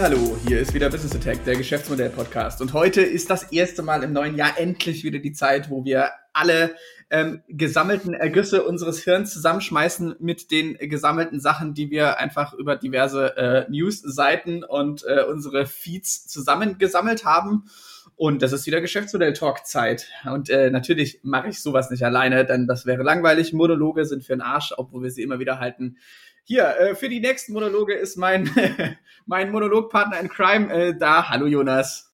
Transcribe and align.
Hallo, 0.00 0.38
hier 0.46 0.60
ist 0.60 0.74
wieder 0.74 0.90
Business 0.90 1.16
Attack, 1.16 1.44
der 1.44 1.56
Geschäftsmodell-Podcast. 1.56 2.60
Und 2.60 2.72
heute 2.72 3.00
ist 3.00 3.30
das 3.30 3.50
erste 3.50 3.82
Mal 3.82 4.04
im 4.04 4.12
neuen 4.12 4.36
Jahr 4.36 4.56
endlich 4.56 5.02
wieder 5.02 5.18
die 5.18 5.32
Zeit, 5.32 5.70
wo 5.70 5.84
wir 5.84 6.10
alle 6.32 6.76
ähm, 7.10 7.42
gesammelten 7.48 8.14
Ergüsse 8.14 8.62
unseres 8.62 9.02
Hirns 9.02 9.32
zusammenschmeißen 9.32 10.14
mit 10.20 10.52
den 10.52 10.74
gesammelten 10.78 11.40
Sachen, 11.40 11.74
die 11.74 11.90
wir 11.90 12.20
einfach 12.20 12.54
über 12.54 12.76
diverse 12.76 13.36
äh, 13.36 13.66
News-Seiten 13.68 14.62
und 14.62 15.04
äh, 15.04 15.24
unsere 15.24 15.66
Feeds 15.66 16.28
zusammengesammelt 16.28 17.24
haben. 17.24 17.64
Und 18.14 18.42
das 18.42 18.52
ist 18.52 18.66
wieder 18.66 18.80
Geschäftsmodell-Talk-Zeit. 18.80 20.06
Und 20.32 20.48
äh, 20.48 20.70
natürlich 20.70 21.20
mache 21.24 21.48
ich 21.48 21.60
sowas 21.60 21.90
nicht 21.90 22.04
alleine, 22.04 22.44
denn 22.44 22.68
das 22.68 22.86
wäre 22.86 23.02
langweilig. 23.02 23.52
Monologe 23.52 24.04
sind 24.04 24.24
für 24.24 24.34
den 24.34 24.42
Arsch, 24.42 24.72
obwohl 24.76 25.02
wir 25.02 25.10
sie 25.10 25.22
immer 25.22 25.40
wieder 25.40 25.58
halten. 25.58 25.96
Hier, 26.48 26.78
äh, 26.78 26.94
für 26.94 27.10
die 27.10 27.20
nächsten 27.20 27.52
Monologe 27.52 27.92
ist 27.92 28.16
mein, 28.16 28.50
mein 29.26 29.52
Monologpartner 29.52 30.18
in 30.18 30.30
Crime 30.30 30.72
äh, 30.72 30.96
da. 30.98 31.28
Hallo 31.28 31.44
Jonas. 31.44 32.10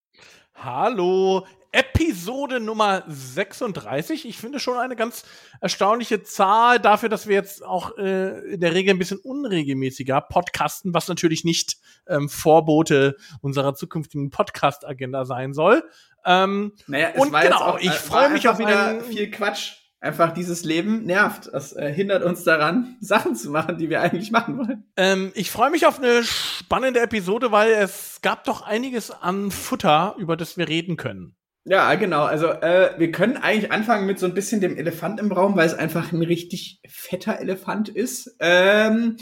Hallo. 0.56 1.46
Episode 1.70 2.58
Nummer 2.58 3.04
36. 3.06 4.26
Ich 4.26 4.38
finde 4.38 4.58
schon 4.58 4.76
eine 4.76 4.96
ganz 4.96 5.24
erstaunliche 5.60 6.24
Zahl 6.24 6.80
dafür, 6.80 7.08
dass 7.08 7.28
wir 7.28 7.36
jetzt 7.36 7.64
auch 7.64 7.96
äh, 7.96 8.54
in 8.54 8.60
der 8.60 8.74
Regel 8.74 8.94
ein 8.94 8.98
bisschen 8.98 9.18
unregelmäßiger 9.18 10.20
podcasten, 10.22 10.92
was 10.94 11.06
natürlich 11.06 11.44
nicht 11.44 11.76
ähm, 12.08 12.28
Vorbote 12.28 13.16
unserer 13.40 13.76
zukünftigen 13.76 14.30
Podcast-Agenda 14.30 15.26
sein 15.26 15.54
soll. 15.54 15.88
Ähm, 16.26 16.72
naja, 16.88 17.10
es 17.14 17.22
und 17.22 17.30
war 17.30 17.42
genau, 17.42 17.60
auch, 17.60 17.78
ich 17.78 17.86
äh, 17.86 17.92
freue 17.92 18.30
mich 18.30 18.48
auf 18.48 18.58
wieder 18.58 19.00
viel 19.02 19.30
Quatsch 19.30 19.83
einfach 20.04 20.32
dieses 20.32 20.64
Leben 20.64 21.04
nervt. 21.04 21.50
Das 21.52 21.72
äh, 21.72 21.92
hindert 21.92 22.22
uns 22.22 22.44
daran, 22.44 22.96
Sachen 23.00 23.34
zu 23.34 23.50
machen, 23.50 23.78
die 23.78 23.90
wir 23.90 24.00
eigentlich 24.00 24.30
machen 24.30 24.58
wollen. 24.58 24.84
Ähm, 24.96 25.32
ich 25.34 25.50
freue 25.50 25.70
mich 25.70 25.86
auf 25.86 25.98
eine 25.98 26.22
spannende 26.22 27.00
Episode, 27.00 27.50
weil 27.50 27.72
es 27.72 28.20
gab 28.22 28.44
doch 28.44 28.62
einiges 28.62 29.10
an 29.10 29.50
Futter, 29.50 30.14
über 30.18 30.36
das 30.36 30.56
wir 30.56 30.68
reden 30.68 30.96
können. 30.96 31.34
Ja, 31.64 31.94
genau. 31.94 32.24
Also 32.24 32.48
äh, 32.48 32.92
wir 32.98 33.10
können 33.10 33.38
eigentlich 33.38 33.72
anfangen 33.72 34.06
mit 34.06 34.18
so 34.18 34.26
ein 34.26 34.34
bisschen 34.34 34.60
dem 34.60 34.76
Elefant 34.76 35.18
im 35.18 35.32
Raum, 35.32 35.56
weil 35.56 35.66
es 35.66 35.74
einfach 35.74 36.12
ein 36.12 36.22
richtig 36.22 36.80
fetter 36.86 37.40
Elefant 37.40 37.88
ist. 37.88 38.36
Ähm, 38.38 39.16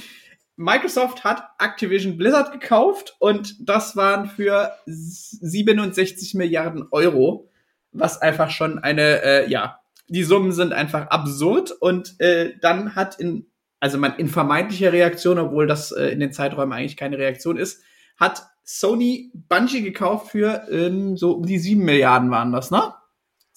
Microsoft 0.57 1.23
hat 1.23 1.45
Activision 1.59 2.19
Blizzard 2.19 2.53
gekauft 2.53 3.17
und 3.21 3.57
das 3.69 3.97
waren 3.97 4.29
für 4.29 4.73
67 4.87 6.35
Milliarden 6.35 6.89
Euro, 6.91 7.49
was 7.93 8.21
einfach 8.21 8.51
schon 8.51 8.81
eine 8.81 9.23
äh, 9.23 9.51
ja 9.51 9.82
die 10.09 10.25
Summen 10.25 10.53
sind 10.53 10.73
einfach 10.73 11.09
absurd 11.09 11.71
und 11.71 12.21
äh, 12.21 12.55
dann 12.61 12.95
hat 12.95 13.19
in, 13.19 13.47
also 13.81 13.99
man 13.99 14.17
in 14.17 14.29
vermeintlicher 14.29 14.93
Reaktion, 14.93 15.39
obwohl 15.39 15.67
das 15.67 15.93
äh, 15.93 16.09
in 16.09 16.21
den 16.21 16.33
Zeiträumen 16.33 16.73
eigentlich 16.73 16.97
keine 16.97 17.19
Reaktion 17.19 17.57
ist, 17.57 17.83
hat 18.19 18.45
Sony 18.65 19.33
Bungie 19.35 19.83
gekauft 19.83 20.31
für 20.31 20.67
ähm, 20.71 21.17
so 21.17 21.33
um 21.33 21.47
die 21.47 21.59
sieben 21.59 21.85
Milliarden 21.85 22.31
waren 22.31 22.53
das, 22.53 22.71
ne? 22.71 22.95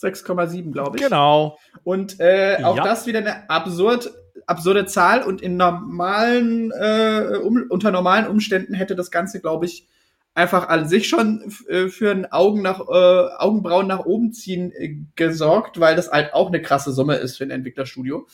6,7, 0.01 0.71
glaube 0.71 0.97
ich. 0.97 1.03
Genau. 1.03 1.57
Und 1.83 2.19
äh, 2.19 2.57
auch 2.63 2.77
ja. 2.77 2.83
das 2.83 3.07
wieder 3.07 3.19
eine 3.19 3.49
absurd, 3.49 4.11
absurde 4.45 4.85
Zahl 4.85 5.23
und 5.23 5.41
in 5.41 5.57
normalen, 5.57 6.71
äh, 6.71 7.39
um, 7.41 7.66
unter 7.69 7.91
normalen 7.91 8.27
Umständen 8.27 8.73
hätte 8.73 8.95
das 8.95 9.09
Ganze, 9.09 9.39
glaube 9.39 9.66
ich, 9.66 9.88
einfach 10.36 10.67
an 10.67 10.88
sich 10.88 11.08
schon 11.08 11.51
äh, 11.68 11.88
für 11.88 12.12
ein 12.12 12.31
Augen 12.31 12.62
nach, 12.62 12.81
äh, 12.81 13.35
Augenbrauen 13.38 13.88
nach 13.88 14.06
oben 14.06 14.34
ziehen 14.34 14.72
äh, 14.72 14.97
gesorgt, 15.16 15.79
weil 15.79 15.96
das 15.96 16.12
halt 16.12 16.34
auch 16.34 16.50
eine 16.50 16.62
krasse 16.62 16.91
Summe 16.91 17.16
ist 17.16 17.38
für 17.38 17.46
ein 17.46 17.51
Entwicklerstudio. 17.51 18.28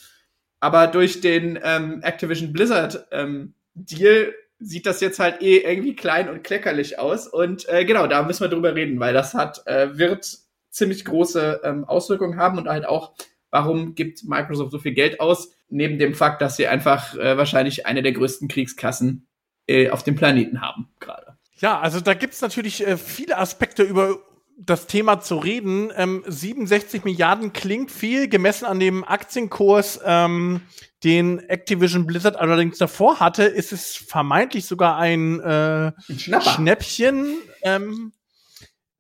Aber 0.60 0.88
durch 0.88 1.22
den 1.22 1.58
ähm, 1.64 2.02
Activision 2.04 2.52
Blizzard 2.52 3.08
ähm, 3.12 3.54
Deal 3.74 4.34
sieht 4.60 4.86
das 4.86 5.02
jetzt 5.02 5.20
halt 5.20 5.42
eh 5.42 5.60
irgendwie 5.60 5.96
klein 5.96 6.30
und 6.30 6.44
kleckerlich 6.44 7.00
aus. 7.00 7.28
Und 7.28 7.68
äh, 7.70 7.86
genau, 7.86 8.08
da 8.08 8.24
müssen 8.24 8.42
wir 8.44 8.50
drüber 8.50 8.76
reden, 8.76 9.00
weil 9.00 9.14
das 9.14 9.34
hat, 9.34 9.66
äh, 9.66 9.98
wird 9.98 10.38
ziemlich 10.70 11.06
große 11.06 11.62
ähm, 11.64 11.86
Auswirkungen 11.86 12.38
haben 12.38 12.58
und 12.58 12.68
halt 12.68 12.86
auch, 12.86 13.14
warum 13.50 13.96
gibt 13.96 14.24
Microsoft 14.24 14.72
so 14.72 14.80
viel 14.80 14.94
Geld 14.94 15.20
aus? 15.20 15.52
Neben 15.70 16.00
dem 16.00 16.14
Fakt, 16.14 16.42
dass 16.42 16.58
sie 16.58 16.68
einfach 16.68 17.16
äh, 17.16 17.38
wahrscheinlich 17.38 17.86
eine 17.86 18.02
der 18.02 18.12
größten 18.12 18.48
Kriegskassen 18.48 19.28
äh, 19.68 19.90
auf 19.90 20.04
dem 20.04 20.16
Planeten 20.16 20.62
haben 20.62 20.90
gerade. 21.00 21.38
Ja, 21.62 21.80
also 21.80 22.02
da 22.02 22.14
gibt's 22.16 22.42
natürlich 22.42 22.86
äh, 22.86 22.98
viele 22.98 23.38
Aspekte 23.38 23.84
über 23.84 24.18
das 24.58 24.88
Thema 24.88 25.22
zu 25.22 25.38
reden. 25.38 25.92
Ähm, 25.96 26.24
67 26.28 27.04
Milliarden 27.04 27.54
klingt 27.54 27.92
viel, 27.92 28.28
gemessen 28.28 28.66
an 28.66 28.80
dem 28.80 29.04
Aktienkurs, 29.04 30.00
ähm, 30.06 30.62
den 31.04 31.40
Activision 31.40 32.06
Blizzard 32.06 32.36
allerdings 32.36 32.78
davor 32.78 33.20
hatte, 33.20 33.44
ist 33.44 33.72
es 33.72 33.96
vermeintlich 33.96 34.66
sogar 34.66 34.98
ein, 34.98 35.40
äh, 35.40 35.92
ein 36.10 36.20
Schnäppchen. 36.20 37.38
Ähm, 37.64 38.12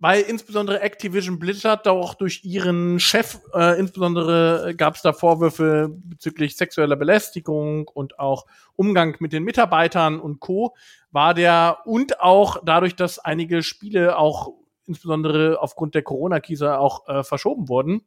weil 0.01 0.21
insbesondere 0.21 0.81
Activision 0.81 1.37
Blizzard 1.37 1.87
auch 1.87 2.15
durch 2.15 2.43
ihren 2.43 2.99
Chef, 2.99 3.39
äh, 3.53 3.79
insbesondere 3.79 4.73
gab 4.75 4.95
es 4.95 5.03
da 5.03 5.13
Vorwürfe 5.13 5.89
bezüglich 5.91 6.57
sexueller 6.57 6.95
Belästigung 6.95 7.87
und 7.87 8.17
auch 8.17 8.47
Umgang 8.75 9.15
mit 9.19 9.31
den 9.31 9.43
Mitarbeitern 9.43 10.19
und 10.19 10.39
Co. 10.39 10.75
war 11.11 11.35
der 11.35 11.77
und 11.85 12.19
auch 12.19 12.57
dadurch, 12.65 12.95
dass 12.95 13.19
einige 13.19 13.61
Spiele 13.61 14.17
auch 14.17 14.53
insbesondere 14.87 15.61
aufgrund 15.61 15.93
der 15.93 16.01
Corona-Krise 16.01 16.79
auch 16.79 17.07
äh, 17.07 17.23
verschoben 17.23 17.69
wurden, 17.69 18.01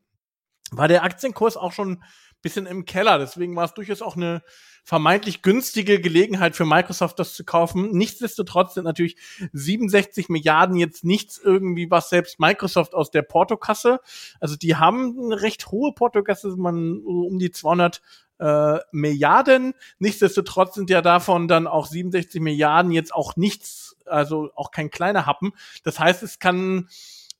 war 0.73 0.89
der 0.89 1.05
Aktienkurs 1.05 1.57
auch 1.57 1.71
schon 1.71 2.03
bisschen 2.45 2.67
im 2.67 2.85
Keller. 2.85 3.19
Deswegen 3.19 3.57
war 3.57 3.65
es 3.65 3.75
durchaus 3.75 4.03
auch 4.03 4.15
eine 4.15 4.43
vermeintlich 4.85 5.41
günstige 5.41 5.99
Gelegenheit 5.99 6.55
für 6.55 6.67
Microsoft, 6.67 7.19
das 7.19 7.35
zu 7.35 7.45
kaufen. 7.45 7.91
Nichtsdestotrotz 7.93 8.75
sind 8.75 8.85
natürlich 8.85 9.17
67 9.53 10.29
Milliarden 10.29 10.77
jetzt 10.77 11.05
nichts 11.05 11.39
irgendwie, 11.43 11.91
was 11.91 12.11
selbst 12.11 12.39
Microsoft 12.39 12.95
aus 12.95 13.11
der 13.11 13.23
Portokasse, 13.23 14.01
also 14.41 14.57
die 14.57 14.77
haben 14.77 15.19
eine 15.19 15.41
recht 15.41 15.69
hohe 15.69 15.93
Portokasse, 15.93 16.55
man 16.57 16.99
um 17.03 17.39
die 17.39 17.51
200 17.51 18.03
äh, 18.39 18.79
Milliarden. 18.93 19.73
Nichtsdestotrotz 19.99 20.75
sind 20.75 20.91
ja 20.91 21.01
davon 21.01 21.49
dann 21.49 21.67
auch 21.67 21.87
67 21.87 22.43
Milliarden 22.43 22.93
jetzt 22.93 23.15
auch 23.15 23.37
nichts, 23.37 23.97
also 24.05 24.51
auch 24.55 24.71
kein 24.71 24.91
kleiner 24.91 25.25
Happen. 25.25 25.53
Das 25.83 25.99
heißt, 25.99 26.23
es 26.23 26.39
kann 26.39 26.89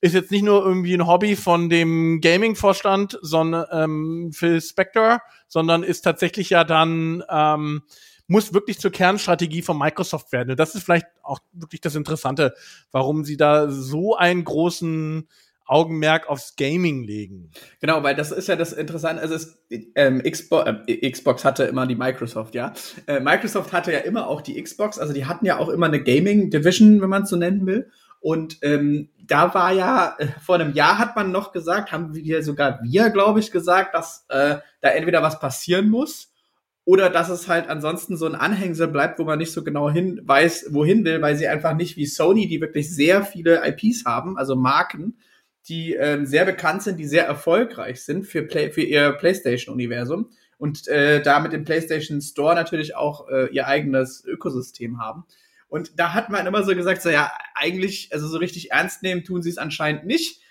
ist 0.05 0.13
jetzt 0.13 0.29
nicht 0.29 0.43
nur 0.43 0.63
irgendwie 0.63 0.93
ein 0.93 1.07
Hobby 1.07 1.35
von 1.35 1.67
dem 1.67 2.21
Gaming-Vorstand, 2.21 3.17
sondern 3.23 3.65
ähm, 3.71 4.31
Phil 4.33 4.61
Spector, 4.61 5.19
sondern 5.47 5.81
ist 5.81 6.01
tatsächlich 6.01 6.51
ja 6.51 6.63
dann 6.63 7.23
ähm, 7.27 7.81
muss 8.27 8.53
wirklich 8.53 8.79
zur 8.79 8.91
Kernstrategie 8.91 9.63
von 9.63 9.79
Microsoft 9.79 10.31
werden. 10.31 10.51
Und 10.51 10.59
das 10.59 10.75
ist 10.75 10.83
vielleicht 10.83 11.07
auch 11.23 11.39
wirklich 11.53 11.81
das 11.81 11.95
Interessante, 11.95 12.53
warum 12.91 13.23
sie 13.23 13.35
da 13.35 13.67
so 13.71 14.15
einen 14.15 14.43
großen 14.43 15.27
Augenmerk 15.65 16.29
aufs 16.29 16.55
Gaming 16.55 17.03
legen. 17.03 17.49
Genau, 17.81 18.03
weil 18.03 18.13
das 18.13 18.31
ist 18.31 18.47
ja 18.47 18.55
das 18.55 18.73
Interessante. 18.73 19.23
Also 19.23 19.33
es, 19.33 19.57
ähm, 19.95 20.21
Xbox, 20.21 20.69
äh, 20.85 21.09
Xbox 21.09 21.43
hatte 21.43 21.63
immer 21.63 21.87
die 21.87 21.95
Microsoft, 21.95 22.53
ja. 22.53 22.73
Äh, 23.07 23.21
Microsoft 23.21 23.73
hatte 23.73 23.91
ja 23.91 23.99
immer 23.99 24.27
auch 24.27 24.41
die 24.41 24.61
Xbox, 24.61 24.99
also 24.99 25.13
die 25.13 25.25
hatten 25.25 25.47
ja 25.47 25.57
auch 25.57 25.69
immer 25.69 25.87
eine 25.87 26.03
Gaming 26.03 26.51
Division, 26.51 27.01
wenn 27.01 27.09
man 27.09 27.23
es 27.23 27.29
so 27.29 27.37
nennen 27.37 27.65
will. 27.65 27.89
Und 28.19 28.57
ähm, 28.63 29.09
da 29.27 29.53
war 29.53 29.71
ja, 29.71 30.15
äh, 30.17 30.27
vor 30.41 30.55
einem 30.55 30.73
Jahr 30.73 30.97
hat 30.97 31.15
man 31.15 31.31
noch 31.31 31.51
gesagt, 31.51 31.91
haben 31.91 32.13
wir 32.13 32.43
sogar 32.43 32.79
wir, 32.83 33.09
glaube 33.09 33.39
ich, 33.39 33.51
gesagt, 33.51 33.93
dass 33.93 34.25
äh, 34.29 34.57
da 34.81 34.89
entweder 34.89 35.21
was 35.21 35.39
passieren 35.39 35.89
muss 35.89 36.31
oder 36.85 37.09
dass 37.09 37.29
es 37.29 37.47
halt 37.47 37.67
ansonsten 37.67 38.17
so 38.17 38.27
ein 38.27 38.35
Anhängsel 38.35 38.87
bleibt, 38.87 39.19
wo 39.19 39.23
man 39.23 39.39
nicht 39.39 39.51
so 39.51 39.63
genau 39.63 39.89
hin 39.89 40.21
weiß, 40.23 40.67
wohin 40.71 41.03
will, 41.03 41.21
weil 41.21 41.35
sie 41.35 41.47
einfach 41.47 41.75
nicht 41.75 41.97
wie 41.97 42.05
Sony, 42.05 42.47
die 42.47 42.61
wirklich 42.61 42.93
sehr 42.93 43.23
viele 43.23 43.61
IPs 43.67 44.05
haben, 44.05 44.37
also 44.37 44.55
Marken, 44.55 45.17
die 45.67 45.93
ähm, 45.93 46.27
sehr 46.27 46.45
bekannt 46.45 46.83
sind, 46.83 46.99
die 46.99 47.07
sehr 47.07 47.25
erfolgreich 47.25 48.03
sind 48.03 48.25
für, 48.25 48.43
Play 48.43 48.69
für 48.71 48.83
ihr 48.83 49.13
PlayStation-Universum 49.13 50.29
und 50.57 50.87
äh, 50.87 51.21
da 51.21 51.39
mit 51.39 51.53
dem 51.53 51.63
PlayStation 51.63 52.21
Store 52.21 52.53
natürlich 52.53 52.95
auch 52.95 53.27
äh, 53.29 53.47
ihr 53.47 53.67
eigenes 53.67 54.23
Ökosystem 54.23 54.99
haben. 54.99 55.25
Und 55.67 55.99
da 55.99 56.13
hat 56.13 56.29
man 56.29 56.45
immer 56.45 56.63
so 56.63 56.75
gesagt, 56.75 57.01
so 57.01 57.09
ja, 57.09 57.31
eigentlich, 57.53 58.09
also 58.13 58.27
so 58.27 58.37
richtig 58.37 58.71
ernst 58.71 59.03
nehmen 59.03 59.23
tun 59.23 59.41
sie 59.41 59.49
es 59.49 59.57
anscheinend 59.57 60.05
nicht. 60.05 60.41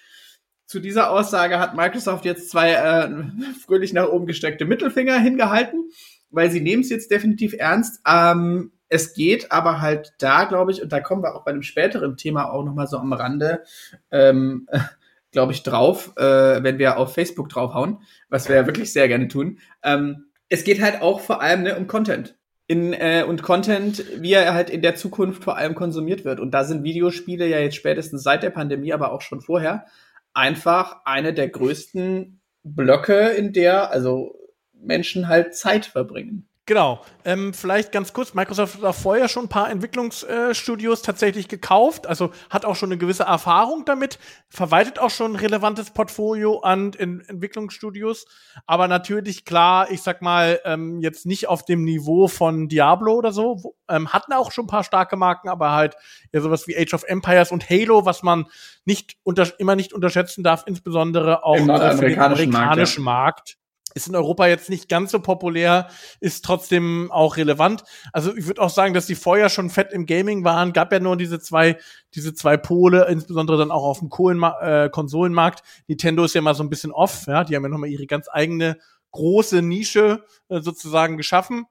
Zu 0.66 0.80
dieser 0.80 1.10
Aussage 1.10 1.58
hat 1.58 1.76
Microsoft 1.76 2.24
jetzt 2.24 2.50
zwei 2.50 2.72
äh, 2.72 3.10
fröhlich 3.64 3.92
nach 3.92 4.08
oben 4.08 4.26
gestreckte 4.26 4.64
Mittelfinger 4.64 5.18
hingehalten, 5.18 5.90
weil 6.30 6.50
sie 6.50 6.60
nehmen 6.60 6.82
es 6.82 6.90
jetzt 6.90 7.10
definitiv 7.10 7.54
ernst. 7.58 8.00
Ähm, 8.06 8.72
es 8.88 9.14
geht 9.14 9.50
aber 9.50 9.80
halt 9.80 10.12
da, 10.18 10.44
glaube 10.44 10.72
ich, 10.72 10.82
und 10.82 10.92
da 10.92 11.00
kommen 11.00 11.22
wir 11.22 11.34
auch 11.34 11.44
bei 11.44 11.50
einem 11.50 11.62
späteren 11.62 12.16
Thema 12.16 12.50
auch 12.50 12.64
noch 12.64 12.74
mal 12.74 12.86
so 12.86 12.98
am 12.98 13.12
Rande, 13.12 13.64
ähm, 14.10 14.68
glaube 15.32 15.52
ich, 15.52 15.62
drauf, 15.62 16.12
äh, 16.16 16.62
wenn 16.62 16.78
wir 16.78 16.96
auf 16.96 17.14
Facebook 17.14 17.48
draufhauen, 17.48 17.98
was 18.28 18.48
wir 18.48 18.56
ja 18.56 18.66
wirklich 18.66 18.92
sehr 18.92 19.08
gerne 19.08 19.28
tun. 19.28 19.58
Ähm, 19.82 20.26
es 20.48 20.64
geht 20.64 20.80
halt 20.80 21.02
auch 21.02 21.20
vor 21.20 21.42
allem 21.42 21.62
ne, 21.62 21.76
um 21.76 21.86
Content 21.86 22.36
in, 22.66 22.92
äh, 22.92 23.24
und 23.26 23.42
Content, 23.42 24.04
wie 24.20 24.32
er 24.32 24.54
halt 24.54 24.70
in 24.70 24.82
der 24.82 24.96
Zukunft 24.96 25.44
vor 25.44 25.56
allem 25.56 25.74
konsumiert 25.74 26.24
wird. 26.24 26.40
Und 26.40 26.52
da 26.52 26.64
sind 26.64 26.82
Videospiele 26.82 27.46
ja 27.46 27.58
jetzt 27.58 27.76
spätestens 27.76 28.22
seit 28.22 28.42
der 28.42 28.50
Pandemie, 28.50 28.92
aber 28.92 29.12
auch 29.12 29.20
schon 29.20 29.40
vorher, 29.40 29.86
einfach 30.32 31.02
eine 31.04 31.34
der 31.34 31.48
größten 31.48 32.40
Blöcke, 32.62 33.28
in 33.28 33.52
der 33.52 33.90
also 33.90 34.34
Menschen 34.72 35.28
halt 35.28 35.54
Zeit 35.54 35.86
verbringen. 35.86 36.48
Genau. 36.66 37.04
Ähm, 37.26 37.52
vielleicht 37.52 37.92
ganz 37.92 38.14
kurz, 38.14 38.32
Microsoft 38.32 38.76
hat 38.76 38.84
auch 38.84 38.94
vorher 38.94 39.28
schon 39.28 39.46
ein 39.46 39.48
paar 39.50 39.70
Entwicklungsstudios 39.70 41.00
äh, 41.00 41.04
tatsächlich 41.04 41.48
gekauft, 41.48 42.06
also 42.06 42.30
hat 42.48 42.64
auch 42.64 42.74
schon 42.74 42.88
eine 42.88 42.96
gewisse 42.96 43.24
Erfahrung 43.24 43.84
damit, 43.84 44.18
verwaltet 44.48 44.98
auch 44.98 45.10
schon 45.10 45.32
ein 45.32 45.36
relevantes 45.36 45.90
Portfolio 45.90 46.60
an 46.60 46.94
Ent 46.94 47.28
Entwicklungsstudios, 47.28 48.26
aber 48.66 48.88
natürlich 48.88 49.44
klar, 49.44 49.90
ich 49.90 50.00
sag 50.00 50.22
mal, 50.22 50.58
ähm, 50.64 51.00
jetzt 51.00 51.26
nicht 51.26 51.48
auf 51.48 51.66
dem 51.66 51.84
Niveau 51.84 52.28
von 52.28 52.68
Diablo 52.68 53.12
oder 53.12 53.32
so, 53.32 53.62
wo, 53.62 53.74
ähm, 53.88 54.10
hatten 54.14 54.32
auch 54.32 54.50
schon 54.50 54.64
ein 54.64 54.68
paar 54.68 54.84
starke 54.84 55.16
Marken, 55.16 55.50
aber 55.50 55.72
halt 55.72 55.96
ja 56.32 56.40
sowas 56.40 56.66
wie 56.66 56.78
Age 56.78 56.94
of 56.94 57.04
Empires 57.04 57.52
und 57.52 57.68
Halo, 57.68 58.06
was 58.06 58.22
man 58.22 58.46
nicht 58.86 59.16
unter 59.22 59.46
immer 59.58 59.76
nicht 59.76 59.92
unterschätzen 59.92 60.42
darf, 60.42 60.64
insbesondere 60.66 61.44
auch 61.44 61.56
Im 61.56 61.66
nordamerikanischen 61.66 62.50
Markt, 62.50 62.96
ja. 62.96 63.02
Markt 63.02 63.58
ist 63.94 64.08
in 64.08 64.16
Europa 64.16 64.46
jetzt 64.46 64.68
nicht 64.68 64.88
ganz 64.88 65.12
so 65.12 65.20
populär, 65.20 65.88
ist 66.20 66.44
trotzdem 66.44 67.10
auch 67.12 67.36
relevant. 67.36 67.84
Also 68.12 68.36
ich 68.36 68.46
würde 68.46 68.60
auch 68.60 68.70
sagen, 68.70 68.92
dass 68.92 69.06
die 69.06 69.14
vorher 69.14 69.48
schon 69.48 69.70
fett 69.70 69.92
im 69.92 70.04
Gaming 70.04 70.44
waren. 70.44 70.72
Gab 70.72 70.92
ja 70.92 71.00
nur 71.00 71.16
diese 71.16 71.40
zwei, 71.40 71.78
diese 72.14 72.34
zwei 72.34 72.56
Pole, 72.56 73.06
insbesondere 73.08 73.56
dann 73.56 73.70
auch 73.70 73.84
auf 73.84 74.00
dem 74.00 74.10
Kohlenma 74.10 74.60
äh, 74.60 74.90
Konsolenmarkt. 74.90 75.62
Nintendo 75.86 76.24
ist 76.24 76.34
ja 76.34 76.42
mal 76.42 76.54
so 76.54 76.64
ein 76.64 76.70
bisschen 76.70 76.92
off, 76.92 77.26
ja. 77.26 77.44
Die 77.44 77.54
haben 77.54 77.62
ja 77.62 77.68
nochmal 77.68 77.88
ihre 77.88 78.06
ganz 78.06 78.28
eigene 78.30 78.78
große 79.12 79.62
Nische 79.62 80.24
äh, 80.48 80.60
sozusagen 80.60 81.16
geschaffen. 81.16 81.66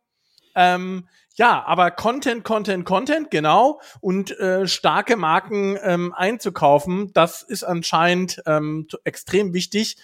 Ähm, 0.55 1.07
ja, 1.35 1.63
aber 1.65 1.89
Content, 1.89 2.43
Content, 2.43 2.85
Content, 2.85 3.31
genau. 3.31 3.81
Und 4.01 4.39
äh, 4.39 4.67
starke 4.67 5.17
Marken 5.17 5.77
ähm, 5.81 6.13
einzukaufen, 6.13 7.11
das 7.13 7.41
ist 7.41 7.63
anscheinend 7.63 8.41
ähm, 8.45 8.87
extrem 9.03 9.53
wichtig 9.53 9.97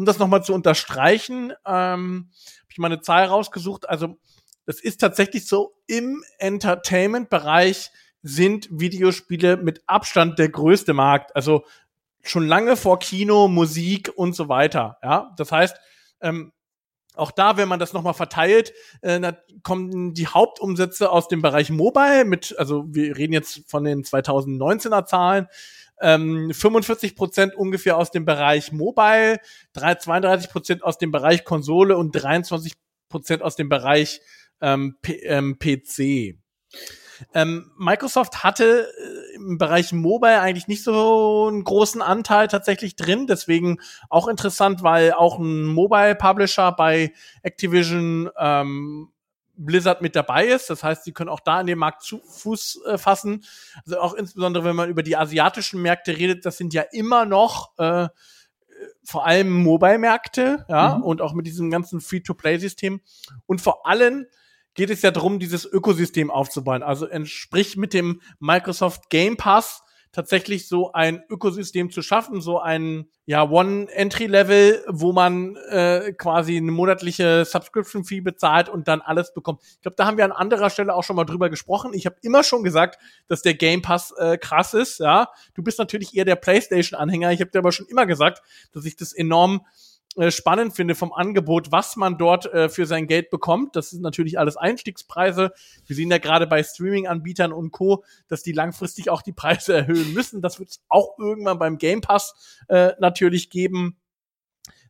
um 0.00 0.06
das 0.06 0.18
nochmal 0.18 0.42
zu 0.42 0.54
unterstreichen, 0.54 1.52
ähm, 1.66 2.30
habe 2.30 2.70
ich 2.70 2.78
mal 2.78 2.90
eine 2.90 3.02
Zahl 3.02 3.26
rausgesucht. 3.26 3.86
Also 3.86 4.16
das 4.64 4.80
ist 4.80 4.98
tatsächlich 4.98 5.46
so, 5.46 5.74
im 5.86 6.24
Entertainment-Bereich 6.38 7.90
sind 8.22 8.68
Videospiele 8.70 9.58
mit 9.58 9.82
Abstand 9.86 10.38
der 10.38 10.48
größte 10.48 10.94
Markt. 10.94 11.36
Also 11.36 11.66
schon 12.22 12.48
lange 12.48 12.78
vor 12.78 12.98
Kino, 12.98 13.46
Musik 13.46 14.10
und 14.16 14.34
so 14.34 14.48
weiter. 14.48 14.96
Ja, 15.02 15.34
das 15.36 15.52
heißt, 15.52 15.76
ähm, 16.22 16.52
auch 17.14 17.30
da, 17.30 17.58
wenn 17.58 17.68
man 17.68 17.78
das 17.78 17.92
nochmal 17.92 18.14
verteilt, 18.14 18.72
äh, 19.02 19.20
da 19.20 19.36
kommen 19.62 20.14
die 20.14 20.28
Hauptumsätze 20.28 21.10
aus 21.10 21.28
dem 21.28 21.42
Bereich 21.42 21.68
Mobile 21.68 22.24
mit, 22.24 22.54
also 22.58 22.86
wir 22.88 23.18
reden 23.18 23.34
jetzt 23.34 23.68
von 23.68 23.84
den 23.84 24.02
2019er 24.02 25.04
Zahlen, 25.04 25.46
ähm, 26.00 26.52
45 26.52 27.16
Prozent 27.16 27.54
ungefähr 27.54 27.96
aus 27.96 28.10
dem 28.10 28.24
Bereich 28.24 28.72
Mobile, 28.72 29.38
32 29.74 30.50
Prozent 30.50 30.82
aus 30.84 30.98
dem 30.98 31.10
Bereich 31.10 31.44
Konsole 31.44 31.96
und 31.96 32.12
23 32.12 32.72
Prozent 33.08 33.42
aus 33.42 33.56
dem 33.56 33.68
Bereich 33.68 34.20
ähm, 34.60 34.96
ähm, 35.04 35.58
PC. 35.58 36.36
Ähm, 37.34 37.70
Microsoft 37.76 38.42
hatte 38.42 38.88
äh, 38.88 39.36
im 39.36 39.58
Bereich 39.58 39.92
Mobile 39.92 40.40
eigentlich 40.40 40.68
nicht 40.68 40.82
so 40.82 41.48
einen 41.48 41.64
großen 41.64 42.00
Anteil 42.00 42.48
tatsächlich 42.48 42.96
drin, 42.96 43.26
deswegen 43.26 43.78
auch 44.08 44.26
interessant, 44.26 44.82
weil 44.82 45.12
auch 45.12 45.38
ein 45.38 45.66
Mobile 45.66 46.14
Publisher 46.14 46.72
bei 46.72 47.12
Activision 47.42 48.30
ähm, 48.38 49.12
Blizzard 49.64 50.02
mit 50.02 50.16
dabei 50.16 50.46
ist. 50.46 50.70
Das 50.70 50.82
heißt, 50.82 51.04
sie 51.04 51.12
können 51.12 51.30
auch 51.30 51.40
da 51.40 51.60
in 51.60 51.66
den 51.66 51.78
Markt 51.78 52.02
zu 52.02 52.18
Fuß 52.18 52.82
äh, 52.86 52.98
fassen. 52.98 53.44
Also 53.84 54.00
auch 54.00 54.14
insbesondere, 54.14 54.64
wenn 54.64 54.76
man 54.76 54.88
über 54.88 55.02
die 55.02 55.16
asiatischen 55.16 55.82
Märkte 55.82 56.16
redet, 56.16 56.46
das 56.46 56.56
sind 56.56 56.74
ja 56.74 56.82
immer 56.92 57.24
noch 57.24 57.78
äh, 57.78 58.08
vor 59.04 59.26
allem 59.26 59.52
Mobile-Märkte, 59.52 60.64
ja, 60.68 60.96
mhm. 60.96 61.02
und 61.02 61.20
auch 61.20 61.34
mit 61.34 61.46
diesem 61.46 61.70
ganzen 61.70 62.00
Free-to-Play-System. 62.00 63.00
Und 63.46 63.60
vor 63.60 63.86
allem 63.86 64.26
geht 64.74 64.90
es 64.90 65.02
ja 65.02 65.10
darum, 65.10 65.38
dieses 65.38 65.64
Ökosystem 65.64 66.30
aufzubauen. 66.30 66.82
Also 66.82 67.06
entspricht 67.06 67.76
mit 67.76 67.92
dem 67.92 68.20
Microsoft 68.38 69.10
Game 69.10 69.36
Pass 69.36 69.82
tatsächlich 70.12 70.68
so 70.68 70.92
ein 70.92 71.22
Ökosystem 71.28 71.90
zu 71.90 72.02
schaffen, 72.02 72.40
so 72.40 72.58
ein 72.58 73.08
ja 73.26 73.48
One-Entry-Level, 73.48 74.84
wo 74.88 75.12
man 75.12 75.56
äh, 75.68 76.12
quasi 76.12 76.56
eine 76.56 76.72
monatliche 76.72 77.44
Subscription-Fee 77.44 78.20
bezahlt 78.20 78.68
und 78.68 78.88
dann 78.88 79.00
alles 79.00 79.32
bekommt. 79.32 79.62
Ich 79.62 79.82
glaube, 79.82 79.94
da 79.96 80.06
haben 80.06 80.16
wir 80.16 80.24
an 80.24 80.32
anderer 80.32 80.70
Stelle 80.70 80.94
auch 80.94 81.04
schon 81.04 81.16
mal 81.16 81.24
drüber 81.24 81.48
gesprochen. 81.48 81.94
Ich 81.94 82.06
habe 82.06 82.16
immer 82.22 82.42
schon 82.42 82.64
gesagt, 82.64 83.00
dass 83.28 83.42
der 83.42 83.54
Game 83.54 83.82
Pass 83.82 84.12
äh, 84.18 84.36
krass 84.36 84.74
ist. 84.74 84.98
Ja, 84.98 85.28
du 85.54 85.62
bist 85.62 85.78
natürlich 85.78 86.16
eher 86.16 86.24
der 86.24 86.36
PlayStation-Anhänger. 86.36 87.30
Ich 87.32 87.40
habe 87.40 87.50
dir 87.52 87.60
aber 87.60 87.72
schon 87.72 87.86
immer 87.86 88.06
gesagt, 88.06 88.42
dass 88.72 88.84
ich 88.84 88.96
das 88.96 89.12
enorm 89.12 89.64
äh, 90.16 90.30
spannend 90.32 90.74
finde 90.74 90.96
vom 90.96 91.12
Angebot, 91.12 91.70
was 91.70 91.94
man 91.94 92.18
dort 92.18 92.52
äh, 92.52 92.68
für 92.68 92.84
sein 92.84 93.06
Geld 93.06 93.30
bekommt. 93.30 93.76
Das 93.76 93.90
sind 93.90 94.02
natürlich 94.02 94.38
alles 94.38 94.56
Einstiegspreise. 94.56 95.52
Wir 95.86 95.96
sehen 95.96 96.10
ja 96.10 96.18
gerade 96.18 96.48
bei 96.48 96.62
Streaming-Anbietern 96.62 97.52
und 97.52 97.70
Co., 97.70 98.04
dass 98.26 98.42
die 98.42 98.52
langfristig 98.52 99.08
auch 99.08 99.22
die 99.22 99.32
Preise 99.32 99.74
erhöhen 99.76 100.12
müssen. 100.12 100.42
Das 100.42 100.58
wird 100.58 100.70
es 100.70 100.82
auch 100.88 101.16
irgendwann 101.18 101.58
beim 101.58 101.78
Game 101.78 102.00
Pass 102.00 102.58
äh, 102.68 102.92
natürlich 102.98 103.50
geben. 103.50 103.96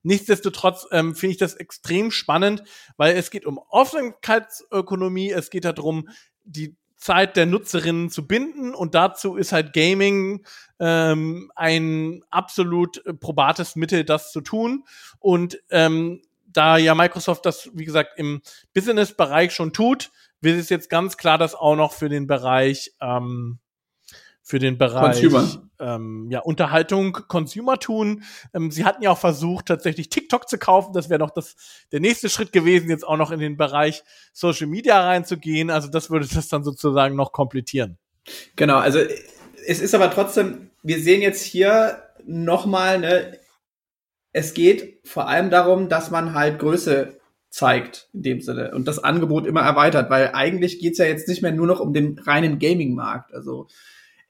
Nichtsdestotrotz 0.02 0.86
ähm, 0.90 1.14
finde 1.14 1.32
ich 1.32 1.38
das 1.38 1.54
extrem 1.54 2.10
spannend, 2.10 2.62
weil 2.96 3.14
es 3.16 3.30
geht 3.30 3.44
um 3.44 3.58
Aufmerksamkeitsökonomie, 3.58 5.30
es 5.30 5.50
geht 5.50 5.66
darum, 5.66 6.08
die 6.44 6.74
Zeit 7.00 7.36
der 7.36 7.46
Nutzerinnen 7.46 8.10
zu 8.10 8.26
binden 8.26 8.74
und 8.74 8.94
dazu 8.94 9.36
ist 9.36 9.52
halt 9.52 9.72
Gaming 9.72 10.44
ähm, 10.78 11.50
ein 11.56 12.22
absolut 12.30 13.04
äh, 13.06 13.14
probates 13.14 13.74
Mittel, 13.74 14.04
das 14.04 14.32
zu 14.32 14.42
tun. 14.42 14.84
Und 15.18 15.60
ähm, 15.70 16.20
da 16.46 16.76
ja 16.76 16.94
Microsoft 16.94 17.46
das, 17.46 17.70
wie 17.72 17.86
gesagt, 17.86 18.18
im 18.18 18.42
Business-Bereich 18.74 19.52
schon 19.52 19.72
tut, 19.72 20.10
wird 20.42 20.58
es 20.58 20.68
jetzt 20.68 20.90
ganz 20.90 21.16
klar 21.16 21.38
das 21.38 21.54
auch 21.54 21.76
noch 21.76 21.94
für 21.94 22.08
den 22.08 22.26
Bereich 22.26 22.92
ähm, 23.00 23.58
für 24.50 24.58
den 24.58 24.78
Bereich 24.78 25.24
ähm, 25.78 26.26
ja, 26.28 26.40
Unterhaltung 26.40 27.12
Consumer 27.28 27.78
tun. 27.78 28.24
Ähm, 28.52 28.72
sie 28.72 28.84
hatten 28.84 29.00
ja 29.00 29.10
auch 29.10 29.18
versucht, 29.18 29.66
tatsächlich 29.66 30.10
TikTok 30.10 30.48
zu 30.48 30.58
kaufen. 30.58 30.92
Das 30.92 31.08
wäre 31.08 31.20
noch 31.20 31.30
das, 31.30 31.54
der 31.92 32.00
nächste 32.00 32.28
Schritt 32.28 32.52
gewesen, 32.52 32.90
jetzt 32.90 33.06
auch 33.06 33.16
noch 33.16 33.30
in 33.30 33.38
den 33.38 33.56
Bereich 33.56 34.02
Social 34.32 34.66
Media 34.66 35.00
reinzugehen. 35.00 35.70
Also 35.70 35.88
das 35.88 36.10
würde 36.10 36.26
das 36.26 36.48
dann 36.48 36.64
sozusagen 36.64 37.14
noch 37.14 37.30
komplettieren. 37.30 37.96
Genau, 38.56 38.78
also 38.78 38.98
es 39.66 39.80
ist 39.80 39.94
aber 39.94 40.10
trotzdem, 40.10 40.70
wir 40.82 41.00
sehen 41.00 41.22
jetzt 41.22 41.44
hier 41.44 42.02
nochmal, 42.26 42.98
ne, 42.98 43.38
es 44.32 44.52
geht 44.52 44.98
vor 45.04 45.28
allem 45.28 45.50
darum, 45.50 45.88
dass 45.88 46.10
man 46.10 46.34
halt 46.34 46.58
Größe 46.58 47.20
zeigt 47.50 48.08
in 48.12 48.22
dem 48.22 48.40
Sinne 48.40 48.72
und 48.74 48.88
das 48.88 48.98
Angebot 48.98 49.46
immer 49.46 49.60
erweitert, 49.60 50.10
weil 50.10 50.32
eigentlich 50.34 50.80
geht's 50.80 50.98
ja 50.98 51.04
jetzt 51.04 51.28
nicht 51.28 51.40
mehr 51.40 51.52
nur 51.52 51.68
noch 51.68 51.78
um 51.78 51.92
den 51.92 52.18
reinen 52.18 52.58
Gaming-Markt. 52.58 53.32
Also 53.32 53.68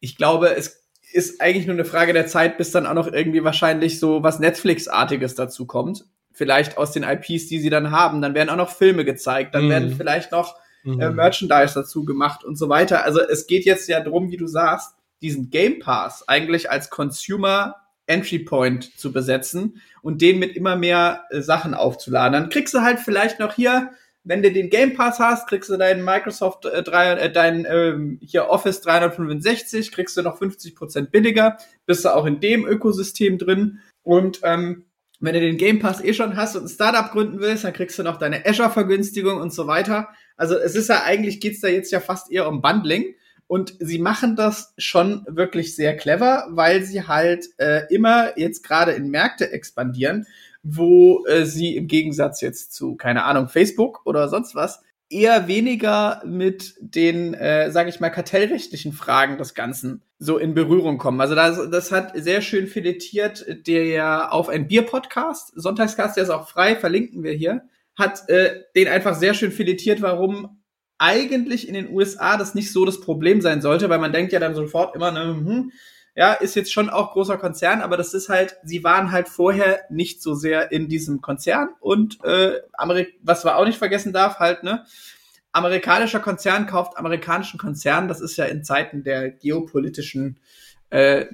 ich 0.01 0.17
glaube, 0.17 0.55
es 0.57 0.83
ist 1.13 1.41
eigentlich 1.41 1.67
nur 1.67 1.75
eine 1.75 1.85
Frage 1.85 2.13
der 2.13 2.27
Zeit, 2.27 2.57
bis 2.57 2.71
dann 2.71 2.87
auch 2.87 2.95
noch 2.95 3.07
irgendwie 3.07 3.45
wahrscheinlich 3.45 3.99
so 3.99 4.23
was 4.23 4.39
Netflix-artiges 4.39 5.35
dazu 5.35 5.67
kommt. 5.67 6.05
Vielleicht 6.33 6.79
aus 6.79 6.93
den 6.93 7.03
IPs, 7.03 7.49
die 7.49 7.59
sie 7.59 7.71
dann 7.71 7.91
haben. 7.91 8.23
Dann 8.23 8.35
werden 8.35 8.49
auch 8.49 8.57
noch 8.57 8.71
Filme 8.71 9.05
gezeigt, 9.05 9.55
dann 9.55 9.67
mhm. 9.67 9.71
werden 9.71 9.97
vielleicht 9.97 10.33
noch 10.33 10.57
äh, 10.85 10.89
mhm. 10.89 11.15
Merchandise 11.15 11.75
dazu 11.75 12.05
gemacht 12.05 12.45
und 12.45 12.57
so 12.57 12.69
weiter. 12.69 13.05
Also 13.05 13.21
es 13.21 13.47
geht 13.47 13.65
jetzt 13.65 13.89
ja 13.89 14.01
drum, 14.01 14.31
wie 14.31 14.37
du 14.37 14.47
sagst, 14.47 14.95
diesen 15.21 15.51
Game 15.51 15.81
Pass 15.81 16.27
eigentlich 16.29 16.71
als 16.71 16.89
Consumer 16.89 17.77
Entry 18.07 18.41
Point 18.41 18.99
zu 18.99 19.13
besetzen 19.13 19.81
und 20.03 20.21
den 20.23 20.39
mit 20.39 20.57
immer 20.57 20.77
mehr 20.77 21.25
äh, 21.31 21.41
Sachen 21.41 21.75
aufzuladen. 21.75 22.33
Dann 22.33 22.49
kriegst 22.51 22.75
du 22.75 22.81
halt 22.81 22.99
vielleicht 22.99 23.39
noch 23.39 23.55
hier 23.55 23.91
wenn 24.25 24.43
du 24.43 24.53
den 24.53 24.71
Game 24.71 24.95
Pass 24.95 25.19
hast, 25.19 25.49
kriegst 25.49 25.71
du 25.71 25.77
deinen 25.77 26.05
Microsoft 26.05 26.67
äh, 26.67 26.83
3, 26.83 27.13
äh, 27.13 27.33
dein 27.33 27.67
ähm, 27.69 28.19
hier 28.23 28.49
Office 28.49 28.81
365, 28.83 29.93
kriegst 29.93 30.17
du 30.17 30.23
noch 30.23 30.39
50 30.39 30.75
Prozent 30.75 31.11
billiger, 31.11 31.57
bist 31.87 32.05
du 32.05 32.15
auch 32.15 32.27
in 32.27 32.41
dem 32.41 32.67
Ökosystem 32.67 33.39
drin 33.39 33.81
und 34.03 34.41
ähm, 34.43 34.85
wenn 35.21 35.35
du 35.35 35.41
den 35.41 35.59
Game 35.59 35.79
Pass 35.81 36.03
eh 36.03 36.15
schon 36.15 36.37
hast 36.37 36.57
und 36.57 36.65
ein 36.65 36.69
Startup 36.69 37.11
gründen 37.13 37.41
willst, 37.41 37.65
dann 37.65 37.75
kriegst 37.75 37.99
du 37.99 38.03
noch 38.03 38.17
deine 38.17 38.47
Azure-Vergünstigung 38.47 39.39
und 39.39 39.53
so 39.53 39.67
weiter. 39.67 40.09
Also 40.37 40.57
es 40.57 40.75
ist 40.75 40.89
ja 40.89 41.03
eigentlich 41.05 41.41
geht's 41.41 41.61
da 41.61 41.69
jetzt 41.69 41.93
ja 41.93 42.01
fast 42.01 42.33
eher 42.33 42.49
um 42.49 42.63
Bundling. 42.63 43.15
Und 43.47 43.75
sie 43.81 43.99
machen 43.99 44.37
das 44.37 44.73
schon 44.79 45.27
wirklich 45.29 45.75
sehr 45.75 45.97
clever, 45.97 46.47
weil 46.51 46.85
sie 46.85 47.09
halt 47.09 47.49
äh, 47.59 47.83
immer 47.93 48.39
jetzt 48.39 48.63
gerade 48.63 48.93
in 48.93 49.11
Märkte 49.11 49.51
expandieren, 49.51 50.27
wo 50.63 51.25
äh, 51.27 51.45
sie 51.45 51.77
im 51.77 51.87
Gegensatz 51.87 52.41
jetzt 52.41 52.73
zu, 52.75 52.97
keine 52.97 53.25
Ahnung, 53.25 53.49
Facebook 53.49 54.03
oder 54.05 54.29
sonst 54.29 54.55
was, 54.55 54.83
eher 55.11 55.49
weniger 55.49 56.23
mit 56.25 56.75
den, 56.81 57.35
äh, 57.35 57.71
sage 57.73 57.91
ich 57.91 57.99
mal, 57.99 58.11
kartellrechtlichen 58.11 58.93
Fragen 58.93 59.39
des 59.39 59.55
Ganzen 59.55 60.03
so 60.19 60.39
in 60.39 60.55
Berührung 60.55 60.99
kommen. 60.99 61.21
Also 61.21 61.35
das, 61.35 61.71
das 61.71 61.91
hat 61.91 62.13
sehr 62.15 62.43
schön 62.43 62.69
filetiert 62.69 63.45
der 63.67 64.33
auf 64.33 64.49
ein 64.49 64.69
Bier-Podcast, 64.69 65.53
Sonntagscast, 65.57 66.17
der 66.17 66.25
ist 66.25 66.31
auch 66.31 66.49
frei, 66.49 66.77
verlinken 66.77 67.25
wir 67.25 67.33
hier, 67.33 67.63
hat 67.97 68.29
äh, 68.29 68.63
den 68.77 68.87
einfach 68.87 69.17
sehr 69.17 69.35
schön 69.35 69.51
filetiert, 69.51 70.01
warum 70.01 70.61
eigentlich 70.99 71.67
in 71.67 71.75
den 71.75 71.91
USA 71.93 72.37
das 72.37 72.55
nicht 72.55 72.73
so 72.73 72.85
das 72.85 73.01
Problem 73.01 73.41
sein 73.41 73.63
sollte, 73.63 73.89
weil 73.89 73.99
man 73.99 74.13
denkt 74.13 74.33
ja 74.33 74.39
dann 74.39 74.55
sofort 74.55 74.95
immer, 74.95 75.11
ne, 75.11 75.25
hm, 75.25 75.73
ja, 76.15 76.33
ist 76.33 76.57
jetzt 76.57 76.73
schon 76.73 76.91
auch 76.91 77.13
großer 77.13 77.39
Konzern, 77.39 77.81
aber 77.81 77.97
das 77.97 78.15
ist 78.15 78.29
halt, 78.29 78.57
sie 78.65 78.83
waren 78.85 79.13
halt 79.13 79.29
vorher 79.29 79.81
nicht 79.91 80.23
so 80.23 80.35
sehr 80.35 80.73
in 80.73 80.89
diesem 80.89 81.21
Konzern 81.21 81.71
und 81.81 82.23
äh, 82.25 82.61
Amerik 82.73 83.15
was 83.23 83.45
man 83.45 83.55
auch 83.55 83.65
nicht 83.65 83.79
vergessen 83.79 84.13
darf, 84.13 84.39
halt, 84.39 84.63
ne, 84.63 84.85
amerikanischer 85.53 86.21
Konzern 86.21 86.67
kauft 86.67 86.97
amerikanischen 86.97 87.59
Konzern, 87.59 88.09
das 88.09 88.21
ist 88.21 88.37
ja 88.37 88.45
in 88.45 88.65
Zeiten 88.65 89.03
der 89.05 89.31
geopolitischen 89.31 90.39
äh, 90.91 91.27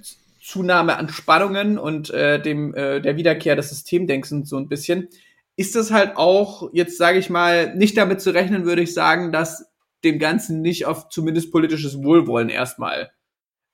Zunahme 0.42 0.97
an 0.97 1.09
Spannungen 1.09 1.78
und 1.78 2.11
äh, 2.11 2.40
dem 2.40 2.75
äh, 2.75 3.00
der 3.00 3.16
Wiederkehr 3.16 3.56
des 3.56 3.71
Systemdenkens 3.71 4.49
so 4.49 4.56
ein 4.56 4.68
bisschen, 4.68 5.09
ist 5.56 5.75
das 5.75 5.90
halt 5.90 6.16
auch 6.16 6.71
jetzt 6.73 6.99
sage 6.99 7.18
ich 7.18 7.30
mal 7.30 7.75
nicht 7.75 7.97
damit 7.97 8.21
zu 8.21 8.33
rechnen, 8.33 8.64
würde 8.64 8.83
ich 8.83 8.95
sagen, 8.95 9.33
dass 9.33 9.66
dem 10.04 10.18
Ganzen 10.18 10.61
nicht 10.61 10.87
auf 10.87 11.09
zumindest 11.09 11.50
politisches 11.50 12.02
Wohlwollen 12.02 12.49
erstmal 12.49 13.11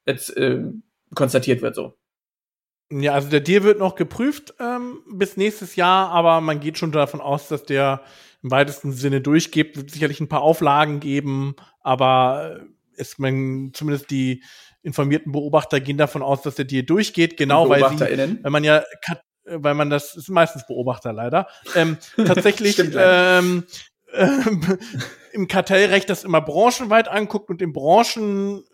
jetzt 0.07 0.35
äh, 0.37 0.63
konstatiert 1.15 1.63
wird 1.63 1.75
so. 1.75 1.95
Ja, 2.91 3.15
also 3.15 3.29
der 3.29 3.41
Deal 3.41 3.63
wird 3.63 3.79
noch 3.79 3.95
geprüft 3.95 4.55
ähm, 4.61 5.01
bis 5.11 5.37
nächstes 5.37 5.77
Jahr, 5.77 6.11
aber 6.11 6.41
man 6.41 6.61
geht 6.61 6.77
schon 6.77 6.93
davon 6.93 7.21
aus, 7.21 7.49
dass 7.49 7.65
der 7.65 8.03
im 8.43 8.51
weitesten 8.51 8.93
Sinne 8.93 9.21
durchgeht. 9.21 9.77
Wird 9.77 9.91
sicherlich 9.91 10.21
ein 10.21 10.29
paar 10.29 10.43
Auflagen 10.43 11.01
geben, 11.01 11.57
aber 11.81 12.61
ist 12.97 13.19
man 13.19 13.71
zumindest 13.73 14.11
die 14.11 14.43
informierten 14.83 15.33
Beobachter 15.33 15.81
gehen 15.81 15.97
davon 15.97 16.23
aus, 16.23 16.43
dass 16.43 16.57
der 16.57 16.65
Deal 16.65 16.83
durchgeht, 16.83 17.37
genau 17.37 17.69
weil 17.69 17.89
sie, 17.91 18.01
weil 18.43 18.51
man 18.51 18.65
ja, 18.65 18.83
weil 19.45 19.75
man 19.75 19.91
das 19.91 20.15
ist 20.15 20.29
meistens 20.29 20.67
Beobachter 20.67 21.13
leider, 21.13 21.47
ähm, 21.75 21.97
tatsächlich 22.17 22.79
ähm, 22.95 23.65
äh, 24.13 24.29
im 25.33 25.49
Kartellrecht 25.49 26.11
das 26.11 26.25
immer 26.25 26.41
branchenweit 26.41 27.09
anguckt 27.09 27.49
und 27.49 27.63
in 27.63 27.73
Branchen, 27.73 28.65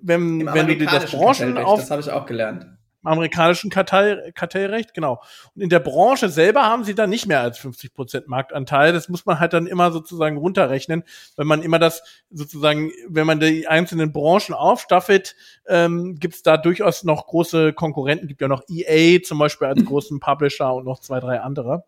wenn, 0.00 0.46
wenn 0.46 0.66
du 0.66 0.76
dir 0.76 0.86
das 0.86 1.10
Branchen 1.10 1.58
auf, 1.58 1.80
das 1.80 1.90
habe 1.90 2.00
ich 2.00 2.10
auch 2.10 2.26
gelernt 2.26 2.66
amerikanischen 3.02 3.70
Kartell, 3.70 4.32
Kartellrecht, 4.34 4.94
genau. 4.94 5.22
Und 5.54 5.62
in 5.62 5.68
der 5.68 5.80
Branche 5.80 6.28
selber 6.28 6.64
haben 6.64 6.84
sie 6.84 6.94
dann 6.94 7.10
nicht 7.10 7.26
mehr 7.26 7.40
als 7.40 7.58
50 7.58 7.94
Prozent 7.94 8.28
Marktanteil. 8.28 8.92
Das 8.92 9.08
muss 9.08 9.24
man 9.24 9.40
halt 9.40 9.52
dann 9.52 9.66
immer 9.66 9.92
sozusagen 9.92 10.36
runterrechnen, 10.36 11.04
wenn 11.36 11.46
man 11.46 11.62
immer 11.62 11.78
das 11.78 12.02
sozusagen, 12.30 12.90
wenn 13.08 13.26
man 13.26 13.40
die 13.40 13.66
einzelnen 13.66 14.12
Branchen 14.12 14.54
aufstaffelt, 14.54 15.36
ähm, 15.66 16.16
gibt 16.18 16.34
es 16.34 16.42
da 16.42 16.56
durchaus 16.56 17.04
noch 17.04 17.26
große 17.26 17.72
Konkurrenten. 17.72 18.26
Gibt 18.26 18.40
ja 18.40 18.48
noch 18.48 18.62
EA 18.68 19.22
zum 19.22 19.38
Beispiel 19.38 19.68
als 19.68 19.84
großen 19.84 20.20
Publisher 20.20 20.74
und 20.74 20.84
noch 20.84 21.00
zwei, 21.00 21.20
drei 21.20 21.40
andere. 21.40 21.84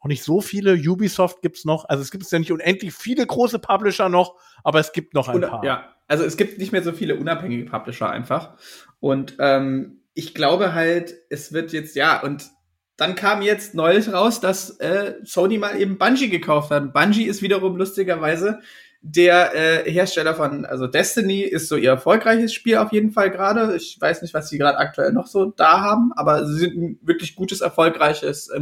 Auch 0.00 0.06
nicht 0.06 0.22
so 0.22 0.40
viele. 0.40 0.74
Ubisoft 0.74 1.42
gibt's 1.42 1.64
noch. 1.64 1.84
Also 1.88 2.02
es 2.02 2.10
gibt 2.10 2.30
ja 2.30 2.38
nicht 2.38 2.52
unendlich 2.52 2.94
viele 2.94 3.26
große 3.26 3.58
Publisher 3.58 4.08
noch, 4.08 4.36
aber 4.62 4.78
es 4.78 4.92
gibt 4.92 5.14
noch 5.14 5.28
ein 5.28 5.40
paar. 5.40 5.64
Ja, 5.64 5.94
also 6.08 6.24
es 6.24 6.36
gibt 6.36 6.58
nicht 6.58 6.72
mehr 6.72 6.82
so 6.82 6.92
viele 6.92 7.16
unabhängige 7.16 7.70
Publisher 7.70 8.10
einfach. 8.10 8.54
Und 8.98 9.36
ähm, 9.38 10.00
ich 10.14 10.34
glaube 10.34 10.74
halt, 10.74 11.14
es 11.30 11.52
wird 11.52 11.72
jetzt, 11.72 11.94
ja, 11.94 12.20
und 12.20 12.50
dann 12.96 13.14
kam 13.14 13.42
jetzt 13.42 13.74
neulich 13.74 14.12
raus, 14.12 14.40
dass 14.40 14.80
äh, 14.80 15.14
Sony 15.22 15.58
mal 15.58 15.80
eben 15.80 15.98
Bungie 15.98 16.28
gekauft 16.28 16.70
hat. 16.72 16.92
Bungie 16.92 17.24
ist 17.24 17.42
wiederum 17.42 17.76
lustigerweise 17.76 18.58
der 19.00 19.54
äh, 19.54 19.90
Hersteller 19.90 20.34
von, 20.34 20.64
also 20.64 20.88
Destiny 20.88 21.42
ist 21.42 21.68
so 21.68 21.76
ihr 21.76 21.90
erfolgreiches 21.90 22.52
Spiel 22.52 22.78
auf 22.78 22.92
jeden 22.92 23.12
Fall 23.12 23.30
gerade. 23.30 23.76
Ich 23.76 23.96
weiß 24.00 24.22
nicht, 24.22 24.34
was 24.34 24.48
sie 24.48 24.58
gerade 24.58 24.78
aktuell 24.78 25.12
noch 25.12 25.28
so 25.28 25.46
da 25.46 25.82
haben, 25.82 26.12
aber 26.16 26.46
sie 26.46 26.58
sind 26.58 26.76
ein 26.76 26.98
wirklich 27.02 27.36
gutes, 27.36 27.60
erfolgreiches 27.60 28.48
äh, 28.48 28.58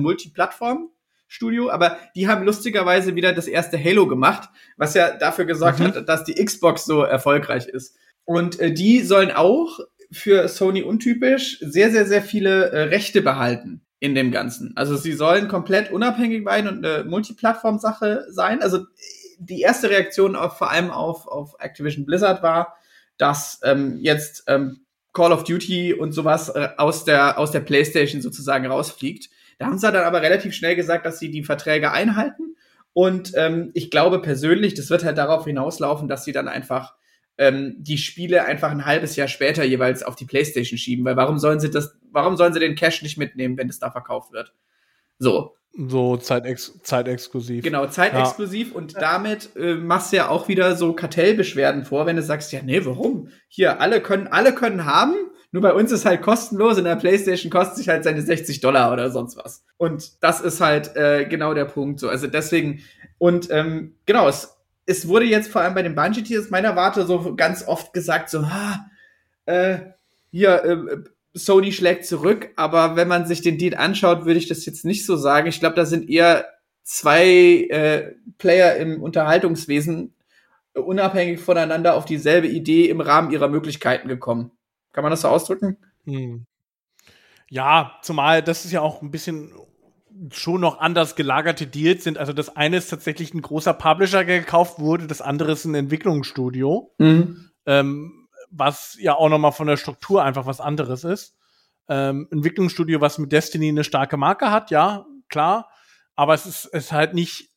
Multiplattform-Studio. 1.26 1.70
Aber 1.70 1.98
die 2.14 2.28
haben 2.28 2.44
lustigerweise 2.44 3.14
wieder 3.14 3.32
das 3.32 3.46
erste 3.46 3.82
Halo 3.82 4.06
gemacht, 4.06 4.48
was 4.76 4.94
ja 4.94 5.16
dafür 5.16 5.44
gesorgt 5.44 5.80
mhm. 5.80 5.84
hat, 5.84 6.08
dass 6.08 6.24
die 6.24 6.34
Xbox 6.34 6.84
so 6.84 7.02
erfolgreich 7.02 7.66
ist. 7.66 7.96
Und 8.24 8.58
äh, 8.60 8.72
die 8.72 9.02
sollen 9.02 9.30
auch 9.30 9.80
für 10.10 10.48
Sony 10.48 10.82
untypisch 10.82 11.58
sehr, 11.60 11.90
sehr, 11.90 12.06
sehr 12.06 12.22
viele 12.22 12.70
äh, 12.70 12.82
Rechte 12.84 13.22
behalten 13.22 13.82
in 13.98 14.14
dem 14.14 14.30
Ganzen. 14.30 14.72
Also 14.76 14.96
sie 14.96 15.12
sollen 15.12 15.48
komplett 15.48 15.90
unabhängig 15.90 16.44
sein 16.44 16.68
und 16.68 16.84
eine 16.84 17.04
Multiplattform-Sache 17.04 18.26
sein. 18.30 18.62
Also 18.62 18.86
die 19.38 19.60
erste 19.60 19.90
Reaktion 19.90 20.36
auf, 20.36 20.58
vor 20.58 20.70
allem 20.70 20.90
auf, 20.90 21.26
auf 21.26 21.54
Activision 21.58 22.06
Blizzard 22.06 22.42
war, 22.42 22.76
dass 23.18 23.60
ähm, 23.64 23.98
jetzt 24.00 24.44
ähm, 24.46 24.80
Call 25.12 25.32
of 25.32 25.44
Duty 25.44 25.94
und 25.94 26.12
sowas 26.12 26.50
äh, 26.50 26.68
aus 26.76 27.04
der 27.04 27.38
aus 27.38 27.50
der 27.50 27.60
PlayStation 27.60 28.20
sozusagen 28.20 28.66
rausfliegt. 28.66 29.30
Da 29.58 29.66
haben 29.66 29.78
sie 29.78 29.90
dann 29.90 30.04
aber 30.04 30.22
relativ 30.22 30.54
schnell 30.54 30.76
gesagt, 30.76 31.06
dass 31.06 31.18
sie 31.18 31.30
die 31.30 31.44
Verträge 31.44 31.92
einhalten. 31.92 32.56
Und 32.92 33.32
ähm, 33.36 33.70
ich 33.74 33.90
glaube 33.90 34.20
persönlich, 34.20 34.74
das 34.74 34.90
wird 34.90 35.04
halt 35.04 35.18
darauf 35.18 35.44
hinauslaufen, 35.44 36.08
dass 36.08 36.24
sie 36.24 36.32
dann 36.32 36.48
einfach 36.48 36.94
ähm, 37.38 37.76
die 37.78 37.98
Spiele 37.98 38.44
einfach 38.44 38.70
ein 38.70 38.86
halbes 38.86 39.16
Jahr 39.16 39.28
später 39.28 39.64
jeweils 39.64 40.02
auf 40.02 40.16
die 40.16 40.24
PlayStation 40.24 40.78
schieben, 40.78 41.04
weil 41.04 41.16
warum 41.16 41.38
sollen 41.38 41.60
sie 41.60 41.70
das, 41.70 41.96
warum 42.10 42.36
sollen 42.36 42.52
sie 42.52 42.60
den 42.60 42.74
Cash 42.74 43.02
nicht 43.02 43.18
mitnehmen, 43.18 43.58
wenn 43.58 43.68
es 43.68 43.78
da 43.78 43.90
verkauft 43.90 44.32
wird? 44.32 44.54
So. 45.18 45.54
So 45.78 46.16
zeitex 46.16 46.80
zeitexklusiv. 46.82 47.62
Genau, 47.62 47.86
zeitexklusiv 47.86 48.70
ja. 48.70 48.76
und 48.76 48.94
damit 48.96 49.50
äh, 49.56 49.74
machst 49.74 50.12
du 50.12 50.16
ja 50.16 50.28
auch 50.28 50.48
wieder 50.48 50.74
so 50.74 50.94
Kartellbeschwerden 50.94 51.84
vor, 51.84 52.06
wenn 52.06 52.16
du 52.16 52.22
sagst, 52.22 52.50
ja, 52.52 52.62
nee, 52.62 52.82
warum? 52.86 53.28
Hier, 53.48 53.78
alle 53.78 54.00
können, 54.00 54.26
alle 54.26 54.54
können 54.54 54.86
haben, 54.86 55.14
nur 55.56 55.62
bei 55.62 55.72
uns 55.72 55.90
ist 55.90 56.04
halt 56.04 56.20
kostenlos, 56.20 56.76
in 56.76 56.84
der 56.84 56.96
Playstation 56.96 57.50
kostet 57.50 57.78
sich 57.78 57.88
halt 57.88 58.04
seine 58.04 58.20
60 58.20 58.60
Dollar 58.60 58.92
oder 58.92 59.10
sonst 59.10 59.38
was. 59.38 59.64
Und 59.78 60.22
das 60.22 60.42
ist 60.42 60.60
halt 60.60 60.94
äh, 60.96 61.24
genau 61.24 61.54
der 61.54 61.64
Punkt 61.64 61.98
so. 61.98 62.10
Also 62.10 62.26
deswegen, 62.26 62.82
und 63.16 63.48
ähm, 63.50 63.94
genau, 64.04 64.28
es 64.28 64.54
es 64.84 65.08
wurde 65.08 65.24
jetzt 65.24 65.50
vor 65.50 65.62
allem 65.62 65.72
bei 65.72 65.82
den 65.82 65.94
Bungie-Tiers 65.94 66.50
meiner 66.50 66.76
Warte 66.76 67.06
so 67.06 67.34
ganz 67.36 67.66
oft 67.66 67.94
gesagt, 67.94 68.28
so, 68.28 68.50
ha, 68.50 68.84
äh, 69.46 69.78
hier, 70.30 70.62
äh, 70.62 70.76
Sony 71.32 71.72
schlägt 71.72 72.04
zurück, 72.04 72.50
aber 72.56 72.94
wenn 72.96 73.08
man 73.08 73.24
sich 73.24 73.40
den 73.40 73.56
Deal 73.56 73.76
anschaut, 73.76 74.26
würde 74.26 74.38
ich 74.38 74.48
das 74.48 74.66
jetzt 74.66 74.84
nicht 74.84 75.06
so 75.06 75.16
sagen. 75.16 75.46
Ich 75.46 75.58
glaube, 75.58 75.74
da 75.74 75.86
sind 75.86 76.10
eher 76.10 76.44
zwei 76.82 77.66
äh, 77.70 78.12
Player 78.36 78.76
im 78.76 79.02
Unterhaltungswesen 79.02 80.12
äh, 80.74 80.80
unabhängig 80.80 81.40
voneinander 81.40 81.94
auf 81.94 82.04
dieselbe 82.04 82.46
Idee 82.46 82.90
im 82.90 83.00
Rahmen 83.00 83.30
ihrer 83.30 83.48
Möglichkeiten 83.48 84.06
gekommen. 84.06 84.50
Kann 84.96 85.02
man 85.02 85.10
das 85.10 85.20
so 85.20 85.28
ausdrücken? 85.28 85.76
Hm. 86.06 86.46
Ja, 87.50 87.98
zumal 88.00 88.42
das 88.42 88.64
ist 88.64 88.72
ja 88.72 88.80
auch 88.80 89.02
ein 89.02 89.10
bisschen 89.10 89.52
schon 90.32 90.62
noch 90.62 90.80
anders 90.80 91.16
gelagerte 91.16 91.66
Deals 91.66 92.04
sind. 92.04 92.16
Also 92.16 92.32
das 92.32 92.56
eine 92.56 92.78
ist 92.78 92.88
tatsächlich 92.88 93.34
ein 93.34 93.42
großer 93.42 93.74
Publisher, 93.74 94.24
der 94.24 94.40
gekauft 94.40 94.78
wurde, 94.78 95.06
das 95.06 95.20
andere 95.20 95.52
ist 95.52 95.66
ein 95.66 95.74
Entwicklungsstudio, 95.74 96.94
mhm. 96.96 97.50
ähm, 97.66 98.26
was 98.50 98.96
ja 98.98 99.14
auch 99.14 99.28
noch 99.28 99.38
mal 99.38 99.50
von 99.50 99.66
der 99.66 99.76
Struktur 99.76 100.24
einfach 100.24 100.46
was 100.46 100.62
anderes 100.62 101.04
ist. 101.04 101.36
Ähm, 101.90 102.26
Entwicklungsstudio, 102.30 103.02
was 103.02 103.18
mit 103.18 103.32
Destiny 103.32 103.68
eine 103.68 103.84
starke 103.84 104.16
Marke 104.16 104.50
hat, 104.50 104.70
ja, 104.70 105.04
klar, 105.28 105.68
aber 106.14 106.32
es 106.32 106.46
ist, 106.46 106.64
ist 106.64 106.90
halt 106.90 107.12
nicht 107.12 107.50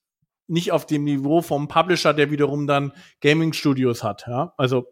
nicht 0.48 0.74
auf 0.74 0.86
dem 0.86 1.05
Niveau 1.05 1.41
vom 1.41 1.69
Publisher, 1.69 2.13
der 2.13 2.31
wiederum 2.31 2.67
dann 2.67 2.91
Gaming 3.22 3.53
Studios 3.53 4.03
hat, 4.03 4.25
ja. 4.27 4.53
Also 4.58 4.88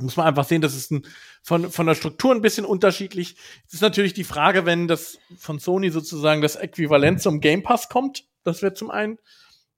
muss 0.00 0.16
man 0.16 0.26
einfach 0.26 0.44
sehen, 0.44 0.62
das 0.62 0.74
ist 0.74 0.90
ein, 0.90 1.06
von, 1.42 1.70
von 1.70 1.86
der 1.86 1.94
Struktur 1.94 2.34
ein 2.34 2.42
bisschen 2.42 2.64
unterschiedlich. 2.64 3.36
Es 3.66 3.74
ist 3.74 3.82
natürlich 3.82 4.14
die 4.14 4.24
Frage, 4.24 4.66
wenn 4.66 4.88
das 4.88 5.18
von 5.38 5.58
Sony 5.58 5.90
sozusagen 5.90 6.42
das 6.42 6.56
Äquivalent 6.56 7.20
zum 7.20 7.40
Game 7.40 7.62
Pass 7.62 7.88
kommt. 7.88 8.24
Das 8.44 8.62
wäre 8.62 8.74
zum 8.74 8.90
einen 8.90 9.18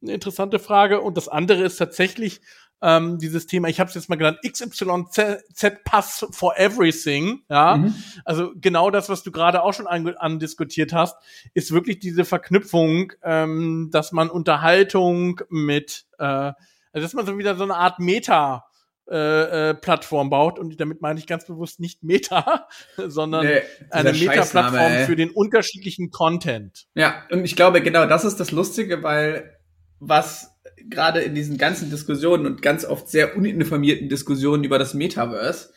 eine 0.03 0.13
interessante 0.13 0.59
Frage. 0.59 1.01
Und 1.01 1.17
das 1.17 1.29
andere 1.29 1.63
ist 1.63 1.77
tatsächlich 1.77 2.41
ähm, 2.83 3.19
dieses 3.19 3.47
Thema, 3.47 3.69
ich 3.69 3.79
habe 3.79 3.89
es 3.89 3.95
jetzt 3.95 4.09
mal 4.09 4.17
genannt, 4.17 4.39
XYZ 4.47 5.85
Pass 5.85 6.27
for 6.31 6.57
Everything. 6.59 7.43
Ja, 7.49 7.77
mhm. 7.77 7.95
also 8.25 8.53
genau 8.57 8.91
das, 8.91 9.09
was 9.09 9.23
du 9.23 9.31
gerade 9.31 9.63
auch 9.63 9.75
schon 9.75 9.87
andiskutiert 9.87 10.93
hast, 10.93 11.17
ist 11.55 11.73
wirklich 11.73 11.99
diese 11.99 12.25
Verknüpfung, 12.25 13.13
ähm, 13.23 13.91
dass 13.93 14.13
man 14.13 14.31
Unterhaltung 14.31 15.41
mit, 15.51 16.07
äh, 16.19 16.25
also 16.25 16.55
dass 16.93 17.15
man 17.15 17.27
so 17.27 17.39
wieder 17.39 17.57
so 17.57 17.65
eine 17.65 17.77
Art 17.77 17.99
Meta 17.99 18.70
äh, 19.11 19.71
äh, 19.71 19.75
Plattform 19.75 20.31
baut. 20.31 20.59
Und 20.59 20.81
damit 20.81 21.03
meine 21.03 21.19
ich 21.19 21.27
ganz 21.27 21.45
bewusst 21.47 21.81
nicht 21.81 22.03
Meta, 22.03 22.69
sondern 22.97 23.47
nee, 23.47 23.63
eine 23.91 24.13
Meta-Plattform 24.13 25.07
für 25.07 25.17
den 25.17 25.31
unterschiedlichen 25.31 26.11
Content. 26.11 26.87
Ja, 26.95 27.25
und 27.31 27.45
ich 27.45 27.57
glaube, 27.57 27.83
genau 27.83 28.07
das 28.07 28.25
ist 28.25 28.39
das 28.39 28.53
Lustige, 28.53 29.03
weil 29.03 29.57
was 29.99 30.57
gerade 30.89 31.21
in 31.21 31.35
diesen 31.35 31.59
ganzen 31.59 31.91
Diskussionen 31.91 32.47
und 32.47 32.63
ganz 32.63 32.85
oft 32.85 33.09
sehr 33.09 33.37
uninformierten 33.37 34.09
Diskussionen 34.09 34.65
über 34.65 34.79
das 34.79 34.95
Metaverse 34.95 35.71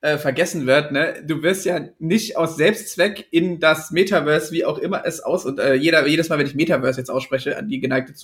äh, 0.00 0.18
vergessen 0.18 0.66
wird, 0.66 0.92
ne? 0.92 1.22
Du 1.26 1.42
wirst 1.42 1.64
ja 1.64 1.80
nicht 1.98 2.36
aus 2.36 2.56
Selbstzweck 2.56 3.26
in 3.30 3.60
das 3.60 3.90
Metaverse, 3.90 4.52
wie 4.52 4.64
auch 4.64 4.78
immer 4.78 5.04
es 5.04 5.20
aus 5.20 5.44
und 5.44 5.58
äh, 5.58 5.74
jeder 5.74 6.06
jedes 6.06 6.28
Mal, 6.28 6.38
wenn 6.38 6.46
ich 6.46 6.54
Metaverse 6.54 7.00
jetzt 7.00 7.10
ausspreche 7.10 7.56
an 7.58 7.68
die 7.68 7.80
geneigte 7.80 8.14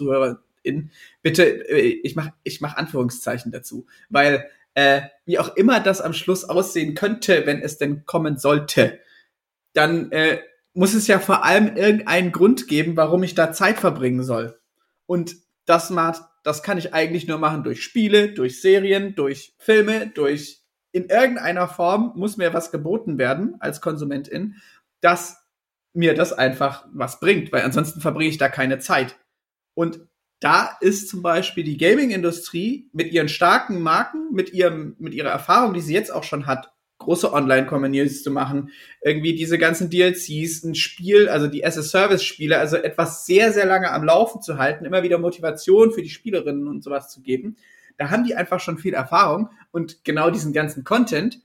Zuhörerin, 0.62 0.90
bitte 1.22 1.44
äh, 1.68 2.00
ich 2.02 2.16
mach 2.16 2.30
ich 2.42 2.60
mach 2.60 2.76
Anführungszeichen 2.76 3.52
dazu, 3.52 3.86
weil 4.08 4.48
äh, 4.74 5.02
wie 5.26 5.38
auch 5.38 5.56
immer 5.56 5.80
das 5.80 6.00
am 6.00 6.12
Schluss 6.12 6.44
aussehen 6.44 6.94
könnte, 6.94 7.46
wenn 7.46 7.60
es 7.60 7.78
denn 7.78 8.04
kommen 8.06 8.38
sollte, 8.38 9.00
dann 9.74 10.10
äh, 10.12 10.40
muss 10.74 10.94
es 10.94 11.06
ja 11.06 11.18
vor 11.18 11.44
allem 11.44 11.76
irgendeinen 11.76 12.32
Grund 12.32 12.66
geben, 12.66 12.96
warum 12.96 13.22
ich 13.22 13.34
da 13.34 13.52
Zeit 13.52 13.78
verbringen 13.78 14.22
soll. 14.22 14.58
Und 15.06 15.36
das 15.66 15.90
macht, 15.90 16.22
das 16.42 16.62
kann 16.62 16.78
ich 16.78 16.94
eigentlich 16.94 17.28
nur 17.28 17.38
machen 17.38 17.62
durch 17.64 17.82
Spiele, 17.82 18.32
durch 18.32 18.60
Serien, 18.60 19.14
durch 19.14 19.54
Filme, 19.58 20.08
durch 20.08 20.62
in 20.92 21.06
irgendeiner 21.06 21.68
Form 21.68 22.12
muss 22.16 22.36
mir 22.36 22.52
was 22.52 22.70
geboten 22.70 23.18
werden 23.18 23.56
als 23.60 23.80
Konsumentin, 23.80 24.56
dass 25.00 25.38
mir 25.94 26.14
das 26.14 26.32
einfach 26.32 26.86
was 26.92 27.20
bringt, 27.20 27.52
weil 27.52 27.62
ansonsten 27.62 28.00
verbringe 28.00 28.30
ich 28.30 28.38
da 28.38 28.48
keine 28.48 28.78
Zeit. 28.78 29.16
Und 29.74 30.00
da 30.42 30.76
ist 30.80 31.08
zum 31.08 31.22
Beispiel 31.22 31.62
die 31.62 31.76
Gaming-Industrie 31.76 32.90
mit 32.92 33.12
ihren 33.12 33.28
starken 33.28 33.80
Marken, 33.80 34.32
mit 34.32 34.52
ihrem, 34.52 34.96
mit 34.98 35.14
ihrer 35.14 35.30
Erfahrung, 35.30 35.72
die 35.72 35.80
sie 35.80 35.94
jetzt 35.94 36.12
auch 36.12 36.24
schon 36.24 36.46
hat, 36.46 36.72
große 36.98 37.32
Online-Communities 37.32 38.24
zu 38.24 38.32
machen, 38.32 38.70
irgendwie 39.02 39.36
diese 39.36 39.56
ganzen 39.56 39.88
DLCs, 39.88 40.64
ein 40.64 40.74
Spiel, 40.74 41.28
also 41.28 41.46
die 41.46 41.64
as-a-Service-Spiele, 41.64 42.58
also 42.58 42.76
etwas 42.76 43.24
sehr, 43.24 43.52
sehr 43.52 43.66
lange 43.66 43.92
am 43.92 44.02
Laufen 44.02 44.42
zu 44.42 44.58
halten, 44.58 44.84
immer 44.84 45.04
wieder 45.04 45.18
Motivation 45.18 45.92
für 45.92 46.02
die 46.02 46.10
Spielerinnen 46.10 46.66
und 46.66 46.82
sowas 46.82 47.08
zu 47.08 47.22
geben. 47.22 47.56
Da 47.96 48.10
haben 48.10 48.24
die 48.24 48.34
einfach 48.34 48.58
schon 48.58 48.78
viel 48.78 48.94
Erfahrung 48.94 49.50
und 49.70 50.04
genau 50.04 50.30
diesen 50.30 50.52
ganzen 50.52 50.82
Content, 50.82 51.40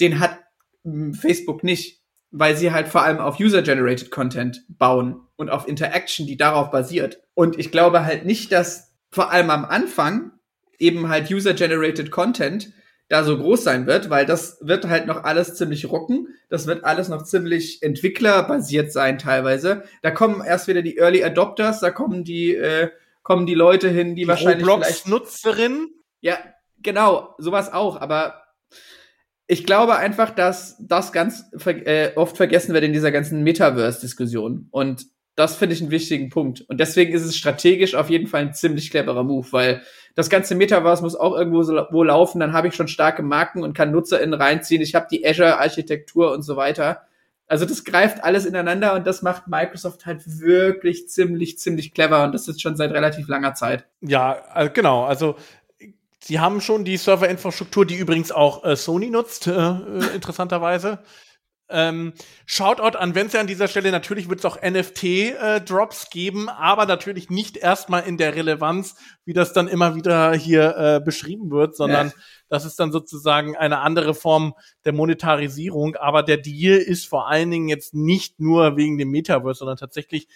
den 0.00 0.20
hat 0.20 0.38
hm, 0.84 1.14
Facebook 1.14 1.64
nicht, 1.64 2.02
weil 2.30 2.56
sie 2.56 2.72
halt 2.72 2.88
vor 2.88 3.02
allem 3.02 3.18
auf 3.18 3.40
User-Generated 3.40 4.10
Content 4.10 4.64
bauen 4.68 5.20
und 5.36 5.50
auf 5.50 5.66
Interaction, 5.66 6.26
die 6.26 6.36
darauf 6.36 6.70
basiert. 6.70 7.22
Und 7.34 7.58
ich 7.58 7.70
glaube 7.70 8.04
halt 8.04 8.24
nicht, 8.24 8.52
dass 8.52 8.92
vor 9.10 9.30
allem 9.30 9.50
am 9.50 9.64
Anfang 9.64 10.32
eben 10.78 11.08
halt 11.08 11.30
User-Generated 11.30 12.10
Content 12.10 12.72
da 13.08 13.24
so 13.24 13.38
groß 13.38 13.64
sein 13.64 13.86
wird, 13.86 14.10
weil 14.10 14.26
das 14.26 14.58
wird 14.60 14.86
halt 14.86 15.06
noch 15.06 15.24
alles 15.24 15.54
ziemlich 15.54 15.88
rucken. 15.90 16.28
Das 16.50 16.66
wird 16.66 16.84
alles 16.84 17.08
noch 17.08 17.24
ziemlich 17.24 17.82
entwicklerbasiert 17.82 18.92
sein 18.92 19.18
teilweise. 19.18 19.84
Da 20.02 20.10
kommen 20.10 20.44
erst 20.44 20.68
wieder 20.68 20.82
die 20.82 20.98
Early 20.98 21.24
Adopters, 21.24 21.80
da 21.80 21.90
kommen 21.90 22.24
die 22.24 22.54
äh, 22.54 22.90
kommen 23.22 23.46
die 23.46 23.54
Leute 23.54 23.88
hin, 23.88 24.14
die, 24.14 24.22
die 24.22 24.28
wahrscheinlich 24.28 24.66
Roblox 24.66 25.06
Nutzerin. 25.06 25.88
Ja, 26.20 26.38
genau, 26.82 27.34
sowas 27.38 27.72
auch, 27.72 28.00
aber 28.00 28.42
ich 29.50 29.64
glaube 29.64 29.96
einfach, 29.96 30.30
dass 30.30 30.76
das 30.78 31.10
ganz 31.10 31.46
äh, 31.64 32.10
oft 32.16 32.36
vergessen 32.36 32.74
wird 32.74 32.84
in 32.84 32.92
dieser 32.92 33.10
ganzen 33.10 33.42
Metaverse-Diskussion. 33.42 34.68
Und 34.70 35.06
das 35.36 35.56
finde 35.56 35.74
ich 35.74 35.80
einen 35.80 35.90
wichtigen 35.90 36.28
Punkt. 36.28 36.60
Und 36.68 36.78
deswegen 36.78 37.14
ist 37.14 37.24
es 37.24 37.36
strategisch 37.36 37.94
auf 37.94 38.10
jeden 38.10 38.26
Fall 38.26 38.42
ein 38.42 38.54
ziemlich 38.54 38.90
cleverer 38.90 39.24
Move, 39.24 39.46
weil 39.52 39.82
das 40.14 40.28
ganze 40.28 40.54
Metaverse 40.54 41.02
muss 41.02 41.16
auch 41.16 41.34
irgendwo 41.34 41.62
so 41.62 41.72
laufen. 41.72 42.40
Dann 42.40 42.52
habe 42.52 42.68
ich 42.68 42.74
schon 42.74 42.88
starke 42.88 43.22
Marken 43.22 43.62
und 43.62 43.72
kann 43.72 43.90
NutzerInnen 43.90 44.34
reinziehen. 44.34 44.82
Ich 44.82 44.94
habe 44.94 45.06
die 45.10 45.26
Azure-Architektur 45.26 46.32
und 46.32 46.42
so 46.42 46.56
weiter. 46.56 47.02
Also 47.46 47.64
das 47.64 47.84
greift 47.84 48.24
alles 48.24 48.44
ineinander 48.44 48.94
und 48.94 49.06
das 49.06 49.22
macht 49.22 49.48
Microsoft 49.48 50.04
halt 50.04 50.20
wirklich 50.26 51.08
ziemlich, 51.08 51.58
ziemlich 51.58 51.94
clever 51.94 52.24
und 52.24 52.34
das 52.34 52.48
ist 52.48 52.60
schon 52.60 52.76
seit 52.76 52.90
relativ 52.90 53.28
langer 53.28 53.54
Zeit. 53.54 53.86
Ja, 54.02 54.36
äh, 54.54 54.68
genau. 54.68 55.04
Also 55.04 55.36
sie 56.22 56.40
haben 56.40 56.60
schon 56.60 56.84
die 56.84 56.96
Serverinfrastruktur, 56.96 57.86
die 57.86 57.96
übrigens 57.96 58.32
auch 58.32 58.64
äh, 58.64 58.76
Sony 58.76 59.10
nutzt, 59.10 59.46
äh, 59.46 59.52
äh 59.52 60.14
interessanterweise. 60.14 61.00
Ähm, 61.70 62.14
Shoutout 62.46 62.96
an 62.96 63.14
Wenzel 63.14 63.40
an 63.40 63.46
dieser 63.46 63.68
Stelle. 63.68 63.90
Natürlich 63.90 64.30
wird 64.30 64.38
es 64.38 64.44
auch 64.46 64.58
NFT-Drops 64.62 66.04
äh, 66.04 66.08
geben, 66.10 66.48
aber 66.48 66.86
natürlich 66.86 67.28
nicht 67.28 67.58
erstmal 67.58 68.04
in 68.04 68.16
der 68.16 68.34
Relevanz, 68.34 68.94
wie 69.26 69.34
das 69.34 69.52
dann 69.52 69.68
immer 69.68 69.94
wieder 69.94 70.32
hier 70.32 70.76
äh, 70.76 71.00
beschrieben 71.04 71.50
wird, 71.50 71.76
sondern 71.76 72.08
ja. 72.08 72.14
das 72.48 72.64
ist 72.64 72.80
dann 72.80 72.90
sozusagen 72.90 73.54
eine 73.54 73.80
andere 73.80 74.14
Form 74.14 74.54
der 74.86 74.94
Monetarisierung. 74.94 75.96
Aber 75.96 76.22
der 76.22 76.38
Deal 76.38 76.78
ist 76.78 77.06
vor 77.06 77.28
allen 77.28 77.50
Dingen 77.50 77.68
jetzt 77.68 77.92
nicht 77.92 78.40
nur 78.40 78.76
wegen 78.76 78.96
dem 78.96 79.10
Metaverse, 79.10 79.58
sondern 79.58 79.76
tatsächlich 79.76 80.26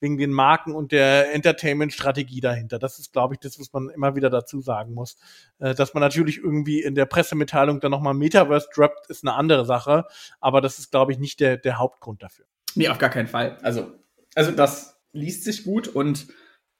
wegen 0.00 0.16
den 0.16 0.30
Marken 0.30 0.74
und 0.74 0.92
der 0.92 1.34
Entertainment-Strategie 1.34 2.40
dahinter. 2.40 2.78
Das 2.78 2.98
ist, 2.98 3.12
glaube 3.12 3.34
ich, 3.34 3.40
das, 3.40 3.58
was 3.58 3.72
man 3.72 3.88
immer 3.90 4.14
wieder 4.14 4.30
dazu 4.30 4.60
sagen 4.60 4.94
muss. 4.94 5.16
Äh, 5.58 5.74
dass 5.74 5.94
man 5.94 6.00
natürlich 6.00 6.38
irgendwie 6.38 6.82
in 6.82 6.94
der 6.94 7.06
Pressemitteilung 7.06 7.80
dann 7.80 7.90
nochmal 7.90 8.14
Metaverse 8.14 8.68
droppt, 8.74 9.10
ist 9.10 9.24
eine 9.24 9.34
andere 9.34 9.64
Sache. 9.64 10.04
Aber 10.40 10.60
das 10.60 10.78
ist, 10.78 10.90
glaube 10.90 11.12
ich, 11.12 11.18
nicht 11.18 11.40
der, 11.40 11.56
der 11.56 11.78
Hauptgrund 11.78 12.22
dafür. 12.22 12.46
Nee, 12.74 12.88
auf 12.88 12.98
gar 12.98 13.10
keinen 13.10 13.28
Fall. 13.28 13.58
Also, 13.62 13.92
also 14.34 14.52
das 14.52 15.00
liest 15.12 15.44
sich 15.44 15.64
gut 15.64 15.88
und 15.88 16.28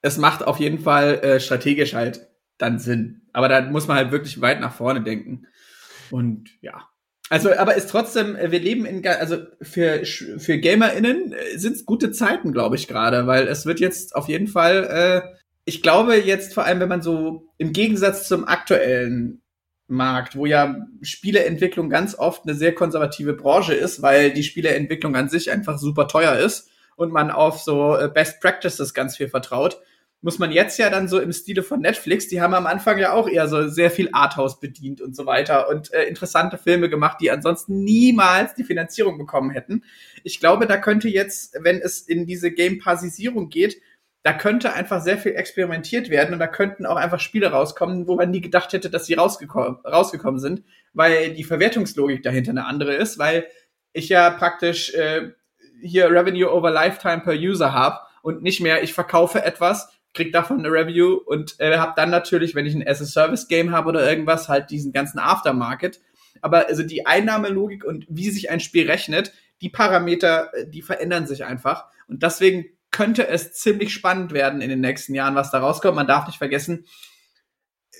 es 0.01 0.17
macht 0.17 0.45
auf 0.45 0.59
jeden 0.59 0.79
Fall 0.79 1.19
äh, 1.19 1.39
strategisch 1.39 1.93
halt 1.93 2.27
dann 2.57 2.79
Sinn. 2.79 3.21
Aber 3.33 3.49
da 3.49 3.61
muss 3.61 3.87
man 3.87 3.97
halt 3.97 4.11
wirklich 4.11 4.39
weit 4.41 4.59
nach 4.59 4.73
vorne 4.73 5.01
denken. 5.01 5.47
Und 6.11 6.49
ja, 6.61 6.89
also, 7.29 7.55
aber 7.55 7.75
ist 7.75 7.89
trotzdem, 7.89 8.35
äh, 8.35 8.51
wir 8.51 8.59
leben 8.59 8.85
in, 8.85 9.05
also 9.07 9.37
für, 9.61 10.03
für 10.05 10.57
GamerInnen 10.57 11.33
äh, 11.33 11.57
sind 11.57 11.75
es 11.75 11.85
gute 11.85 12.11
Zeiten, 12.11 12.51
glaube 12.51 12.75
ich, 12.75 12.87
gerade, 12.87 13.27
weil 13.27 13.47
es 13.47 13.65
wird 13.65 13.79
jetzt 13.79 14.15
auf 14.15 14.27
jeden 14.27 14.47
Fall, 14.47 14.83
äh, 14.85 15.37
ich 15.65 15.83
glaube 15.83 16.15
jetzt 16.15 16.55
vor 16.55 16.65
allem, 16.65 16.79
wenn 16.79 16.89
man 16.89 17.03
so 17.03 17.53
im 17.57 17.71
Gegensatz 17.71 18.27
zum 18.27 18.47
aktuellen 18.47 19.41
Markt, 19.87 20.35
wo 20.35 20.45
ja 20.45 20.87
Spieleentwicklung 21.01 21.89
ganz 21.89 22.15
oft 22.15 22.43
eine 22.43 22.55
sehr 22.55 22.73
konservative 22.73 23.33
Branche 23.33 23.73
ist, 23.73 24.01
weil 24.01 24.31
die 24.31 24.43
Spieleentwicklung 24.43 25.15
an 25.15 25.29
sich 25.29 25.51
einfach 25.51 25.77
super 25.77 26.07
teuer 26.07 26.35
ist 26.35 26.69
und 26.95 27.11
man 27.11 27.31
auf 27.31 27.59
so 27.59 27.95
äh, 27.95 28.09
Best 28.09 28.41
Practices 28.41 28.93
ganz 28.93 29.17
viel 29.17 29.29
vertraut, 29.29 29.79
muss 30.21 30.37
man 30.37 30.51
jetzt 30.51 30.77
ja 30.77 30.89
dann 30.89 31.07
so 31.07 31.19
im 31.19 31.31
Stile 31.31 31.63
von 31.63 31.79
Netflix, 31.79 32.27
die 32.27 32.41
haben 32.41 32.53
am 32.53 32.67
Anfang 32.67 32.97
ja 32.97 33.13
auch 33.13 33.27
eher 33.27 33.47
so 33.47 33.69
sehr 33.69 33.89
viel 33.89 34.09
Arthouse 34.11 34.59
bedient 34.59 34.99
und 35.01 35.15
so 35.15 35.25
weiter 35.25 35.69
und 35.69 35.93
äh, 35.93 36.03
interessante 36.03 36.57
Filme 36.57 36.89
gemacht, 36.89 37.19
die 37.21 37.31
ansonsten 37.31 37.83
niemals 37.83 38.53
die 38.53 38.65
Finanzierung 38.65 39.17
bekommen 39.17 39.51
hätten. 39.51 39.83
Ich 40.23 40.39
glaube, 40.39 40.67
da 40.67 40.77
könnte 40.77 41.07
jetzt, 41.07 41.55
wenn 41.61 41.77
es 41.77 42.01
in 42.01 42.25
diese 42.25 42.51
Game-Passisierung 42.51 43.49
geht, 43.49 43.81
da 44.23 44.33
könnte 44.33 44.73
einfach 44.73 45.01
sehr 45.01 45.17
viel 45.17 45.35
experimentiert 45.35 46.09
werden 46.09 46.33
und 46.33 46.39
da 46.39 46.47
könnten 46.47 46.85
auch 46.85 46.97
einfach 46.97 47.21
Spiele 47.21 47.51
rauskommen, 47.51 48.05
wo 48.05 48.15
man 48.15 48.31
nie 48.31 48.41
gedacht 48.41 48.73
hätte, 48.73 48.89
dass 48.89 49.05
sie 49.05 49.13
rausgekommen, 49.13 49.79
rausgekommen 49.85 50.41
sind, 50.41 50.63
weil 50.93 51.33
die 51.33 51.45
Verwertungslogik 51.45 52.23
dahinter 52.23 52.51
eine 52.51 52.65
andere 52.65 52.95
ist, 52.95 53.17
weil 53.17 53.47
ich 53.93 54.09
ja 54.09 54.29
praktisch 54.31 54.93
äh, 54.93 55.31
hier 55.81 56.11
Revenue 56.11 56.51
over 56.51 56.71
Lifetime 56.71 57.21
per 57.21 57.33
User 57.33 57.73
habe 57.73 57.99
und 58.21 58.43
nicht 58.43 58.59
mehr, 58.59 58.83
ich 58.83 58.93
verkaufe 58.93 59.43
etwas, 59.43 59.89
krieg 60.13 60.31
davon 60.33 60.59
eine 60.59 60.71
Review 60.71 61.13
und 61.13 61.59
äh, 61.59 61.77
habe 61.77 61.93
dann 61.95 62.09
natürlich, 62.09 62.55
wenn 62.55 62.65
ich 62.65 62.75
ein 62.75 62.87
as-a-Service-Game 62.87 63.71
habe 63.71 63.89
oder 63.89 64.09
irgendwas, 64.09 64.49
halt 64.49 64.69
diesen 64.71 64.91
ganzen 64.91 65.19
Aftermarket. 65.19 65.99
Aber 66.41 66.67
also 66.67 66.83
die 66.83 67.05
Einnahmelogik 67.05 67.83
und 67.83 68.05
wie 68.09 68.29
sich 68.29 68.49
ein 68.49 68.59
Spiel 68.59 68.89
rechnet, 68.89 69.33
die 69.61 69.69
Parameter, 69.69 70.53
äh, 70.53 70.67
die 70.67 70.81
verändern 70.81 71.27
sich 71.27 71.45
einfach. 71.45 71.85
Und 72.07 72.23
deswegen 72.23 72.65
könnte 72.91 73.27
es 73.27 73.53
ziemlich 73.53 73.93
spannend 73.93 74.33
werden 74.33 74.61
in 74.61 74.69
den 74.69 74.81
nächsten 74.81 75.13
Jahren, 75.13 75.35
was 75.35 75.51
da 75.51 75.59
rauskommt. 75.59 75.95
Man 75.95 76.07
darf 76.07 76.27
nicht 76.27 76.37
vergessen, 76.37 76.85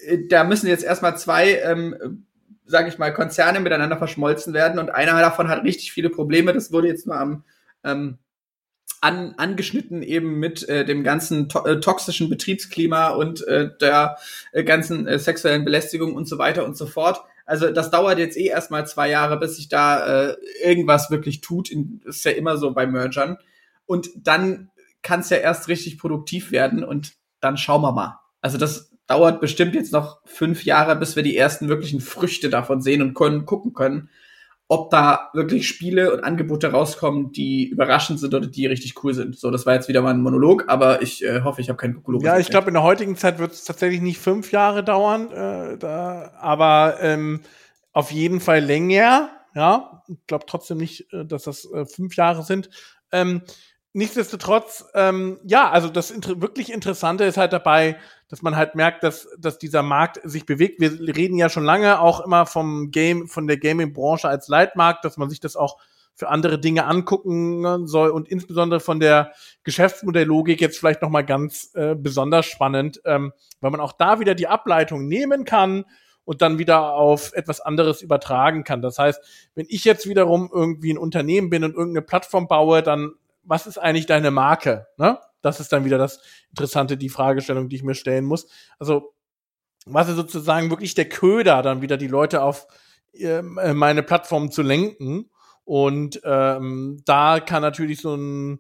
äh, 0.06 0.28
da 0.28 0.44
müssen 0.44 0.68
jetzt 0.68 0.84
erstmal 0.84 1.18
zwei, 1.18 1.60
ähm, 1.62 2.26
sage 2.66 2.90
ich 2.90 2.98
mal, 2.98 3.14
Konzerne 3.14 3.60
miteinander 3.60 3.98
verschmolzen 3.98 4.54
werden 4.54 4.80
und 4.80 4.90
einer 4.90 5.20
davon 5.20 5.48
hat 5.48 5.64
richtig 5.64 5.92
viele 5.92 6.10
Probleme. 6.10 6.54
Das 6.54 6.72
wurde 6.72 6.88
jetzt 6.88 7.08
nur 7.08 7.18
am 7.18 7.44
ähm, 7.84 8.20
an, 9.02 9.34
angeschnitten 9.38 10.04
eben 10.04 10.40
mit 10.40 10.68
äh, 10.68 10.86
dem 10.86 11.04
ganzen 11.04 11.50
to 11.50 11.66
äh, 11.66 11.80
toxischen 11.80 12.30
Betriebsklima 12.30 13.10
und 13.10 13.46
äh, 13.48 13.70
der 13.80 14.18
äh, 14.52 14.64
ganzen 14.64 15.08
äh, 15.08 15.20
sexuellen 15.20 15.66
Belästigung 15.66 16.16
und 16.16 16.28
so 16.28 16.38
weiter 16.38 16.66
und 16.66 16.76
so 16.76 16.86
fort. 16.86 17.22
Also 17.46 17.72
das 17.72 17.90
dauert 17.90 18.20
jetzt 18.20 18.38
eh 18.38 18.48
erstmal 18.48 18.86
zwei 18.86 19.10
Jahre, 19.10 19.40
bis 19.40 19.56
sich 19.56 19.70
da 19.70 20.30
äh, 20.30 20.36
irgendwas 20.64 21.10
wirklich 21.10 21.42
tut. 21.42 21.72
In, 21.72 22.02
ist 22.06 22.24
ja 22.26 22.32
immer 22.32 22.58
so 22.58 22.72
bei 22.72 22.86
Mergern. 22.86 23.38
Und 23.86 24.10
dann 24.16 24.70
kann 25.02 25.22
es 25.22 25.30
ja 25.30 25.38
erst 25.38 25.68
richtig 25.68 25.98
produktiv 25.98 26.52
werden 26.52 26.84
und 26.84 27.14
dann 27.40 27.58
schauen 27.58 27.82
wir 27.82 27.92
mal. 27.92 28.20
Also 28.42 28.58
das 28.58 28.92
dauert 29.08 29.42
bestimmt 29.42 29.74
jetzt 29.74 29.92
noch 29.92 30.20
fünf 30.26 30.64
Jahre, 30.64 30.96
bis 30.96 31.16
wir 31.16 31.24
die 31.24 31.36
ersten 31.36 31.70
wirklichen 31.70 32.02
Früchte 32.02 32.50
davon 32.50 32.82
sehen 32.82 33.02
und 33.02 33.16
können 33.16 33.46
gucken 33.46 33.74
können, 33.74 34.10
ob 34.72 34.92
da 34.92 35.32
wirklich 35.34 35.68
Spiele 35.68 36.14
und 36.14 36.24
Angebote 36.24 36.72
rauskommen, 36.72 37.32
die 37.32 37.68
überraschend 37.68 38.20
sind 38.20 38.36
oder 38.36 38.46
die 38.46 38.68
richtig 38.68 39.04
cool 39.04 39.16
sind. 39.16 39.36
So, 39.38 39.50
das 39.50 39.66
war 39.66 39.74
jetzt 39.74 39.88
wieder 39.88 40.04
mal 40.04 40.14
ein 40.14 40.22
Monolog, 40.22 40.66
aber 40.68 41.02
ich 41.02 41.26
äh, 41.26 41.42
hoffe, 41.42 41.60
ich 41.60 41.70
habe 41.70 41.78
keinen 41.78 41.96
Monolog. 41.96 42.24
Ja, 42.24 42.38
ich 42.38 42.50
glaube, 42.50 42.68
in 42.68 42.76
der 42.76 42.84
heutigen 42.84 43.18
Zeit 43.18 43.40
wird 43.40 43.52
es 43.52 43.64
tatsächlich 43.64 44.00
nicht 44.00 44.20
fünf 44.20 44.52
Jahre 44.52 44.84
dauern, 44.84 45.32
äh, 45.32 45.78
da, 45.80 46.34
aber 46.40 46.98
ähm, 47.02 47.42
auf 47.94 48.12
jeden 48.12 48.40
Fall 48.40 48.60
länger. 48.60 49.32
Ja, 49.56 50.04
ich 50.08 50.28
glaube 50.28 50.46
trotzdem 50.48 50.78
nicht, 50.78 51.12
äh, 51.14 51.26
dass 51.26 51.44
das 51.44 51.66
äh, 51.74 51.88
fünf 51.88 52.16
Jahre 52.16 52.44
sind. 52.44 52.70
Ähm, 53.12 53.42
nichtsdestotrotz, 53.94 54.86
ähm, 54.94 55.40
ja, 55.46 55.72
also 55.72 55.90
das 55.90 56.12
inter 56.12 56.42
wirklich 56.42 56.72
Interessante 56.72 57.24
ist 57.24 57.38
halt 57.38 57.54
dabei, 57.54 57.98
dass 58.30 58.42
man 58.42 58.56
halt 58.56 58.76
merkt, 58.76 59.04
dass, 59.04 59.28
dass 59.38 59.58
dieser 59.58 59.84
Markt 59.84 60.22
sich 60.24 60.46
bewegt. 60.46 60.80
Wir 60.80 61.16
reden 61.16 61.38
ja 61.38 61.50
schon 61.50 61.66
lange 61.66 62.00
auch 62.00 62.22
immer 62.22 62.46
vom 62.46 62.92
Game, 62.92 63.28
von 63.28 63.48
der 63.48 63.58
Gaming-Branche 63.58 64.30
als 64.30 64.48
Leitmarkt, 64.48 65.04
dass 65.04 65.18
man 65.18 65.30
sich 65.30 65.40
das 65.40 65.56
auch 65.56 65.78
für 66.14 66.30
andere 66.30 66.60
Dinge 66.60 66.86
angucken 66.86 67.88
soll 67.88 68.10
und 68.10 68.28
insbesondere 68.28 68.82
von 68.82 69.00
der 69.00 69.32
Geschäftsmodelllogik 69.64 70.60
jetzt 70.62 70.78
vielleicht 70.78 71.02
noch 71.02 71.10
mal 71.10 71.26
ganz 71.26 71.72
äh, 71.76 71.96
besonders 71.96 72.46
spannend, 72.46 73.02
ähm, 73.06 73.32
weil 73.62 73.72
man 73.72 73.80
auch 73.80 73.94
da 73.94 74.20
wieder 74.20 74.36
die 74.36 74.48
Ableitung 74.48 75.08
nehmen 75.08 75.46
kann 75.46 75.86
und 76.26 76.42
dann 76.42 76.60
wieder 76.60 76.94
auf 76.94 77.32
etwas 77.34 77.62
anderes 77.62 78.02
übertragen 78.02 78.64
kann. 78.64 78.82
Das 78.82 79.00
heißt, 79.00 79.22
wenn 79.56 79.66
ich 79.70 79.86
jetzt 79.86 80.08
wiederum 80.08 80.52
irgendwie 80.54 80.94
ein 80.94 80.98
Unternehmen 80.98 81.50
bin 81.50 81.64
und 81.64 81.74
irgendeine 81.74 82.06
Plattform 82.06 82.48
baue, 82.48 82.84
dann 82.84 83.14
was 83.44 83.66
ist 83.66 83.80
eigentlich 83.80 84.06
deine 84.06 84.30
Marke? 84.30 84.88
Ne? 84.98 85.18
Das 85.42 85.60
ist 85.60 85.72
dann 85.72 85.86
wieder 85.86 85.98
das 85.98 86.22
Interessante, 86.50 86.98
die 86.98 87.10
Fragestellung, 87.10 87.70
die 87.70 87.78
ich 87.78 87.84
mir 87.84 87.96
stellen 87.96 88.26
muss. 88.26 88.48
Also, 88.78 89.14
was 89.86 90.10
ist 90.10 90.16
sozusagen 90.16 90.70
wirklich 90.70 90.96
der 90.96 91.10
Köder, 91.10 91.62
dann 91.62 91.82
wieder 91.82 91.98
die 91.98 92.08
Leute 92.08 92.44
auf 92.44 92.68
ähm, 93.14 93.58
äh, 93.58 93.74
meine 93.74 94.04
Plattform 94.04 94.52
zu 94.52 94.62
lenken. 94.62 95.30
Und 95.64 96.20
ähm, 96.24 97.02
da 97.06 97.40
kann 97.40 97.62
natürlich 97.62 98.02
so 98.02 98.16
ein 98.16 98.60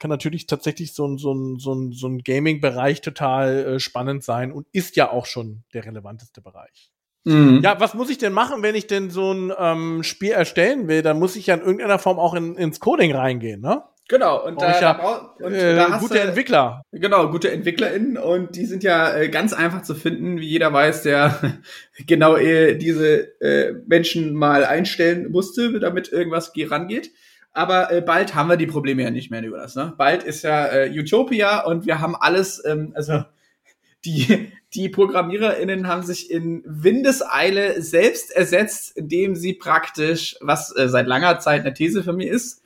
kann 0.00 0.08
natürlich 0.08 0.46
tatsächlich 0.46 0.94
so 0.94 1.06
ein, 1.06 1.18
so 1.18 1.32
ein, 1.32 1.58
so 1.58 1.74
ein, 1.74 1.92
so 1.92 2.08
ein 2.08 2.18
Gaming-Bereich 2.20 3.02
total 3.02 3.74
äh, 3.74 3.80
spannend 3.80 4.24
sein 4.24 4.50
und 4.50 4.66
ist 4.72 4.96
ja 4.96 5.12
auch 5.12 5.26
schon 5.26 5.62
der 5.74 5.84
relevanteste 5.84 6.40
Bereich. 6.40 6.90
Mhm. 7.24 7.60
Ja, 7.62 7.78
was 7.78 7.92
muss 7.92 8.08
ich 8.08 8.16
denn 8.16 8.32
machen, 8.32 8.62
wenn 8.62 8.74
ich 8.74 8.86
denn 8.86 9.10
so 9.10 9.30
ein 9.30 9.52
ähm, 9.56 10.02
Spiel 10.02 10.30
erstellen 10.30 10.88
will? 10.88 11.02
Dann 11.02 11.18
muss 11.18 11.36
ich 11.36 11.46
ja 11.48 11.54
in 11.54 11.60
irgendeiner 11.60 11.98
Form 11.98 12.18
auch 12.18 12.32
in, 12.32 12.56
ins 12.56 12.80
Coding 12.80 13.14
reingehen, 13.14 13.60
ne? 13.60 13.84
Genau, 14.10 14.44
und, 14.44 14.60
da, 14.60 14.80
ja, 14.80 15.00
und 15.38 15.52
äh, 15.52 15.76
da 15.76 15.98
gute 15.98 16.14
du, 16.14 16.20
Entwickler. 16.20 16.82
Genau, 16.90 17.30
gute 17.30 17.52
EntwicklerInnen 17.52 18.18
und 18.18 18.56
die 18.56 18.66
sind 18.66 18.82
ja 18.82 19.14
äh, 19.14 19.28
ganz 19.28 19.52
einfach 19.52 19.82
zu 19.82 19.94
finden, 19.94 20.40
wie 20.40 20.48
jeder 20.48 20.72
weiß, 20.72 21.04
der 21.04 21.60
genau 22.08 22.36
äh, 22.36 22.74
diese 22.74 23.40
äh, 23.40 23.72
Menschen 23.86 24.34
mal 24.34 24.64
einstellen 24.64 25.30
musste, 25.30 25.78
damit 25.78 26.10
irgendwas 26.10 26.50
rangeht. 26.56 27.12
Aber 27.52 27.92
äh, 27.92 28.00
bald 28.00 28.34
haben 28.34 28.48
wir 28.48 28.56
die 28.56 28.66
Probleme 28.66 29.04
ja 29.04 29.12
nicht 29.12 29.30
mehr 29.30 29.44
über 29.44 29.58
das. 29.58 29.76
Ne? 29.76 29.94
Bald 29.96 30.24
ist 30.24 30.42
ja 30.42 30.66
äh, 30.66 30.90
Utopia 30.90 31.64
und 31.64 31.86
wir 31.86 32.00
haben 32.00 32.16
alles, 32.16 32.60
ähm, 32.66 32.90
also 32.96 33.22
die, 34.04 34.50
die 34.74 34.88
ProgrammiererInnen 34.88 35.86
haben 35.86 36.02
sich 36.02 36.32
in 36.32 36.64
Windeseile 36.66 37.80
selbst 37.80 38.34
ersetzt, 38.34 38.96
indem 38.96 39.36
sie 39.36 39.52
praktisch, 39.52 40.36
was 40.40 40.74
äh, 40.76 40.88
seit 40.88 41.06
langer 41.06 41.38
Zeit 41.38 41.60
eine 41.60 41.74
These 41.74 42.02
für 42.02 42.12
mich 42.12 42.26
ist, 42.26 42.59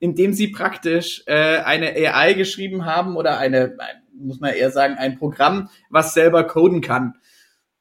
indem 0.00 0.32
sie 0.32 0.48
praktisch 0.48 1.22
äh, 1.26 1.58
eine 1.58 1.94
AI 1.94 2.32
geschrieben 2.32 2.84
haben 2.86 3.16
oder 3.16 3.38
eine, 3.38 3.76
muss 4.12 4.40
man 4.40 4.54
eher 4.54 4.70
sagen, 4.70 4.94
ein 4.94 5.18
Programm, 5.18 5.68
was 5.90 6.14
selber 6.14 6.44
coden 6.44 6.80
kann. 6.80 7.14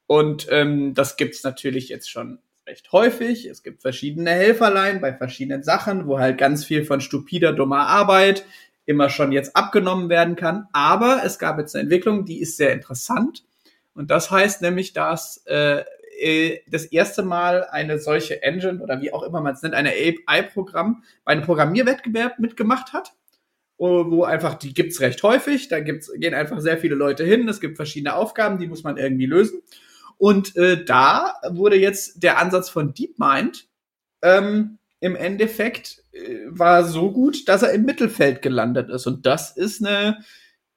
Und 0.06 0.48
ähm, 0.52 0.94
das 0.94 1.18
gibt's 1.18 1.44
natürlich 1.44 1.90
jetzt 1.90 2.10
schon 2.10 2.40
recht 2.68 2.92
häufig. 2.92 3.46
Es 3.46 3.64
gibt 3.64 3.82
verschiedene 3.82 4.32
Helferlein 4.32 5.02
bei 5.02 5.14
verschiedenen 5.14 5.64
Sachen, 5.64 6.08
wo 6.08 6.20
halt 6.20 6.38
ganz 6.38 6.66
viel 6.66 6.84
von 6.86 7.02
stupider, 7.02 7.54
dummer 7.54 7.88
Arbeit 7.88 8.46
immer 8.86 9.10
schon 9.10 9.32
jetzt 9.32 9.56
abgenommen 9.56 10.10
werden 10.10 10.36
kann. 10.36 10.68
Aber 10.74 11.22
es 11.24 11.40
gab 11.40 11.58
jetzt 11.58 11.76
eine 11.76 11.84
Entwicklung, 11.84 12.26
die 12.26 12.42
ist 12.42 12.58
sehr 12.58 12.74
interessant. 12.74 13.44
Und 13.94 14.12
das 14.12 14.32
heißt 14.32 14.62
nämlich, 14.62 14.94
dass 14.94 15.44
äh, 15.46 15.84
äh, 16.20 16.62
das 16.68 16.86
erste 16.86 17.24
Mal 17.24 17.66
eine 17.66 18.00
solche 18.00 18.44
Engine 18.44 18.82
oder 18.82 19.02
wie 19.02 19.14
auch 19.14 19.24
immer 19.24 19.42
man 19.42 19.54
es 19.54 19.62
nennt, 19.62 19.76
eine 19.76 19.92
AI-Programm 19.92 21.04
bei 21.24 21.32
einem 21.32 21.44
Programmierwettbewerb 21.44 22.40
mitgemacht 22.40 22.94
hat, 22.94 23.14
wo 23.78 24.24
einfach, 24.24 24.56
die 24.56 24.74
gibt's 24.74 25.00
recht 25.00 25.24
häufig, 25.24 25.70
da 25.70 25.80
gibt's, 25.80 26.12
gehen 26.18 26.34
einfach 26.34 26.60
sehr 26.60 26.78
viele 26.78 26.96
Leute 26.96 27.24
hin, 27.24 27.48
es 27.48 27.62
gibt 27.62 27.78
verschiedene 27.78 28.16
Aufgaben, 28.16 28.60
die 28.60 28.68
muss 28.68 28.84
man 28.84 28.98
irgendwie 28.98 29.26
lösen. 29.26 29.62
Und 30.18 30.58
äh, 30.58 30.84
da 30.84 31.36
wurde 31.50 31.78
jetzt 31.78 32.22
der 32.22 32.40
Ansatz 32.40 32.70
von 32.70 32.94
DeepMind 32.94 33.70
ähm, 34.22 34.80
im 35.00 35.16
Endeffekt 35.16 36.04
äh, 36.12 36.40
war 36.48 36.84
so 36.84 37.12
gut, 37.12 37.48
dass 37.48 37.64
er 37.64 37.72
im 37.72 37.86
Mittelfeld 37.86 38.42
gelandet 38.42 38.90
ist. 38.90 39.08
Und 39.08 39.26
das 39.26 39.56
ist 39.56 39.84
eine 39.86 40.20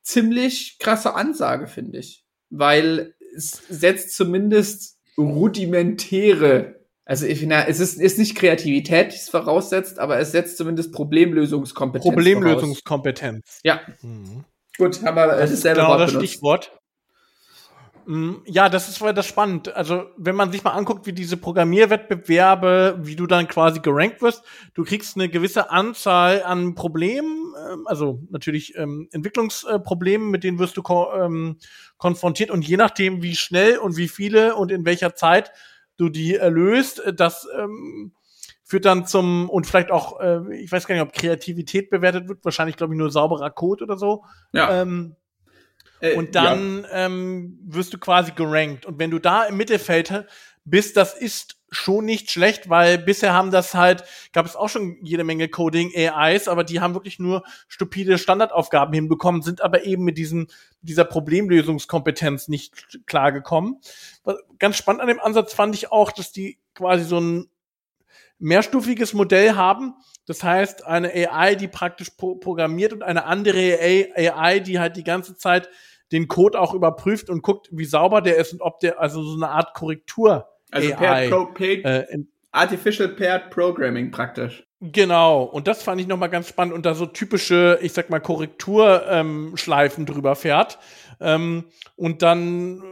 ziemlich 0.02 0.78
krasse 0.78 1.14
Ansage, 1.14 1.66
finde 1.66 1.98
ich. 1.98 2.24
Weil 2.50 3.14
es 3.35 3.62
setzt 3.68 4.14
zumindest 4.14 4.98
rudimentäre, 5.18 6.81
also 7.05 7.27
ich 7.27 7.40
finde, 7.40 7.64
es 7.68 7.81
ist, 7.81 8.01
ist 8.01 8.18
nicht 8.18 8.37
Kreativität, 8.37 9.12
die 9.12 9.16
es 9.16 9.29
voraussetzt, 9.29 9.98
aber 9.98 10.18
es 10.18 10.33
setzt 10.33 10.57
zumindest 10.57 10.92
Problemlösungskompetenz 10.92 12.05
Problemlösungskompetenz. 12.05 13.44
Voraus. 13.44 13.61
Ja. 13.64 13.81
Mhm. 14.03 14.44
Gut, 14.79 15.03
haben 15.05 15.16
wir 15.16 15.27
das 15.27 15.51
ist 15.51 15.64
genau 15.64 15.88
Wort 15.88 16.01
das 16.01 16.11
benutzt. 16.12 16.29
Stichwort. 16.31 16.82
Mm, 18.06 18.36
ja, 18.46 18.68
das 18.68 18.88
ist 18.88 19.00
das 19.00 19.26
spannend. 19.26 19.74
Also, 19.74 20.06
wenn 20.16 20.34
man 20.34 20.50
sich 20.50 20.64
mal 20.64 20.72
anguckt, 20.72 21.06
wie 21.06 21.12
diese 21.12 21.36
Programmierwettbewerbe, 21.36 22.98
wie 23.02 23.16
du 23.16 23.26
dann 23.26 23.48
quasi 23.48 23.80
gerankt 23.80 24.22
wirst, 24.22 24.44
du 24.74 24.84
kriegst 24.84 25.16
eine 25.16 25.28
gewisse 25.28 25.70
Anzahl 25.70 26.42
an 26.42 26.74
Problemen, 26.74 27.54
ähm, 27.70 27.86
also 27.86 28.20
natürlich 28.30 28.76
ähm, 28.76 29.08
Entwicklungsproblemen, 29.12 30.30
mit 30.30 30.44
denen 30.44 30.58
wirst 30.58 30.76
du 30.76 30.82
ko 30.82 31.12
ähm, 31.14 31.58
konfrontiert 31.96 32.50
und 32.50 32.66
je 32.66 32.76
nachdem, 32.76 33.22
wie 33.22 33.36
schnell 33.36 33.78
und 33.78 33.96
wie 33.96 34.08
viele 34.08 34.56
und 34.56 34.72
in 34.72 34.84
welcher 34.84 35.14
Zeit 35.14 35.52
du 35.96 36.08
die 36.08 36.34
erlöst, 36.34 37.00
äh, 37.00 37.14
das 37.14 37.46
ähm, 37.56 38.12
führt 38.64 38.84
dann 38.84 39.06
zum 39.06 39.48
und 39.50 39.66
vielleicht 39.66 39.90
auch, 39.90 40.18
äh, 40.20 40.40
ich 40.56 40.72
weiß 40.72 40.86
gar 40.86 40.94
nicht, 40.94 41.02
ob 41.02 41.12
Kreativität 41.12 41.90
bewertet 41.90 42.28
wird, 42.28 42.44
wahrscheinlich 42.44 42.76
glaube 42.76 42.94
ich 42.94 42.98
nur 42.98 43.10
sauberer 43.10 43.50
Code 43.50 43.84
oder 43.84 43.96
so. 43.96 44.24
Ja. 44.52 44.82
Ähm, 44.82 45.16
äh, 46.02 46.14
und 46.16 46.34
dann 46.34 46.82
ja. 46.82 47.06
ähm, 47.06 47.58
wirst 47.64 47.94
du 47.94 47.98
quasi 47.98 48.32
gerankt. 48.32 48.84
Und 48.84 48.98
wenn 48.98 49.10
du 49.10 49.18
da 49.18 49.44
im 49.44 49.56
Mittelfeld 49.56 50.26
bist, 50.64 50.96
das 50.96 51.14
ist 51.14 51.56
schon 51.70 52.04
nicht 52.04 52.30
schlecht, 52.30 52.68
weil 52.68 52.98
bisher 52.98 53.32
haben 53.32 53.50
das 53.50 53.74
halt, 53.74 54.04
gab 54.32 54.44
es 54.44 54.56
auch 54.56 54.68
schon 54.68 54.98
jede 55.02 55.24
Menge 55.24 55.48
Coding-AIs, 55.48 56.48
aber 56.48 56.64
die 56.64 56.80
haben 56.80 56.92
wirklich 56.92 57.18
nur 57.18 57.44
stupide 57.66 58.18
Standardaufgaben 58.18 58.92
hinbekommen, 58.92 59.40
sind 59.40 59.62
aber 59.62 59.84
eben 59.84 60.04
mit 60.04 60.18
diesem, 60.18 60.48
dieser 60.82 61.04
Problemlösungskompetenz 61.04 62.48
nicht 62.48 63.06
klargekommen. 63.06 63.78
Ganz 64.58 64.76
spannend 64.76 65.00
an 65.00 65.08
dem 65.08 65.20
Ansatz 65.20 65.54
fand 65.54 65.74
ich 65.74 65.90
auch, 65.90 66.12
dass 66.12 66.30
die 66.30 66.58
quasi 66.74 67.04
so 67.04 67.18
ein 67.18 67.48
mehrstufiges 68.38 69.14
Modell 69.14 69.54
haben, 69.54 69.94
das 70.26 70.42
heißt, 70.42 70.84
eine 70.86 71.12
AI, 71.12 71.54
die 71.54 71.68
praktisch 71.68 72.10
programmiert 72.10 72.92
und 72.92 73.02
eine 73.02 73.24
andere 73.24 73.78
AI, 74.16 74.60
die 74.60 74.78
halt 74.78 74.96
die 74.96 75.04
ganze 75.04 75.36
Zeit 75.36 75.68
den 76.12 76.29
Code 76.29 76.61
auch 76.61 76.75
überprüft 76.75 77.31
und 77.31 77.42
guckt, 77.42 77.68
wie 77.72 77.85
sauber 77.85 78.20
der 78.20 78.37
ist 78.37 78.53
und 78.53 78.61
ob 78.61 78.81
der, 78.81 79.01
also 79.01 79.22
so 79.22 79.37
eine 79.37 79.48
Art 79.51 79.75
Korrektur. 79.75 80.48
Also 80.70 80.94
AI, 80.94 81.29
Pro, 81.29 81.46
paid, 81.46 81.85
äh, 81.85 82.07
Artificial 82.53 83.09
Paired 83.09 83.51
Programming 83.51 84.11
praktisch. 84.11 84.64
Genau, 84.81 85.44
und 85.44 85.68
das 85.68 85.83
fand 85.83 86.01
ich 86.01 86.07
nochmal 86.07 86.29
ganz 86.29 86.48
spannend 86.48 86.75
und 86.75 86.85
da 86.85 86.94
so 86.94 87.07
typische, 87.07 87.79
ich 87.83 87.92
sag 87.92 88.11
mal, 88.11 88.20
Korrekturschleifen 88.20 90.03
ähm, 90.03 90.07
drüber 90.07 90.35
fährt. 90.35 90.79
Ähm, 91.20 91.66
und 91.94 92.22
dann, 92.22 92.79
äh, 92.79 92.83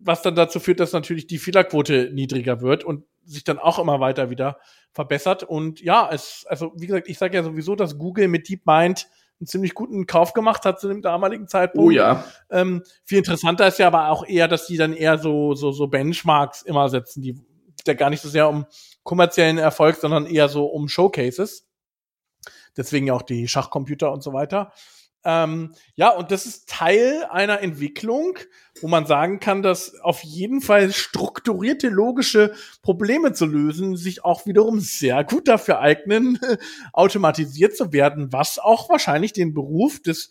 was 0.00 0.22
dann 0.22 0.34
dazu 0.34 0.58
führt, 0.58 0.80
dass 0.80 0.92
natürlich 0.92 1.28
die 1.28 1.38
Fehlerquote 1.38 2.10
niedriger 2.12 2.60
wird 2.60 2.82
und 2.82 3.04
sich 3.24 3.44
dann 3.44 3.58
auch 3.58 3.78
immer 3.78 4.00
weiter 4.00 4.30
wieder 4.30 4.58
verbessert. 4.92 5.44
Und 5.44 5.80
ja, 5.80 6.10
es, 6.12 6.44
also 6.48 6.72
wie 6.76 6.86
gesagt, 6.86 7.08
ich 7.08 7.18
sage 7.18 7.36
ja 7.36 7.44
sowieso, 7.44 7.76
dass 7.76 7.98
Google 7.98 8.26
mit 8.26 8.48
DeepMind 8.48 9.06
einen 9.40 9.46
ziemlich 9.46 9.74
guten 9.74 10.06
Kauf 10.06 10.32
gemacht 10.32 10.64
hat 10.64 10.80
zu 10.80 10.88
dem 10.88 11.02
damaligen 11.02 11.48
Zeitpunkt. 11.48 11.86
Oh 11.86 11.90
ja. 11.90 12.24
Ähm, 12.50 12.82
viel 13.04 13.18
interessanter 13.18 13.66
ist 13.66 13.78
ja 13.78 13.88
aber 13.88 14.10
auch 14.10 14.26
eher, 14.26 14.48
dass 14.48 14.66
die 14.66 14.76
dann 14.76 14.92
eher 14.92 15.18
so, 15.18 15.54
so, 15.54 15.72
so 15.72 15.88
Benchmarks 15.88 16.62
immer 16.62 16.88
setzen, 16.88 17.22
die 17.22 17.40
ja 17.86 17.94
gar 17.94 18.10
nicht 18.10 18.22
so 18.22 18.28
sehr 18.28 18.48
um 18.48 18.66
kommerziellen 19.02 19.58
Erfolg, 19.58 19.96
sondern 19.96 20.26
eher 20.26 20.48
so 20.48 20.66
um 20.66 20.88
Showcases. 20.88 21.66
Deswegen 22.76 23.08
ja 23.08 23.14
auch 23.14 23.22
die 23.22 23.48
Schachcomputer 23.48 24.12
und 24.12 24.22
so 24.22 24.32
weiter. 24.32 24.72
Ähm, 25.24 25.74
ja, 25.94 26.10
und 26.10 26.30
das 26.30 26.46
ist 26.46 26.68
Teil 26.68 27.24
einer 27.30 27.60
Entwicklung, 27.60 28.38
wo 28.80 28.88
man 28.88 29.06
sagen 29.06 29.38
kann, 29.38 29.62
dass 29.62 29.98
auf 30.00 30.22
jeden 30.22 30.60
Fall 30.60 30.92
strukturierte 30.92 31.88
logische 31.88 32.54
Probleme 32.82 33.32
zu 33.32 33.46
lösen 33.46 33.96
sich 33.96 34.24
auch 34.24 34.46
wiederum 34.46 34.80
sehr 34.80 35.22
gut 35.22 35.46
dafür 35.46 35.78
eignen, 35.78 36.40
automatisiert 36.92 37.76
zu 37.76 37.92
werden, 37.92 38.32
was 38.32 38.58
auch 38.58 38.88
wahrscheinlich 38.88 39.32
den 39.32 39.54
Beruf 39.54 40.00
des 40.02 40.30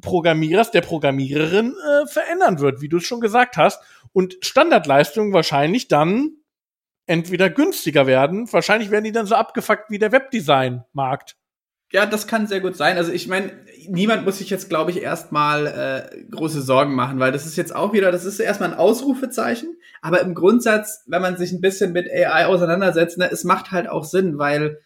Programmierers, 0.00 0.70
der 0.70 0.80
Programmiererin 0.82 1.74
äh, 1.74 2.06
verändern 2.06 2.60
wird, 2.60 2.80
wie 2.80 2.88
du 2.88 2.98
es 2.98 3.04
schon 3.04 3.20
gesagt 3.20 3.56
hast. 3.56 3.82
Und 4.12 4.36
Standardleistungen 4.40 5.32
wahrscheinlich 5.32 5.88
dann 5.88 6.36
entweder 7.06 7.50
günstiger 7.50 8.06
werden, 8.06 8.50
wahrscheinlich 8.52 8.90
werden 8.90 9.04
die 9.04 9.12
dann 9.12 9.26
so 9.26 9.34
abgefuckt 9.34 9.90
wie 9.90 9.98
der 9.98 10.12
Webdesign-Markt. 10.12 11.36
Ja, 11.92 12.06
das 12.06 12.26
kann 12.26 12.46
sehr 12.46 12.60
gut 12.60 12.74
sein. 12.74 12.96
Also 12.96 13.12
ich 13.12 13.28
meine, 13.28 13.52
niemand 13.86 14.24
muss 14.24 14.38
sich 14.38 14.48
jetzt, 14.48 14.70
glaube 14.70 14.90
ich, 14.90 15.02
erstmal 15.02 15.66
äh, 15.66 16.24
große 16.30 16.62
Sorgen 16.62 16.94
machen, 16.94 17.20
weil 17.20 17.32
das 17.32 17.44
ist 17.44 17.56
jetzt 17.56 17.74
auch 17.74 17.92
wieder, 17.92 18.10
das 18.10 18.24
ist 18.24 18.40
erstmal 18.40 18.70
ein 18.70 18.78
Ausrufezeichen. 18.78 19.76
Aber 20.00 20.22
im 20.22 20.34
Grundsatz, 20.34 21.04
wenn 21.06 21.20
man 21.20 21.36
sich 21.36 21.52
ein 21.52 21.60
bisschen 21.60 21.92
mit 21.92 22.10
AI 22.10 22.46
auseinandersetzt, 22.46 23.18
ne, 23.18 23.30
es 23.30 23.44
macht 23.44 23.72
halt 23.72 23.88
auch 23.88 24.04
Sinn, 24.04 24.38
weil 24.38 24.80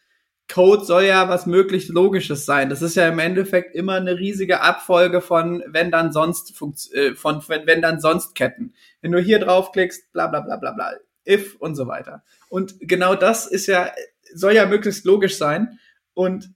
Code 0.53 0.85
soll 0.85 1.05
ja 1.05 1.29
was 1.29 1.47
möglichst 1.47 1.91
Logisches 1.91 2.45
sein. 2.45 2.71
Das 2.71 2.83
ist 2.83 2.97
ja 2.97 3.07
im 3.09 3.21
Endeffekt 3.21 3.75
immer 3.77 3.95
eine 3.95 4.19
riesige 4.19 4.61
Abfolge 4.61 5.21
von 5.21 5.63
wenn 5.67 5.93
dann 5.93 6.13
sonst 6.13 6.61
äh, 6.93 7.15
von 7.15 7.43
wenn, 7.47 7.67
wenn 7.67 7.83
dann 7.83 8.01
sonst 8.01 8.35
Ketten. 8.35 8.75
Wenn 9.01 9.13
du 9.13 9.21
hier 9.21 9.39
draufklickst, 9.39 10.13
bla 10.13 10.27
bla 10.27 10.41
bla 10.41 10.57
bla 10.57 10.73
bla, 10.73 10.93
if 11.27 11.57
und 11.57 11.77
so 11.77 11.87
weiter. 11.87 12.25
Und 12.49 12.77
genau 12.81 13.15
das 13.15 13.47
ist 13.47 13.67
ja 13.67 13.91
soll 14.35 14.55
ja 14.55 14.67
möglichst 14.67 15.05
logisch 15.05 15.37
sein. 15.37 15.79
Und 16.15 16.51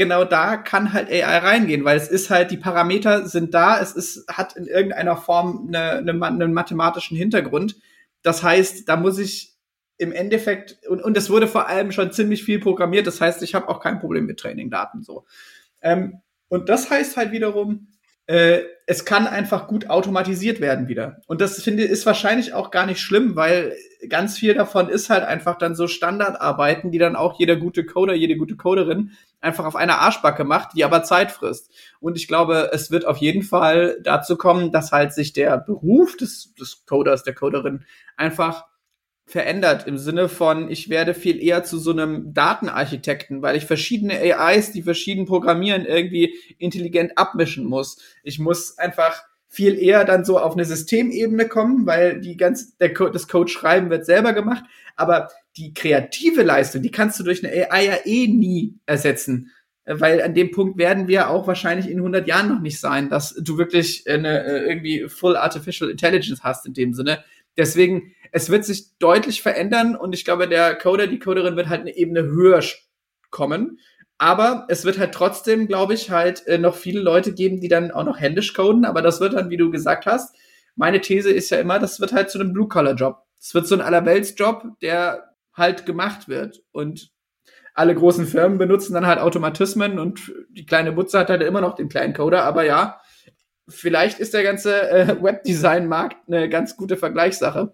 genau 0.00 0.24
da 0.24 0.56
kann 0.56 0.94
halt 0.94 1.10
AI 1.10 1.38
reingehen, 1.40 1.84
weil 1.84 1.98
es 1.98 2.08
ist 2.08 2.30
halt, 2.30 2.50
die 2.50 2.56
Parameter 2.56 3.28
sind 3.28 3.52
da, 3.52 3.78
es 3.78 3.92
ist, 3.92 4.26
hat 4.28 4.56
in 4.56 4.64
irgendeiner 4.64 5.14
Form 5.14 5.66
eine, 5.68 5.98
eine, 5.98 6.26
einen 6.26 6.54
mathematischen 6.54 7.18
Hintergrund. 7.18 7.76
Das 8.22 8.42
heißt, 8.42 8.88
da 8.88 8.96
muss 8.96 9.18
ich 9.18 9.58
im 9.98 10.12
Endeffekt, 10.12 10.78
und, 10.88 11.02
und 11.02 11.18
es 11.18 11.28
wurde 11.28 11.46
vor 11.46 11.68
allem 11.68 11.92
schon 11.92 12.12
ziemlich 12.12 12.44
viel 12.44 12.60
programmiert, 12.60 13.06
das 13.06 13.20
heißt, 13.20 13.42
ich 13.42 13.54
habe 13.54 13.68
auch 13.68 13.78
kein 13.80 14.00
Problem 14.00 14.24
mit 14.24 14.40
Trainingdaten 14.40 15.02
so. 15.02 15.26
Ähm, 15.82 16.22
und 16.48 16.70
das 16.70 16.88
heißt 16.88 17.18
halt 17.18 17.30
wiederum, 17.32 17.88
äh, 18.26 18.60
es 18.86 19.04
kann 19.04 19.26
einfach 19.26 19.68
gut 19.68 19.90
automatisiert 19.90 20.62
werden 20.62 20.88
wieder. 20.88 21.20
Und 21.26 21.42
das 21.42 21.62
finde 21.62 21.82
ist 21.82 22.06
wahrscheinlich 22.06 22.54
auch 22.54 22.70
gar 22.70 22.86
nicht 22.86 23.00
schlimm, 23.00 23.36
weil 23.36 23.76
ganz 24.08 24.38
viel 24.38 24.54
davon 24.54 24.88
ist 24.88 25.10
halt 25.10 25.24
einfach 25.24 25.58
dann 25.58 25.74
so 25.74 25.86
Standardarbeiten, 25.86 26.90
die 26.90 26.98
dann 26.98 27.16
auch 27.16 27.38
jeder 27.38 27.56
gute 27.56 27.84
Coder, 27.84 28.14
jede 28.14 28.36
gute 28.36 28.56
Coderin 28.56 29.12
einfach 29.40 29.64
auf 29.64 29.76
einer 29.76 29.98
Arschbacke 29.98 30.44
macht, 30.44 30.74
die 30.74 30.84
aber 30.84 31.02
Zeit 31.02 31.32
frisst. 31.32 31.70
Und 32.00 32.16
ich 32.16 32.28
glaube, 32.28 32.70
es 32.72 32.90
wird 32.90 33.06
auf 33.06 33.18
jeden 33.18 33.42
Fall 33.42 33.98
dazu 34.02 34.36
kommen, 34.36 34.72
dass 34.72 34.92
halt 34.92 35.12
sich 35.12 35.32
der 35.32 35.56
Beruf 35.58 36.16
des, 36.16 36.54
des 36.54 36.84
Coders, 36.86 37.22
der 37.24 37.34
Coderin 37.34 37.84
einfach 38.16 38.64
verändert 39.30 39.86
im 39.86 39.96
Sinne 39.96 40.28
von, 40.28 40.70
ich 40.70 40.88
werde 40.90 41.14
viel 41.14 41.40
eher 41.40 41.62
zu 41.62 41.78
so 41.78 41.92
einem 41.92 42.34
Datenarchitekten, 42.34 43.42
weil 43.42 43.56
ich 43.56 43.64
verschiedene 43.64 44.18
AIs, 44.18 44.72
die 44.72 44.82
verschieden 44.82 45.24
programmieren, 45.24 45.86
irgendwie 45.86 46.34
intelligent 46.58 47.16
abmischen 47.16 47.64
muss. 47.64 47.98
Ich 48.24 48.40
muss 48.40 48.76
einfach 48.76 49.22
viel 49.50 49.76
eher 49.78 50.04
dann 50.04 50.24
so 50.24 50.38
auf 50.38 50.54
eine 50.54 50.64
Systemebene 50.64 51.48
kommen, 51.48 51.84
weil 51.84 52.20
die 52.20 52.36
ganz, 52.36 52.76
der 52.78 52.94
Code, 52.94 53.10
das 53.10 53.26
Code 53.26 53.50
schreiben 53.50 53.90
wird 53.90 54.06
selber 54.06 54.32
gemacht, 54.32 54.64
aber 54.96 55.28
die 55.56 55.74
kreative 55.74 56.42
Leistung, 56.42 56.82
die 56.82 56.92
kannst 56.92 57.18
du 57.18 57.24
durch 57.24 57.44
eine 57.44 57.70
AI 57.70 57.86
ja 57.86 57.96
eh 58.04 58.28
nie 58.28 58.78
ersetzen, 58.86 59.50
weil 59.84 60.22
an 60.22 60.34
dem 60.34 60.52
Punkt 60.52 60.78
werden 60.78 61.08
wir 61.08 61.30
auch 61.30 61.48
wahrscheinlich 61.48 61.90
in 61.90 61.98
100 61.98 62.28
Jahren 62.28 62.48
noch 62.48 62.60
nicht 62.60 62.78
sein, 62.78 63.08
dass 63.10 63.34
du 63.34 63.58
wirklich 63.58 64.08
eine 64.08 64.44
äh, 64.44 64.68
irgendwie 64.68 65.08
Full 65.08 65.36
Artificial 65.36 65.90
Intelligence 65.90 66.44
hast 66.44 66.64
in 66.66 66.74
dem 66.74 66.94
Sinne. 66.94 67.24
Deswegen 67.56 68.12
es 68.32 68.50
wird 68.50 68.64
sich 68.64 68.96
deutlich 68.98 69.42
verändern 69.42 69.96
und 69.96 70.14
ich 70.14 70.24
glaube, 70.24 70.48
der 70.48 70.76
Coder, 70.76 71.06
die 71.06 71.18
Coderin 71.18 71.56
wird 71.56 71.68
halt 71.68 71.80
eine 71.80 71.96
Ebene 71.96 72.22
höher 72.22 72.62
kommen. 73.30 73.80
Aber 74.20 74.66
es 74.68 74.84
wird 74.84 74.98
halt 74.98 75.14
trotzdem, 75.14 75.66
glaube 75.66 75.94
ich, 75.94 76.10
halt 76.10 76.46
äh, 76.46 76.58
noch 76.58 76.76
viele 76.76 77.00
Leute 77.00 77.32
geben, 77.32 77.58
die 77.58 77.68
dann 77.68 77.90
auch 77.90 78.04
noch 78.04 78.20
händisch 78.20 78.52
coden. 78.52 78.84
Aber 78.84 79.00
das 79.00 79.18
wird 79.18 79.32
dann, 79.32 79.48
wie 79.48 79.56
du 79.56 79.70
gesagt 79.70 80.04
hast, 80.04 80.36
meine 80.76 81.00
These 81.00 81.30
ist 81.30 81.48
ja 81.48 81.58
immer, 81.58 81.78
das 81.78 82.00
wird 82.00 82.12
halt 82.12 82.28
zu 82.28 82.38
einem 82.38 82.52
Blue-Collar-Job. 82.52 83.16
Es 83.40 83.54
wird 83.54 83.66
so 83.66 83.74
ein 83.74 83.80
Allerwelts-Job, 83.80 84.78
der 84.82 85.34
halt 85.54 85.86
gemacht 85.86 86.28
wird. 86.28 86.62
Und 86.70 87.10
alle 87.72 87.94
großen 87.94 88.26
Firmen 88.26 88.58
benutzen 88.58 88.92
dann 88.92 89.06
halt 89.06 89.20
Automatismen 89.20 89.98
und 89.98 90.30
die 90.50 90.66
kleine 90.66 90.92
Butze 90.92 91.18
hat 91.18 91.30
halt 91.30 91.42
immer 91.42 91.62
noch 91.62 91.74
den 91.74 91.88
kleinen 91.88 92.12
Coder. 92.12 92.44
Aber 92.44 92.66
ja, 92.66 93.00
vielleicht 93.68 94.20
ist 94.20 94.34
der 94.34 94.42
ganze 94.42 94.90
äh, 94.90 95.22
Webdesign-Markt 95.22 96.28
eine 96.28 96.50
ganz 96.50 96.76
gute 96.76 96.98
Vergleichssache. 96.98 97.72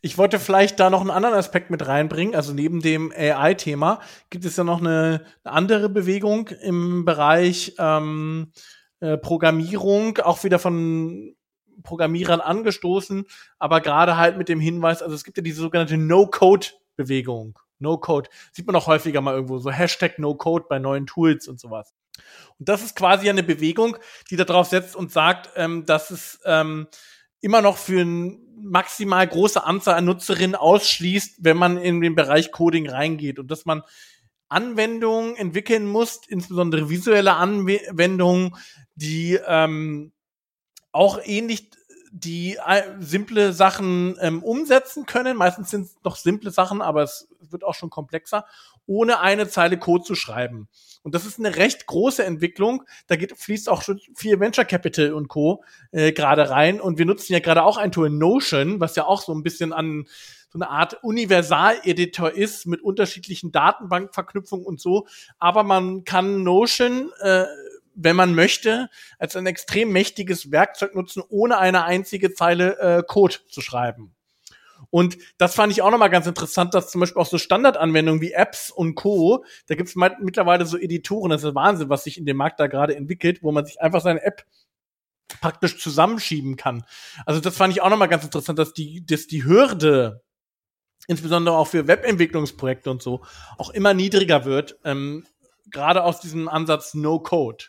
Ich 0.00 0.18
wollte 0.18 0.38
vielleicht 0.38 0.80
da 0.80 0.90
noch 0.90 1.00
einen 1.00 1.10
anderen 1.10 1.36
Aspekt 1.36 1.70
mit 1.70 1.86
reinbringen. 1.86 2.34
Also 2.34 2.52
neben 2.52 2.80
dem 2.80 3.12
AI-Thema 3.12 4.00
gibt 4.30 4.44
es 4.44 4.56
ja 4.56 4.64
noch 4.64 4.80
eine, 4.80 5.24
andere 5.44 5.88
Bewegung 5.88 6.48
im 6.48 7.04
Bereich 7.04 7.74
ähm, 7.78 8.52
äh, 9.00 9.16
Programmierung, 9.16 10.18
auch 10.18 10.44
wieder 10.44 10.58
von 10.58 11.34
Programmierern 11.82 12.40
angestoßen, 12.40 13.24
aber 13.58 13.80
gerade 13.80 14.16
halt 14.16 14.38
mit 14.38 14.48
dem 14.48 14.60
Hinweis, 14.60 15.02
also 15.02 15.14
es 15.14 15.24
gibt 15.24 15.36
ja 15.36 15.42
diese 15.42 15.60
sogenannte 15.60 15.96
No-Code-Bewegung. 15.96 17.58
No-Code. 17.78 18.30
Sieht 18.52 18.66
man 18.66 18.76
auch 18.76 18.86
häufiger 18.86 19.20
mal 19.20 19.34
irgendwo, 19.34 19.58
so 19.58 19.70
Hashtag 19.70 20.18
No-Code 20.18 20.66
bei 20.68 20.78
neuen 20.78 21.06
Tools 21.06 21.48
und 21.48 21.60
sowas. 21.60 21.92
Und 22.58 22.68
das 22.68 22.82
ist 22.82 22.96
quasi 22.96 23.28
eine 23.28 23.42
Bewegung, 23.42 23.96
die 24.30 24.36
darauf 24.36 24.68
setzt 24.68 24.96
und 24.96 25.10
sagt, 25.10 25.50
ähm, 25.56 25.84
dass 25.84 26.10
es 26.10 26.40
ähm, 26.44 26.86
immer 27.40 27.60
noch 27.60 27.76
für 27.76 28.00
ein 28.00 28.38
maximal 28.62 29.26
große 29.26 29.64
Anzahl 29.64 29.96
an 29.96 30.04
Nutzerinnen 30.04 30.54
ausschließt, 30.54 31.36
wenn 31.40 31.56
man 31.56 31.76
in 31.76 32.00
den 32.00 32.14
Bereich 32.14 32.52
Coding 32.52 32.88
reingeht 32.88 33.38
und 33.38 33.50
dass 33.50 33.64
man 33.64 33.82
Anwendungen 34.48 35.36
entwickeln 35.36 35.86
muss, 35.86 36.20
insbesondere 36.28 36.90
visuelle 36.90 37.34
Anwendungen, 37.34 38.54
die 38.94 39.38
ähm, 39.46 40.12
auch 40.92 41.18
ähnlich 41.24 41.70
die 42.12 42.58
äh, 42.66 42.82
simple 43.00 43.54
Sachen 43.54 44.16
ähm, 44.20 44.42
umsetzen 44.42 45.06
können. 45.06 45.38
Meistens 45.38 45.70
sind 45.70 45.86
es 45.86 45.96
noch 46.04 46.16
simple 46.16 46.50
Sachen, 46.50 46.82
aber 46.82 47.02
es 47.02 47.28
wird 47.40 47.64
auch 47.64 47.74
schon 47.74 47.88
komplexer, 47.88 48.44
ohne 48.86 49.20
eine 49.20 49.48
Zeile 49.48 49.78
Code 49.78 50.04
zu 50.04 50.14
schreiben. 50.14 50.68
Und 51.02 51.14
das 51.14 51.26
ist 51.26 51.38
eine 51.38 51.56
recht 51.56 51.86
große 51.86 52.24
Entwicklung. 52.24 52.84
Da 53.08 53.16
geht, 53.16 53.36
fließt 53.36 53.68
auch 53.68 53.82
schon 53.82 54.00
viel 54.14 54.38
Venture 54.38 54.64
Capital 54.64 55.12
und 55.12 55.28
Co. 55.28 55.64
Äh, 55.90 56.12
gerade 56.12 56.48
rein. 56.50 56.80
Und 56.80 56.98
wir 56.98 57.06
nutzen 57.06 57.32
ja 57.32 57.40
gerade 57.40 57.64
auch 57.64 57.76
ein 57.76 57.92
Tool 57.92 58.10
Notion, 58.10 58.80
was 58.80 58.94
ja 58.94 59.04
auch 59.04 59.22
so 59.22 59.34
ein 59.34 59.42
bisschen 59.42 59.72
an 59.72 60.06
so 60.52 60.58
eine 60.58 60.68
Art 60.68 61.02
Universal-Editor 61.02 62.30
ist 62.30 62.66
mit 62.66 62.82
unterschiedlichen 62.82 63.52
Datenbankverknüpfungen 63.52 64.66
und 64.66 64.80
so. 64.80 65.06
Aber 65.38 65.64
man 65.64 66.04
kann 66.04 66.42
Notion, 66.42 67.10
äh, 67.20 67.46
wenn 67.94 68.16
man 68.16 68.34
möchte, 68.34 68.88
als 69.18 69.34
ein 69.34 69.46
extrem 69.46 69.90
mächtiges 69.92 70.50
Werkzeug 70.50 70.94
nutzen, 70.94 71.22
ohne 71.28 71.58
eine 71.58 71.84
einzige 71.84 72.34
Zeile 72.34 72.78
äh, 72.78 73.02
Code 73.02 73.36
zu 73.48 73.60
schreiben. 73.60 74.14
Und 74.92 75.16
das 75.38 75.54
fand 75.54 75.72
ich 75.72 75.80
auch 75.80 75.90
nochmal 75.90 76.10
ganz 76.10 76.26
interessant, 76.26 76.74
dass 76.74 76.90
zum 76.90 77.00
Beispiel 77.00 77.20
auch 77.20 77.26
so 77.26 77.38
Standardanwendungen 77.38 78.20
wie 78.20 78.32
Apps 78.32 78.70
und 78.70 78.94
Co., 78.94 79.42
da 79.66 79.74
gibt 79.74 79.88
es 79.88 79.96
mittlerweile 79.96 80.66
so 80.66 80.76
Editoren, 80.76 81.30
das 81.30 81.44
ist 81.44 81.54
Wahnsinn, 81.54 81.88
was 81.88 82.04
sich 82.04 82.18
in 82.18 82.26
dem 82.26 82.36
Markt 82.36 82.60
da 82.60 82.66
gerade 82.66 82.94
entwickelt, 82.94 83.42
wo 83.42 83.52
man 83.52 83.64
sich 83.64 83.80
einfach 83.80 84.02
seine 84.02 84.22
App 84.22 84.44
praktisch 85.40 85.78
zusammenschieben 85.78 86.56
kann. 86.56 86.84
Also 87.24 87.40
das 87.40 87.56
fand 87.56 87.72
ich 87.72 87.80
auch 87.80 87.88
nochmal 87.88 88.08
ganz 88.08 88.24
interessant, 88.24 88.58
dass 88.58 88.74
die, 88.74 89.02
dass 89.06 89.26
die 89.26 89.46
Hürde, 89.46 90.22
insbesondere 91.06 91.56
auch 91.56 91.68
für 91.68 91.88
Webentwicklungsprojekte 91.88 92.90
und 92.90 93.00
so, 93.00 93.24
auch 93.56 93.70
immer 93.70 93.94
niedriger 93.94 94.44
wird, 94.44 94.78
ähm, 94.84 95.24
gerade 95.70 96.04
aus 96.04 96.20
diesem 96.20 96.50
Ansatz 96.50 96.92
No 96.92 97.18
Code 97.18 97.64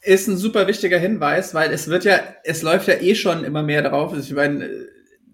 ist 0.00 0.26
ein 0.26 0.36
super 0.36 0.66
wichtiger 0.66 0.98
Hinweis, 0.98 1.54
weil 1.54 1.72
es 1.72 1.86
wird 1.86 2.04
ja, 2.04 2.20
es 2.42 2.62
läuft 2.62 2.88
ja 2.88 2.94
eh 2.94 3.14
schon 3.14 3.44
immer 3.44 3.62
mehr 3.62 3.82
darauf. 3.82 4.16
Ich 4.16 4.32
meine, 4.32 4.88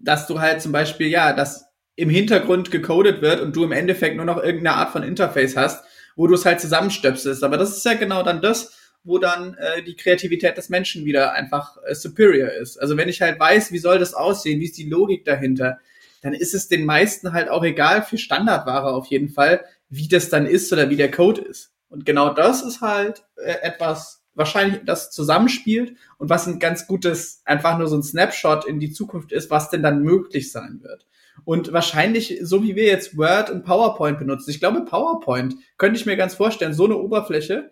dass 0.05 0.27
du 0.27 0.39
halt 0.39 0.61
zum 0.61 0.71
Beispiel, 0.71 1.07
ja, 1.07 1.33
dass 1.33 1.65
im 1.95 2.09
Hintergrund 2.09 2.71
gecodet 2.71 3.21
wird 3.21 3.41
und 3.41 3.55
du 3.55 3.63
im 3.63 3.71
Endeffekt 3.71 4.15
nur 4.15 4.25
noch 4.25 4.37
irgendeine 4.37 4.77
Art 4.77 4.91
von 4.91 5.03
Interface 5.03 5.55
hast, 5.55 5.83
wo 6.15 6.27
du 6.27 6.35
es 6.35 6.45
halt 6.45 6.61
zusammenstöpselst. 6.61 7.43
Aber 7.43 7.57
das 7.57 7.75
ist 7.75 7.85
ja 7.85 7.93
genau 7.93 8.23
dann 8.23 8.41
das, 8.41 8.77
wo 9.03 9.17
dann 9.17 9.55
äh, 9.55 9.83
die 9.83 9.95
Kreativität 9.95 10.57
des 10.57 10.69
Menschen 10.69 11.05
wieder 11.05 11.33
einfach 11.33 11.77
äh, 11.85 11.95
superior 11.95 12.51
ist. 12.51 12.77
Also 12.77 12.97
wenn 12.97 13.09
ich 13.09 13.21
halt 13.21 13.39
weiß, 13.39 13.71
wie 13.71 13.77
soll 13.77 13.99
das 13.99 14.13
aussehen, 14.13 14.59
wie 14.59 14.65
ist 14.65 14.77
die 14.77 14.89
Logik 14.89 15.25
dahinter, 15.25 15.79
dann 16.21 16.33
ist 16.33 16.53
es 16.53 16.67
den 16.67 16.85
meisten 16.85 17.33
halt 17.33 17.49
auch 17.49 17.63
egal 17.63 18.01
für 18.01 18.17
Standardware 18.17 18.93
auf 18.93 19.07
jeden 19.07 19.29
Fall, 19.29 19.63
wie 19.89 20.07
das 20.07 20.29
dann 20.29 20.47
ist 20.47 20.73
oder 20.73 20.89
wie 20.89 20.95
der 20.95 21.11
Code 21.11 21.41
ist. 21.41 21.71
Und 21.87 22.05
genau 22.05 22.33
das 22.33 22.63
ist 22.63 22.81
halt 22.81 23.23
äh, 23.37 23.55
etwas, 23.61 24.24
wahrscheinlich 24.35 24.81
das 24.85 25.11
zusammenspielt 25.11 25.95
und 26.17 26.29
was 26.29 26.45
ein 26.47 26.59
ganz 26.59 26.87
gutes, 26.87 27.41
einfach 27.45 27.77
nur 27.77 27.87
so 27.87 27.95
ein 27.95 28.03
Snapshot 28.03 28.65
in 28.65 28.79
die 28.79 28.91
Zukunft 28.91 29.31
ist, 29.31 29.49
was 29.49 29.69
denn 29.69 29.81
dann 29.81 30.03
möglich 30.03 30.51
sein 30.51 30.79
wird. 30.83 31.07
Und 31.43 31.73
wahrscheinlich, 31.73 32.39
so 32.41 32.63
wie 32.63 32.75
wir 32.75 32.85
jetzt 32.85 33.17
Word 33.17 33.49
und 33.49 33.63
PowerPoint 33.65 34.19
benutzen, 34.19 34.49
ich 34.49 34.59
glaube, 34.59 34.85
PowerPoint 34.85 35.55
könnte 35.77 35.99
ich 35.99 36.05
mir 36.05 36.17
ganz 36.17 36.35
vorstellen, 36.35 36.73
so 36.73 36.85
eine 36.85 36.97
Oberfläche 36.97 37.71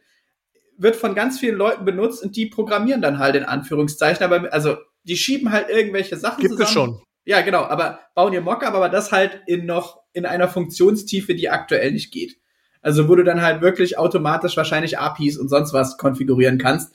wird 0.77 0.95
von 0.95 1.15
ganz 1.15 1.39
vielen 1.39 1.57
Leuten 1.57 1.85
benutzt 1.85 2.23
und 2.23 2.35
die 2.35 2.47
programmieren 2.47 3.01
dann 3.01 3.19
halt 3.19 3.35
in 3.35 3.43
Anführungszeichen, 3.43 4.23
aber 4.23 4.51
also 4.51 4.77
die 5.03 5.17
schieben 5.17 5.51
halt 5.51 5.69
irgendwelche 5.69 6.17
Sachen 6.17 6.41
Gibt 6.41 6.53
zusammen. 6.53 6.67
es 6.67 6.73
schon. 6.73 7.01
Ja, 7.25 7.41
genau, 7.41 7.63
aber 7.63 7.99
bauen 8.15 8.33
ihr 8.33 8.41
Mockup, 8.41 8.73
aber 8.73 8.89
das 8.89 9.11
halt 9.11 9.41
in 9.47 9.65
noch 9.65 10.01
in 10.11 10.25
einer 10.25 10.47
Funktionstiefe, 10.47 11.35
die 11.35 11.49
aktuell 11.49 11.91
nicht 11.91 12.11
geht. 12.11 12.37
Also 12.83 13.09
wo 13.09 13.15
du 13.15 13.23
dann 13.23 13.41
halt 13.41 13.61
wirklich 13.61 13.97
automatisch 13.97 14.55
wahrscheinlich 14.55 14.99
APIs 14.99 15.37
und 15.37 15.49
sonst 15.49 15.73
was 15.73 15.97
konfigurieren 15.97 16.57
kannst. 16.59 16.93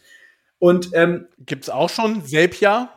Und 0.59 0.90
ähm, 0.92 1.27
gibt's 1.44 1.70
auch 1.70 1.90
schon 1.90 2.22
Selpia? 2.22 2.90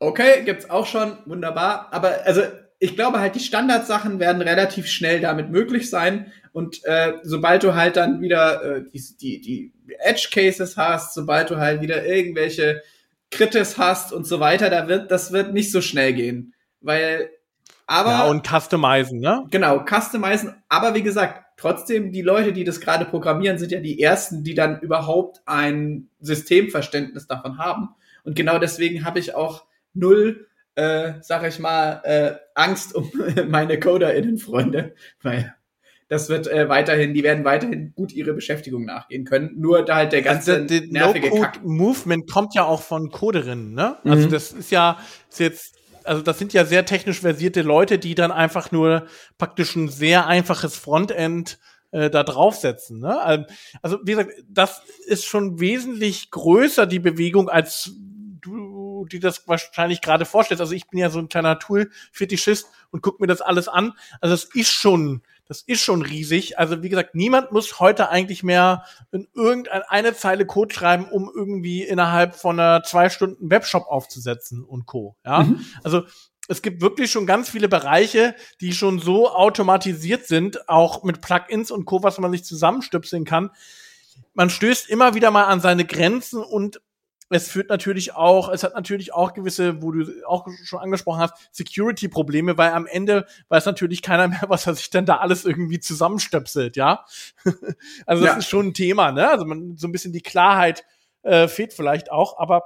Okay, 0.00 0.42
gibt's 0.44 0.68
auch 0.68 0.86
schon, 0.86 1.18
wunderbar. 1.26 1.88
Aber 1.92 2.18
also 2.24 2.42
ich 2.78 2.94
glaube 2.94 3.20
halt, 3.20 3.34
die 3.34 3.40
Standardsachen 3.40 4.20
werden 4.20 4.42
relativ 4.42 4.86
schnell 4.86 5.20
damit 5.20 5.50
möglich 5.50 5.90
sein. 5.90 6.32
Und 6.52 6.84
äh, 6.84 7.14
sobald 7.22 7.62
du 7.62 7.74
halt 7.74 7.96
dann 7.96 8.20
wieder 8.20 8.62
äh, 8.62 8.84
die, 8.92 9.16
die, 9.16 9.40
die 9.40 9.72
Edge 9.98 10.28
Cases 10.32 10.76
hast, 10.76 11.14
sobald 11.14 11.50
du 11.50 11.56
halt 11.56 11.80
wieder 11.80 12.04
irgendwelche 12.04 12.82
Kritis 13.30 13.78
hast 13.78 14.12
und 14.12 14.26
so 14.26 14.40
weiter, 14.40 14.70
da 14.70 14.88
wird, 14.88 15.10
das 15.10 15.32
wird 15.32 15.52
nicht 15.52 15.72
so 15.72 15.80
schnell 15.80 16.12
gehen. 16.14 16.54
Weil, 16.80 17.30
aber. 17.86 18.10
Ja, 18.10 18.24
und 18.28 18.46
customizen, 18.46 19.18
ne? 19.20 19.44
Genau, 19.50 19.84
customizen. 19.84 20.54
Aber 20.68 20.94
wie 20.94 21.02
gesagt, 21.02 21.44
trotzdem, 21.58 22.12
die 22.12 22.22
Leute, 22.22 22.54
die 22.54 22.64
das 22.64 22.80
gerade 22.80 23.04
programmieren, 23.04 23.58
sind 23.58 23.72
ja 23.72 23.80
die 23.80 24.00
ersten, 24.00 24.44
die 24.44 24.54
dann 24.54 24.80
überhaupt 24.80 25.42
ein 25.44 26.08
Systemverständnis 26.20 27.26
davon 27.26 27.58
haben. 27.58 27.90
Und 28.24 28.34
genau 28.34 28.58
deswegen 28.58 29.04
habe 29.04 29.18
ich 29.18 29.34
auch 29.34 29.66
null, 29.92 30.46
äh, 30.76 31.14
sag 31.20 31.46
ich 31.46 31.58
mal, 31.58 32.00
äh, 32.04 32.34
Angst 32.54 32.94
um 32.94 33.10
meine 33.48 33.78
CoderInnen-Freunde, 33.78 34.94
weil 35.22 35.54
das 36.08 36.30
wird 36.30 36.46
äh, 36.46 36.70
weiterhin, 36.70 37.12
die 37.12 37.22
werden 37.22 37.44
weiterhin 37.44 37.92
gut 37.94 38.12
ihre 38.12 38.32
Beschäftigung 38.32 38.86
nachgehen 38.86 39.24
können. 39.26 39.50
Nur 39.56 39.84
da 39.84 39.96
halt 39.96 40.12
der 40.12 40.22
ganze 40.22 40.54
also 40.54 40.66
der, 40.66 40.80
der 40.80 40.90
nervige 40.90 41.28
no 41.28 41.46
Movement 41.64 42.30
kommt 42.30 42.54
ja 42.54 42.64
auch 42.64 42.80
von 42.80 43.10
Coderinnen, 43.10 43.74
ne? 43.74 43.96
Also 43.96 44.04
mhm. 44.04 44.12
Also 44.12 44.28
das 44.28 44.52
ist 44.52 44.70
ja 44.70 44.98
ist 45.28 45.40
jetzt 45.40 45.77
also 46.08 46.22
das 46.22 46.38
sind 46.38 46.52
ja 46.52 46.64
sehr 46.64 46.86
technisch 46.86 47.20
versierte 47.20 47.62
Leute, 47.62 47.98
die 47.98 48.14
dann 48.14 48.32
einfach 48.32 48.72
nur 48.72 49.06
praktisch 49.36 49.76
ein 49.76 49.88
sehr 49.88 50.26
einfaches 50.26 50.76
Frontend 50.76 51.58
äh, 51.90 52.10
da 52.10 52.22
draufsetzen. 52.24 53.00
Ne? 53.00 53.46
Also 53.82 53.98
wie 54.04 54.12
gesagt, 54.12 54.32
das 54.48 54.82
ist 55.06 55.24
schon 55.24 55.60
wesentlich 55.60 56.30
größer 56.30 56.86
die 56.86 56.98
Bewegung 56.98 57.48
als 57.48 57.92
du, 58.40 59.06
die 59.06 59.20
das 59.20 59.46
wahrscheinlich 59.46 60.00
gerade 60.00 60.24
vorstellst. 60.24 60.60
Also 60.60 60.74
ich 60.74 60.88
bin 60.88 60.98
ja 60.98 61.10
so 61.10 61.18
ein 61.18 61.28
kleiner 61.28 61.58
Tool-Fetischist 61.58 62.66
und 62.90 63.02
guck 63.02 63.20
mir 63.20 63.26
das 63.26 63.40
alles 63.40 63.68
an. 63.68 63.92
Also 64.20 64.34
es 64.34 64.44
ist 64.54 64.70
schon, 64.70 65.22
das 65.48 65.62
ist 65.62 65.80
schon 65.80 66.02
riesig. 66.02 66.58
Also 66.58 66.82
wie 66.82 66.90
gesagt, 66.90 67.14
niemand 67.14 67.52
muss 67.52 67.80
heute 67.80 68.10
eigentlich 68.10 68.42
mehr 68.42 68.84
in 69.10 69.26
irgendeine 69.34 70.14
Zeile 70.14 70.46
Code 70.46 70.74
schreiben, 70.74 71.06
um 71.10 71.30
irgendwie 71.34 71.82
innerhalb 71.82 72.36
von 72.36 72.60
einer 72.60 72.82
zwei 72.82 73.08
Stunden 73.08 73.50
Webshop 73.50 73.86
aufzusetzen 73.88 74.62
und 74.62 74.86
Co. 74.86 75.16
Ja, 75.24 75.44
mhm. 75.44 75.64
also 75.82 76.02
es 76.48 76.62
gibt 76.62 76.80
wirklich 76.80 77.10
schon 77.10 77.26
ganz 77.26 77.48
viele 77.50 77.68
Bereiche, 77.68 78.34
die 78.60 78.72
schon 78.72 78.98
so 78.98 79.30
automatisiert 79.30 80.26
sind, 80.26 80.68
auch 80.68 81.02
mit 81.02 81.20
Plugins 81.20 81.70
und 81.70 81.84
Co., 81.86 82.02
was 82.02 82.18
man 82.18 82.30
sich 82.30 82.44
zusammenstöpseln 82.44 83.24
kann. 83.24 83.50
Man 84.34 84.50
stößt 84.50 84.88
immer 84.88 85.14
wieder 85.14 85.30
mal 85.30 85.44
an 85.44 85.60
seine 85.60 85.84
Grenzen 85.84 86.42
und 86.42 86.80
es 87.30 87.48
führt 87.48 87.68
natürlich 87.68 88.14
auch, 88.14 88.48
es 88.48 88.62
hat 88.62 88.74
natürlich 88.74 89.12
auch 89.12 89.34
gewisse, 89.34 89.82
wo 89.82 89.92
du 89.92 90.06
auch 90.26 90.46
schon 90.64 90.78
angesprochen 90.78 91.20
hast, 91.20 91.34
Security-Probleme, 91.52 92.56
weil 92.56 92.72
am 92.72 92.86
Ende 92.86 93.26
weiß 93.48 93.66
natürlich 93.66 94.02
keiner 94.02 94.28
mehr, 94.28 94.42
was 94.48 94.66
er 94.66 94.74
sich 94.74 94.90
denn 94.90 95.06
da 95.06 95.18
alles 95.18 95.44
irgendwie 95.44 95.80
zusammenstöpselt, 95.80 96.76
ja. 96.76 97.04
also 98.06 98.24
das 98.24 98.32
ja. 98.32 98.38
ist 98.38 98.48
schon 98.48 98.68
ein 98.68 98.74
Thema, 98.74 99.12
ne? 99.12 99.28
Also 99.30 99.44
man, 99.44 99.76
so 99.76 99.86
ein 99.88 99.92
bisschen 99.92 100.12
die 100.12 100.22
Klarheit 100.22 100.84
äh, 101.22 101.48
fehlt 101.48 101.72
vielleicht 101.72 102.10
auch, 102.10 102.38
aber 102.38 102.64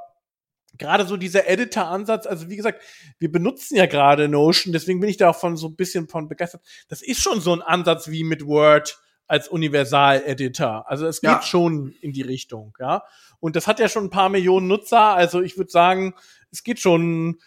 gerade 0.78 1.06
so 1.06 1.16
dieser 1.16 1.48
Editor-Ansatz, 1.48 2.26
also 2.26 2.48
wie 2.48 2.56
gesagt, 2.56 2.82
wir 3.18 3.30
benutzen 3.30 3.76
ja 3.76 3.86
gerade 3.86 4.28
Notion, 4.28 4.72
deswegen 4.72 5.00
bin 5.00 5.10
ich 5.10 5.16
da 5.16 5.30
auch 5.30 5.36
von 5.36 5.56
so 5.56 5.68
ein 5.68 5.76
bisschen 5.76 6.08
von 6.08 6.28
begeistert. 6.28 6.62
Das 6.88 7.02
ist 7.02 7.20
schon 7.20 7.40
so 7.40 7.52
ein 7.52 7.62
Ansatz 7.62 8.08
wie 8.08 8.24
mit 8.24 8.46
Word 8.46 9.01
als 9.32 9.48
Universal-Editor. 9.48 10.84
Also 10.90 11.06
es 11.06 11.22
geht 11.22 11.30
ja. 11.30 11.40
schon 11.40 11.94
in 12.02 12.12
die 12.12 12.20
Richtung, 12.20 12.76
ja. 12.78 13.02
Und 13.40 13.56
das 13.56 13.66
hat 13.66 13.80
ja 13.80 13.88
schon 13.88 14.04
ein 14.04 14.10
paar 14.10 14.28
Millionen 14.28 14.68
Nutzer. 14.68 15.00
Also 15.00 15.40
ich 15.40 15.56
würde 15.56 15.70
sagen, 15.70 16.12
es 16.50 16.62
geht 16.62 16.78
schon, 16.78 17.38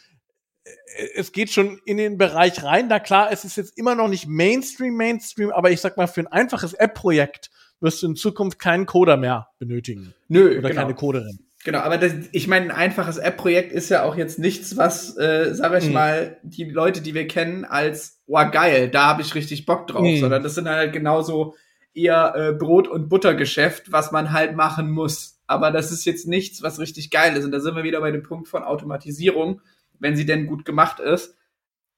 äh, 0.64 0.72
es 1.14 1.32
geht 1.32 1.52
schon 1.52 1.80
in 1.86 1.98
den 1.98 2.18
Bereich 2.18 2.64
rein. 2.64 2.88
Na 2.90 3.00
klar, 3.00 3.32
es 3.32 3.46
ist 3.46 3.56
jetzt 3.56 3.78
immer 3.78 3.94
noch 3.94 4.08
nicht 4.08 4.28
Mainstream, 4.28 4.96
Mainstream, 4.96 5.52
aber 5.52 5.70
ich 5.70 5.80
sag 5.80 5.96
mal, 5.96 6.08
für 6.08 6.22
ein 6.22 6.28
einfaches 6.28 6.74
App-Projekt 6.74 7.52
wirst 7.82 8.02
du 8.02 8.08
in 8.08 8.16
Zukunft 8.16 8.58
keinen 8.58 8.88
Coder 8.88 9.16
mehr 9.16 9.50
benötigen. 9.60 10.16
Nö, 10.28 10.58
oder 10.58 10.70
genau. 10.70 10.82
keine 10.82 10.96
Coderin. 10.96 11.38
Genau, 11.66 11.80
aber 11.80 12.00
das, 12.00 12.14
ich 12.32 12.48
meine, 12.48 12.66
ein 12.66 12.72
einfaches 12.72 13.18
App-Projekt 13.18 13.72
ist 13.72 13.90
ja 13.90 14.04
auch 14.04 14.16
jetzt 14.16 14.40
nichts, 14.40 14.76
was, 14.76 15.16
äh, 15.18 15.54
sag 15.54 15.78
ich 15.78 15.88
mhm. 15.88 15.94
mal, 15.94 16.38
die 16.42 16.64
Leute, 16.64 17.02
die 17.02 17.14
wir 17.14 17.28
kennen, 17.28 17.64
als, 17.64 18.24
oh 18.26 18.44
geil, 18.52 18.90
da 18.90 19.06
habe 19.06 19.22
ich 19.22 19.36
richtig 19.36 19.68
Bock 19.68 19.86
drauf, 19.86 20.02
mhm. 20.02 20.20
sondern 20.20 20.42
das 20.42 20.56
sind 20.56 20.68
halt 20.68 20.94
genauso 20.94 21.54
eher 21.96 22.36
äh, 22.36 22.54
Brot- 22.54 22.88
und 22.88 23.10
Buttergeschäft, 23.10 23.92
was 23.92 24.12
man 24.12 24.32
halt 24.32 24.56
machen 24.56 24.92
muss 24.92 25.36
aber 25.48 25.72
das 25.72 25.92
ist 25.92 26.06
jetzt 26.06 26.28
nichts, 26.28 26.62
was 26.62 26.80
richtig 26.80 27.12
geil 27.12 27.36
ist. 27.38 27.46
Und 27.46 27.52
da 27.52 27.60
sind 27.60 27.76
wir 27.76 27.84
wieder 27.84 28.02
bei 28.02 28.12
dem 28.12 28.24
Punkt 28.24 28.48
von 28.48 28.64
Automatisierung, 28.64 29.62
wenn 30.00 30.16
sie 30.16 30.26
denn 30.26 30.48
gut 30.48 30.66
gemacht 30.66 31.00
ist, 31.00 31.36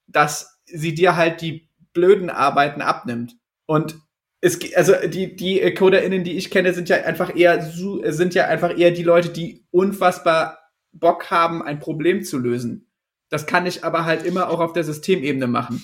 dass 0.08 0.60
sie 0.66 0.94
dir 0.94 1.16
halt 1.16 1.42
die 1.42 1.70
blöden 1.94 2.30
Arbeiten 2.30 2.82
abnimmt. 2.82 3.38
Und 3.66 3.98
es, 4.42 4.60
also 4.76 4.94
die, 5.08 5.36
die 5.36 5.60
CoderInnen, 5.74 6.24
die 6.24 6.38
ich 6.38 6.52
kenne, 6.52 6.74
sind 6.74 6.90
ja 6.90 6.98
einfach 6.98 7.36
eher, 7.36 7.62
sind 7.62 8.36
ja 8.36 8.48
einfach 8.48 8.78
eher 8.78 8.92
die 8.92 9.04
Leute, 9.04 9.30
die 9.30 9.66
unfassbar 9.72 10.60
Bock 10.92 11.32
haben, 11.32 11.64
ein 11.64 11.80
Problem 11.80 12.24
zu 12.24 12.38
lösen. 12.38 12.92
Das 13.30 13.46
kann 13.46 13.66
ich 13.66 13.84
aber 13.84 14.06
halt 14.06 14.26
immer 14.26 14.50
auch 14.50 14.60
auf 14.60 14.74
der 14.74 14.84
Systemebene 14.84 15.48
machen. 15.48 15.84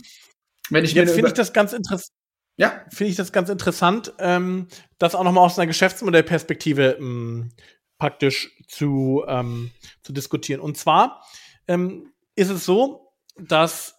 Wenn 0.70 0.86
ich 0.86 0.94
Jetzt 0.94 1.14
finde 1.14 1.28
ich 1.28 1.34
das 1.34 1.52
ganz 1.52 1.74
interessant. 1.74 2.10
Ja. 2.56 2.86
Finde 2.90 3.12
ich 3.12 3.18
das 3.18 3.32
ganz 3.32 3.50
interessant, 3.50 4.14
ähm, 4.20 4.68
das 5.00 5.16
auch 5.16 5.24
nochmal 5.24 5.46
aus 5.46 5.58
einer 5.58 5.68
Geschäftsmodellperspektive 5.68 6.98
ähm, 7.00 7.52
praktisch 7.98 8.52
zu, 8.68 9.24
ähm, 9.28 9.72
zu 10.02 10.14
diskutieren. 10.14 10.62
Und 10.62 10.78
zwar 10.78 11.24
ähm, 11.68 12.12
ist 12.36 12.50
es 12.50 12.66
so, 12.66 13.14
dass 13.38 13.96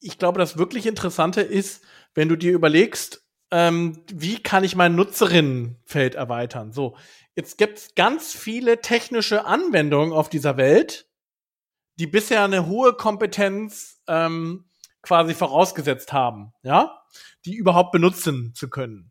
ich 0.00 0.18
glaube, 0.18 0.38
das 0.38 0.58
wirklich 0.58 0.86
Interessante 0.86 1.40
ist, 1.40 1.84
wenn 2.14 2.28
du 2.28 2.36
dir 2.36 2.52
überlegst, 2.52 3.24
ähm, 3.50 4.02
wie 4.12 4.42
kann 4.42 4.64
ich 4.64 4.76
mein 4.76 4.94
Nutzerinnenfeld 4.94 6.14
erweitern? 6.14 6.72
So, 6.72 6.96
jetzt 7.34 7.58
gibt 7.58 7.78
es 7.78 7.94
ganz 7.94 8.32
viele 8.32 8.80
technische 8.80 9.46
Anwendungen 9.46 10.12
auf 10.12 10.28
dieser 10.28 10.56
Welt, 10.56 11.08
die 11.98 12.06
bisher 12.06 12.44
eine 12.44 12.66
hohe 12.66 12.92
Kompetenz 12.92 14.00
ähm, 14.06 14.67
quasi 15.08 15.32
vorausgesetzt 15.32 16.12
haben, 16.12 16.52
ja, 16.62 17.02
die 17.46 17.54
überhaupt 17.54 17.92
benutzen 17.92 18.52
zu 18.54 18.68
können. 18.68 19.10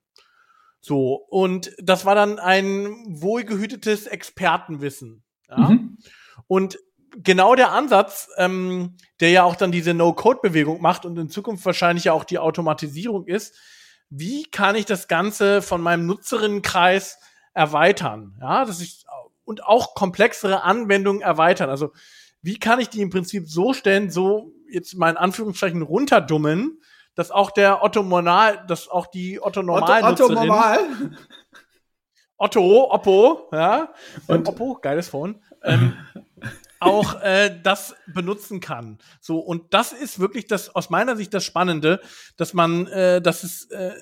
So, 0.80 1.16
und 1.16 1.72
das 1.80 2.06
war 2.06 2.14
dann 2.14 2.38
ein 2.38 3.04
wohlgehütetes 3.08 4.06
Expertenwissen. 4.06 5.24
Ja? 5.50 5.72
Mhm. 5.72 5.98
Und 6.46 6.78
genau 7.18 7.56
der 7.56 7.72
Ansatz, 7.72 8.30
ähm, 8.38 8.96
der 9.20 9.32
ja 9.32 9.44
auch 9.44 9.56
dann 9.56 9.72
diese 9.72 9.96
No-Code-Bewegung 9.96 10.82
macht 10.82 11.04
und 11.06 11.18
in 11.18 11.30
Zukunft 11.30 11.66
wahrscheinlich 11.66 12.06
ja 12.06 12.14
auch 12.14 12.24
die 12.24 12.38
Automatisierung 12.38 13.26
ist, 13.26 13.56
wie 14.12 14.44
kann 14.44 14.76
ich 14.76 14.86
das 14.86 15.08
Ganze 15.08 15.64
von 15.64 15.82
meinem 15.82 16.06
Nutzerinnenkreis 16.06 17.18
erweitern? 17.56 18.38
Ja, 18.40 18.64
dass 18.66 18.82
ich 18.82 19.04
und 19.46 19.66
auch 19.66 19.96
komplexere 19.96 20.62
Anwendungen 20.62 21.22
erweitern. 21.24 21.72
Also 21.72 21.92
wie 22.44 22.60
kann 22.60 22.80
ich 22.80 22.90
die 22.90 23.02
im 23.02 23.10
Prinzip 23.10 23.50
so 23.50 23.74
stellen, 23.74 24.12
so 24.12 24.54
jetzt 24.70 24.96
mal 24.96 25.10
in 25.10 25.18
Anführungszeichen 25.18 25.82
runterdummen, 25.82 26.82
dass 27.16 27.32
auch 27.32 27.52
der 27.52 27.84
Otto 27.84 28.04
Normal, 28.04 28.64
dass 28.68 28.88
auch 28.88 29.08
die 29.08 29.42
Otto 29.42 29.64
Normal 29.64 30.04
Otto, 30.04 30.26
Otto 30.26 30.34
Normal? 30.34 30.80
Otto 32.38 32.92
Oppo, 32.92 33.50
ja, 33.52 33.92
und 34.28 34.48
Oppo, 34.48 34.76
geiles 34.76 35.10
Phone, 35.10 35.42
ähm, 35.64 35.98
auch 36.80 37.20
äh, 37.22 37.60
das 37.64 37.96
benutzen 38.14 38.60
kann. 38.60 39.00
So 39.20 39.40
und 39.40 39.74
das 39.74 39.92
ist 39.92 40.20
wirklich 40.20 40.46
das 40.46 40.74
aus 40.76 40.92
meiner 40.92 41.18
Sicht 41.18 41.34
das 41.34 41.44
Spannende, 41.44 42.00
dass 42.38 42.54
man, 42.54 42.86
äh, 42.88 43.22
dass 43.22 43.44
es 43.44 43.72
äh, 43.72 43.96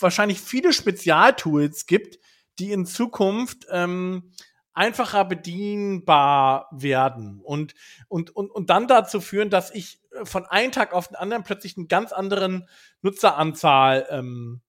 wahrscheinlich 0.00 0.40
viele 0.40 0.74
Spezialtools 0.74 1.86
gibt, 1.86 2.18
die 2.58 2.72
in 2.72 2.84
Zukunft 2.84 3.66
ähm, 3.70 4.30
einfacher 4.74 5.24
bedienbar 5.24 6.68
werden 6.72 7.40
und, 7.42 7.74
und, 8.08 8.34
und, 8.34 8.50
und 8.50 8.70
dann 8.70 8.88
dazu 8.88 9.20
führen, 9.20 9.48
dass 9.48 9.70
ich 9.70 10.00
äh, 10.12 10.24
von 10.24 10.44
einem 10.46 10.72
Tag 10.72 10.92
auf 10.92 11.08
den 11.08 11.16
anderen 11.16 11.44
plötzlich 11.44 11.76
einen 11.76 11.88
ganz 11.88 12.12
anderen 12.12 12.68
Nutzeranzahl 13.00 14.06
ähm, 14.10 14.60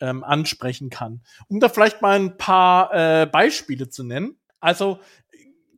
ähm, 0.00 0.24
ansprechen 0.24 0.90
kann. 0.90 1.22
Um 1.48 1.60
da 1.60 1.68
vielleicht 1.68 2.02
mal 2.02 2.18
ein 2.18 2.36
paar 2.36 2.92
äh, 2.92 3.26
Beispiele 3.26 3.88
zu 3.88 4.02
nennen. 4.02 4.36
Also 4.58 4.98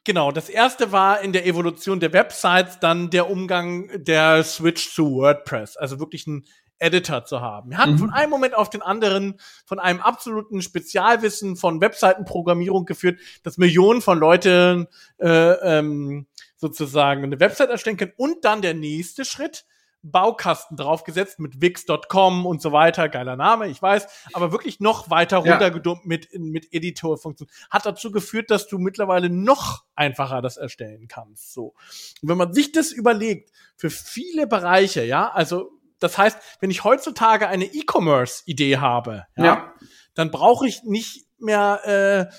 genau, 0.05 0.31
das 0.33 0.49
erste 0.49 0.93
war 0.93 1.21
in 1.21 1.33
der 1.33 1.47
Evolution 1.47 2.01
der 2.01 2.13
Websites 2.13 2.79
dann 2.79 3.11
der 3.11 3.29
Umgang 3.29 3.91
der 4.05 4.45
Switch 4.45 4.95
zu 4.95 5.17
WordPress. 5.17 5.77
Also 5.77 5.99
wirklich 5.99 6.27
ein 6.27 6.45
Editor 6.85 7.25
zu 7.25 7.41
haben. 7.41 7.71
Wir 7.71 7.79
hatten 7.79 7.93
mhm. 7.93 7.99
von 7.99 8.11
einem 8.11 8.31
Moment 8.31 8.55
auf 8.55 8.71
den 8.71 8.83
anderen 8.83 9.41
von 9.65 9.79
einem 9.79 10.01
absoluten 10.01 10.63
Spezialwissen 10.63 11.57
von 11.57 11.81
Webseitenprogrammierung 11.81 12.85
geführt, 12.85 13.19
dass 13.43 13.59
Millionen 13.59 14.03
von 14.03 14.19
Leuten 14.19 14.87
äh, 15.19 15.29
ähm, 15.29 16.27
sozusagen 16.57 17.25
eine 17.25 17.41
Website 17.41 17.71
erstellen 17.71 17.97
können. 17.97 18.13
Und 18.17 18.45
dann 18.45 18.63
der 18.63 18.75
nächste 18.75 19.25
Schritt, 19.25 19.65
Baukasten 20.05 20.77
draufgesetzt 20.77 21.39
mit 21.39 21.63
Wix.com 21.63 22.45
und 22.45 22.61
so 22.61 22.73
weiter. 22.73 23.09
Geiler 23.09 23.37
Name, 23.37 23.69
ich 23.69 23.81
weiß. 23.81 24.07
Aber 24.35 24.53
wirklich 24.53 24.79
noch 24.79 25.09
weiter 25.09 25.39
runtergedummt 25.39 26.03
ja. 26.03 26.09
mit, 26.09 26.29
mit 26.39 26.73
Editorfunktion. 26.73 27.49
Hat 27.71 27.87
dazu 27.87 28.13
geführt, 28.13 28.51
dass 28.51 28.69
du 28.69 28.79
mittlerweile 28.79 29.31
noch 29.31 29.85
einfacher 29.95 30.43
das 30.43 30.59
erstellen 30.59 31.09
kannst. 31.09 31.55
So. 31.55 31.75
Und 32.21 32.29
wenn 32.29 32.37
man 32.37 32.53
sich 32.53 32.71
das 32.71 32.93
überlegt, 32.93 33.51
für 33.77 33.89
viele 33.89 34.47
Bereiche, 34.47 35.05
ja, 35.05 35.31
also 35.31 35.71
das 35.99 36.19
heißt, 36.19 36.39
wenn 36.61 36.71
ich 36.71 36.85
heutzutage 36.85 37.49
eine 37.49 37.65
E-Commerce-Idee 37.65 38.79
habe, 38.79 39.27
ja, 39.37 39.45
ja. 39.45 39.75
dann 40.15 40.31
brauche 40.31 40.67
ich 40.67 40.83
nicht 40.85 41.27
mehr 41.39 42.31
äh, 42.31 42.35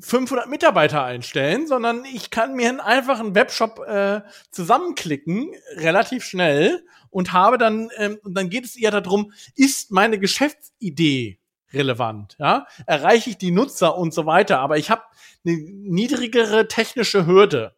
500 0.00 0.48
Mitarbeiter 0.48 1.04
einstellen, 1.04 1.66
sondern 1.66 2.04
ich 2.04 2.30
kann 2.30 2.54
mir 2.54 2.68
einen 2.68 2.80
einfachen 2.80 3.34
Webshop 3.34 3.78
äh, 3.86 4.22
zusammenklicken, 4.50 5.52
relativ 5.76 6.24
schnell, 6.24 6.84
und 7.10 7.32
habe 7.32 7.58
dann, 7.58 7.90
ähm, 7.96 8.18
und 8.24 8.34
dann 8.34 8.50
geht 8.50 8.64
es 8.64 8.76
eher 8.76 8.90
darum, 8.90 9.32
ist 9.54 9.92
meine 9.92 10.18
Geschäftsidee 10.18 11.38
relevant, 11.72 12.36
ja? 12.38 12.66
Erreiche 12.86 13.30
ich 13.30 13.38
die 13.38 13.52
Nutzer 13.52 13.96
und 13.96 14.12
so 14.12 14.26
weiter, 14.26 14.58
aber 14.58 14.78
ich 14.78 14.90
habe 14.90 15.02
eine 15.44 15.56
niedrigere 15.56 16.66
technische 16.66 17.26
Hürde. 17.26 17.76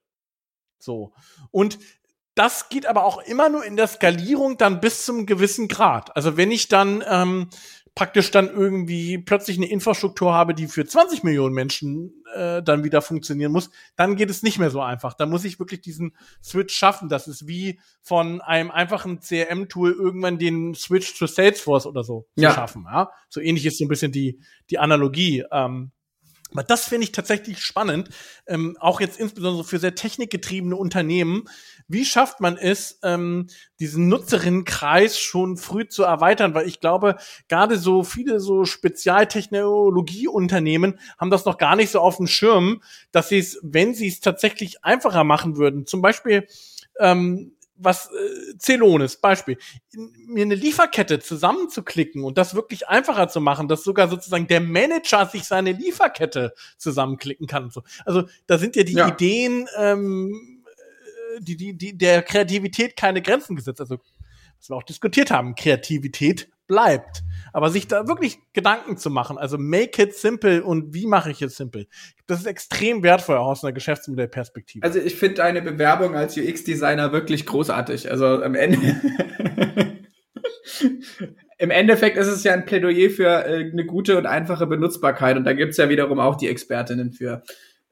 So. 0.79 1.13
Und 1.51 1.79
das 2.37 2.69
geht 2.69 2.87
aber 2.87 3.05
auch 3.05 3.19
immer 3.23 3.49
nur 3.49 3.65
in 3.65 3.77
der 3.77 3.89
Skalierung 3.89 4.59
dann 4.59 4.81
bis 4.81 5.05
zum 5.05 5.27
gewissen 5.27 5.69
Grad. 5.69 6.15
Also 6.15 6.37
wenn 6.37 6.53
ich 6.53 6.69
dann 6.69 7.03
ähm, 7.09 7.49
praktisch 7.97 8.31
dann 8.31 8.49
irgendwie 8.49 9.17
plötzlich 9.17 9.57
eine 9.57 9.71
Infrastruktur 9.71 10.35
habe, 10.35 10.53
die 10.53 10.67
für 10.67 10.85
20 10.85 11.25
Millionen 11.25 11.55
Menschen 11.55 12.13
äh, 12.35 12.63
dann 12.63 12.85
wieder 12.85 13.01
funktionieren 13.01 13.53
muss, 13.53 13.71
dann 13.97 14.17
geht 14.17 14.29
es 14.29 14.43
nicht 14.43 14.59
mehr 14.59 14.69
so 14.69 14.83
einfach. 14.83 15.15
Da 15.15 15.25
muss 15.25 15.47
ich 15.47 15.59
wirklich 15.59 15.81
diesen 15.81 16.15
Switch 16.45 16.77
schaffen. 16.77 17.09
Das 17.09 17.27
ist 17.27 17.49
wie 17.49 17.81
von 18.03 18.43
einem 18.43 18.71
einfachen 18.71 19.21
CRM-Tool 19.21 19.93
irgendwann 19.93 20.39
den 20.39 20.75
Switch 20.75 21.15
zu 21.15 21.27
Salesforce 21.27 21.87
oder 21.87 22.05
so 22.05 22.27
ja. 22.35 22.51
zu 22.51 22.57
schaffen. 22.57 22.85
Ja? 22.85 23.11
So 23.31 23.41
ähnlich 23.41 23.65
ist 23.65 23.79
so 23.79 23.87
ein 23.87 23.89
bisschen 23.89 24.13
die, 24.13 24.41
die 24.69 24.79
Analogie. 24.79 25.45
Ähm, 25.51 25.91
aber 26.57 26.65
das 26.65 26.89
finde 26.89 27.05
ich 27.05 27.13
tatsächlich 27.13 27.63
spannend, 27.63 28.09
ähm, 28.47 28.79
auch 28.81 29.03
jetzt 29.03 29.21
insbesondere 29.21 29.63
für 29.63 29.79
sehr 29.79 29.95
technikgetriebene 29.95 30.75
Unternehmen. 30.75 31.45
Wie 31.87 32.07
schafft 32.07 32.41
man 32.41 32.57
es, 32.57 32.99
ähm, 33.03 33.49
diesen 33.79 34.09
Nutzerinnenkreis 34.09 35.19
schon 35.19 35.59
früh 35.59 35.87
zu 35.87 36.05
erweitern? 36.05 36.55
Weil 36.55 36.67
ich 36.67 36.81
glaube, 36.81 37.17
gerade 37.49 37.77
so 37.77 38.05
viele 38.05 38.41
so 38.41 38.65
Spezialtechnologieunternehmen 38.65 40.99
haben 41.19 41.31
das 41.31 41.45
noch 41.45 41.59
gar 41.59 41.77
nicht 41.77 41.91
so 41.91 42.01
auf 42.01 42.17
dem 42.17 42.27
Schirm, 42.27 42.83
dass 43.13 43.29
sie 43.29 43.39
es, 43.39 43.59
wenn 43.63 43.95
sie 43.95 44.09
es 44.09 44.21
tatsächlich 44.21 44.83
einfacher 44.83 45.25
machen 45.25 45.59
würden, 45.59 45.85
zum 45.85 46.01
Beispiel 46.01 46.47
ähm, 46.99 47.56
was 47.79 48.07
äh, 48.07 48.59
Celonis, 48.59 49.17
Beispiel, 49.17 49.59
mir 50.27 50.43
eine 50.43 50.55
Lieferkette 50.55 51.19
zusammenzuklicken 51.19 52.25
und 52.25 52.39
das 52.39 52.55
wirklich 52.55 52.89
einfacher 52.89 53.29
zu 53.29 53.41
machen, 53.41 53.69
dass 53.69 53.85
sogar 53.85 54.09
sozusagen 54.09 54.47
der 54.47 54.61
Manager 54.61 55.27
sich 55.27 55.45
seine 55.45 55.73
Lieferkette 55.73 56.55
zusammenklicken 56.79 57.47
kann 57.47 57.65
und 57.65 57.73
so. 57.73 57.83
Also 58.05 58.25
da 58.47 58.59
sind 58.59 58.77
ja 58.77 58.83
die 58.83 58.95
ja. 58.95 59.09
Ideen, 59.09 59.69
ähm, 59.79 60.65
äh, 61.37 61.41
die, 61.41 61.57
die, 61.57 61.77
die 61.77 61.97
der 61.97 62.23
Kreativität 62.23 62.97
keine 62.97 63.23
Grenzen 63.23 63.57
gesetzt. 63.57 63.81
Also 63.81 63.99
was 64.59 64.71
wir 64.71 64.77
auch 64.77 64.83
diskutiert 64.83 65.31
haben, 65.31 65.55
Kreativität 65.55 66.49
bleibt. 66.67 67.23
Aber 67.57 67.71
sich 67.71 67.89
da 67.89 68.07
wirklich 68.07 68.39
Gedanken 68.53 68.99
zu 68.99 69.09
machen, 69.09 69.39
also 69.39 69.57
make 69.57 70.03
it 70.03 70.15
simple 70.15 70.63
und 70.63 70.93
wie 70.93 71.07
mache 71.07 71.31
ich 71.31 71.41
es 71.41 71.57
simple, 71.57 71.87
das 72.27 72.41
ist 72.41 72.47
extrem 72.47 73.03
wertvoll 73.03 73.39
aus 73.39 73.65
einer 73.65 73.73
Geschäftsmodellperspektive. 73.73 74.85
Also 74.85 74.99
ich 74.99 75.15
finde 75.15 75.37
deine 75.37 75.63
Bewerbung 75.63 76.15
als 76.15 76.37
UX-Designer 76.37 77.13
wirklich 77.13 77.47
großartig. 77.47 78.11
Also 78.11 78.27
am 78.27 78.55
Ende. 78.57 79.01
Im 81.59 81.71
Endeffekt 81.71 82.19
ist 82.19 82.27
es 82.27 82.45
ja 82.45 82.53
ein 82.53 82.67
Plädoyer 82.67 83.09
für 83.09 83.47
äh, 83.47 83.71
eine 83.71 83.87
gute 83.87 84.19
und 84.19 84.27
einfache 84.27 84.67
Benutzbarkeit 84.67 85.39
und 85.39 85.45
da 85.45 85.55
gibt's 85.55 85.79
ja 85.79 85.89
wiederum 85.89 86.21
auch 86.21 86.37
die 86.37 86.49
Expertinnen 86.49 87.15
für. 87.15 87.43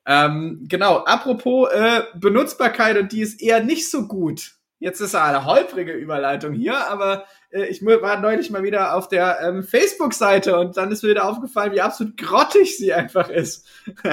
Ähm, 0.06 0.66
genau, 0.68 0.98
apropos 1.04 1.70
äh, 1.72 2.02
Benutzbarkeit 2.14 2.98
und 2.98 3.12
die 3.12 3.22
ist 3.22 3.40
eher 3.40 3.64
nicht 3.64 3.90
so 3.90 4.08
gut. 4.08 4.53
Jetzt 4.84 5.00
ist 5.00 5.14
eine 5.14 5.46
holprige 5.46 5.92
Überleitung 5.92 6.52
hier, 6.52 6.76
aber 6.90 7.24
äh, 7.50 7.64
ich 7.68 7.82
war 7.82 8.20
neulich 8.20 8.50
mal 8.50 8.62
wieder 8.62 8.94
auf 8.94 9.08
der 9.08 9.38
ähm, 9.40 9.62
Facebook-Seite 9.62 10.58
und 10.58 10.76
dann 10.76 10.92
ist 10.92 11.02
mir 11.02 11.08
wieder 11.08 11.26
aufgefallen, 11.26 11.72
wie 11.72 11.80
absolut 11.80 12.18
grottig 12.18 12.76
sie 12.76 12.92
einfach 12.92 13.30
ist. 13.30 13.66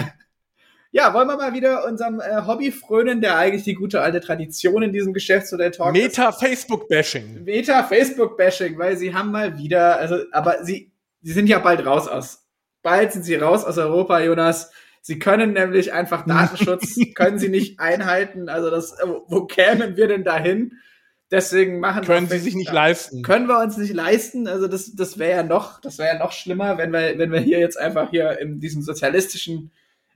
ja, 0.92 1.14
wollen 1.14 1.28
wir 1.28 1.36
mal 1.36 1.54
wieder 1.54 1.86
unserem 1.86 2.22
äh, 2.22 2.48
Hobby 2.48 2.72
frönen, 2.72 3.20
der 3.20 3.36
eigentlich 3.36 3.66
die 3.66 3.74
gute 3.74 4.00
alte 4.00 4.22
Tradition 4.22 4.82
in 4.82 4.94
diesem 4.94 5.12
Geschäftsmodell 5.12 5.72
Talk 5.72 5.92
Meta-Facebook-Bashing. 5.92 7.44
Meta-Facebook-Bashing, 7.44 8.80
weil 8.80 8.96
sie 8.96 9.14
haben 9.14 9.34
mal 9.34 9.58
wieder, 9.58 9.98
also, 9.98 10.20
aber 10.32 10.64
sie, 10.64 10.94
sie 11.22 11.34
sind 11.34 11.48
ja 11.48 11.60
bald 11.60 11.86
raus 11.86 12.08
aus, 12.08 12.46
bald 12.82 13.12
sind 13.12 13.24
sie 13.24 13.36
raus 13.36 13.66
aus 13.66 13.78
Europa, 13.78 14.22
Jonas. 14.22 14.72
Sie 15.02 15.18
können 15.18 15.54
nämlich 15.54 15.94
einfach 15.94 16.26
Datenschutz, 16.26 16.98
können 17.16 17.40
sie 17.40 17.50
nicht 17.50 17.80
einhalten. 17.80 18.50
Also 18.50 18.70
das, 18.70 18.96
wo 19.28 19.46
kämen 19.46 19.98
wir 19.98 20.08
denn 20.08 20.24
dahin? 20.24 20.74
Deswegen 21.32 21.80
machen 21.80 22.04
können 22.04 22.28
sie 22.28 22.40
sich 22.40 22.56
nicht 22.56 22.72
leisten. 22.72 23.24
Können 23.24 23.48
wir 23.48 23.60
uns 23.60 23.78
nicht 23.78 23.94
leisten. 23.94 24.48
Also 24.48 24.68
das, 24.68 24.94
das 24.96 25.18
wäre 25.18 25.38
ja 25.38 25.44
noch, 25.44 25.80
das 25.80 25.98
wäre 25.98 26.16
ja 26.16 26.20
noch 26.20 26.34
schlimmer, 26.34 26.78
wenn 26.78 26.92
wir, 26.92 27.18
wenn 27.18 27.32
wir 27.32 27.40
hier 27.40 27.60
jetzt 27.60 27.80
einfach 27.80 28.10
hier 28.12 28.38
in 28.40 28.60
diesem 28.60 28.82
sozialistischen 28.82 29.72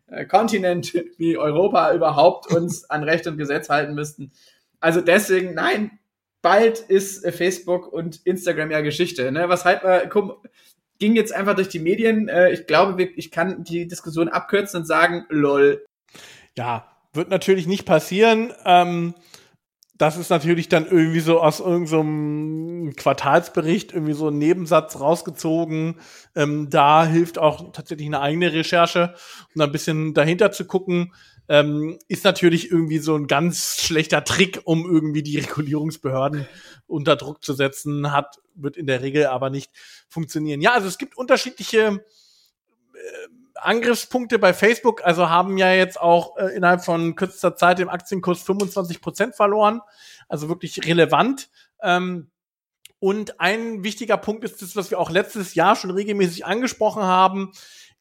äh, 0.07 0.25
Kontinent 0.25 0.93
wie 1.17 1.37
Europa 1.37 1.93
überhaupt 1.93 2.53
uns 2.53 2.89
an 2.89 3.03
Recht 3.03 3.25
und 3.27 3.37
Gesetz 3.37 3.69
halten 3.69 3.95
müssten. 3.95 4.33
Also 4.81 4.99
deswegen, 5.01 5.53
nein, 5.53 5.99
bald 6.41 6.79
ist 6.79 7.23
äh, 7.23 7.31
Facebook 7.31 7.91
und 7.91 8.17
Instagram 8.25 8.71
ja 8.71 8.81
Geschichte. 8.81 9.31
Ne? 9.31 9.47
Was 9.47 9.63
halt 9.63 9.83
mal, 9.83 10.09
ging 10.99 11.15
jetzt 11.15 11.33
einfach 11.33 11.55
durch 11.55 11.69
die 11.69 11.79
Medien. 11.79 12.27
Äh, 12.27 12.51
ich 12.51 12.67
glaube, 12.67 13.03
ich 13.03 13.31
kann 13.31 13.63
die 13.63 13.87
Diskussion 13.87 14.29
abkürzen 14.29 14.81
und 14.81 14.85
sagen, 14.85 15.25
lol. 15.29 15.85
Ja, 16.57 16.87
wird 17.13 17.29
natürlich 17.29 17.67
nicht 17.67 17.85
passieren. 17.85 18.53
Ähm 18.65 19.15
das 19.97 20.17
ist 20.17 20.29
natürlich 20.29 20.67
dann 20.67 20.85
irgendwie 20.85 21.21
so 21.21 21.39
aus 21.39 21.61
irgendeinem 21.61 22.87
so 22.87 22.91
Quartalsbericht 22.97 23.93
irgendwie 23.93 24.13
so 24.13 24.27
ein 24.27 24.37
Nebensatz 24.37 24.99
rausgezogen. 24.99 25.95
Ähm, 26.35 26.69
da 26.69 27.05
hilft 27.05 27.37
auch 27.37 27.71
tatsächlich 27.71 28.07
eine 28.07 28.19
eigene 28.19 28.51
Recherche, 28.51 29.13
um 29.53 29.59
da 29.59 29.65
ein 29.65 29.71
bisschen 29.71 30.13
dahinter 30.13 30.51
zu 30.51 30.65
gucken. 30.65 31.13
Ähm, 31.47 31.99
ist 32.07 32.23
natürlich 32.23 32.71
irgendwie 32.71 32.97
so 32.97 33.15
ein 33.15 33.27
ganz 33.27 33.81
schlechter 33.81 34.23
Trick, 34.23 34.61
um 34.63 34.85
irgendwie 34.85 35.23
die 35.23 35.37
Regulierungsbehörden 35.39 36.47
unter 36.87 37.15
Druck 37.15 37.43
zu 37.43 37.53
setzen, 37.53 38.11
hat, 38.11 38.39
wird 38.55 38.77
in 38.77 38.87
der 38.87 39.01
Regel 39.01 39.27
aber 39.27 39.49
nicht 39.49 39.71
funktionieren. 40.07 40.61
Ja, 40.61 40.73
also 40.73 40.87
es 40.87 40.97
gibt 40.97 41.17
unterschiedliche 41.17 42.03
äh, 42.93 43.27
Angriffspunkte 43.55 44.39
bei 44.39 44.53
Facebook, 44.53 45.03
also 45.05 45.29
haben 45.29 45.57
ja 45.57 45.71
jetzt 45.71 45.99
auch 45.99 46.37
äh, 46.37 46.55
innerhalb 46.55 46.83
von 46.83 47.15
kürzester 47.15 47.55
Zeit 47.55 47.79
im 47.79 47.89
Aktienkurs 47.89 48.41
25 48.41 49.01
Prozent 49.01 49.35
verloren, 49.35 49.81
also 50.27 50.49
wirklich 50.49 50.85
relevant. 50.85 51.49
Ähm, 51.81 52.29
und 52.99 53.39
ein 53.39 53.83
wichtiger 53.83 54.17
Punkt 54.17 54.43
ist 54.43 54.61
das, 54.61 54.75
was 54.75 54.89
wir 54.89 54.99
auch 54.99 55.11
letztes 55.11 55.53
Jahr 55.53 55.75
schon 55.75 55.91
regelmäßig 55.91 56.45
angesprochen 56.45 57.03
haben, 57.03 57.51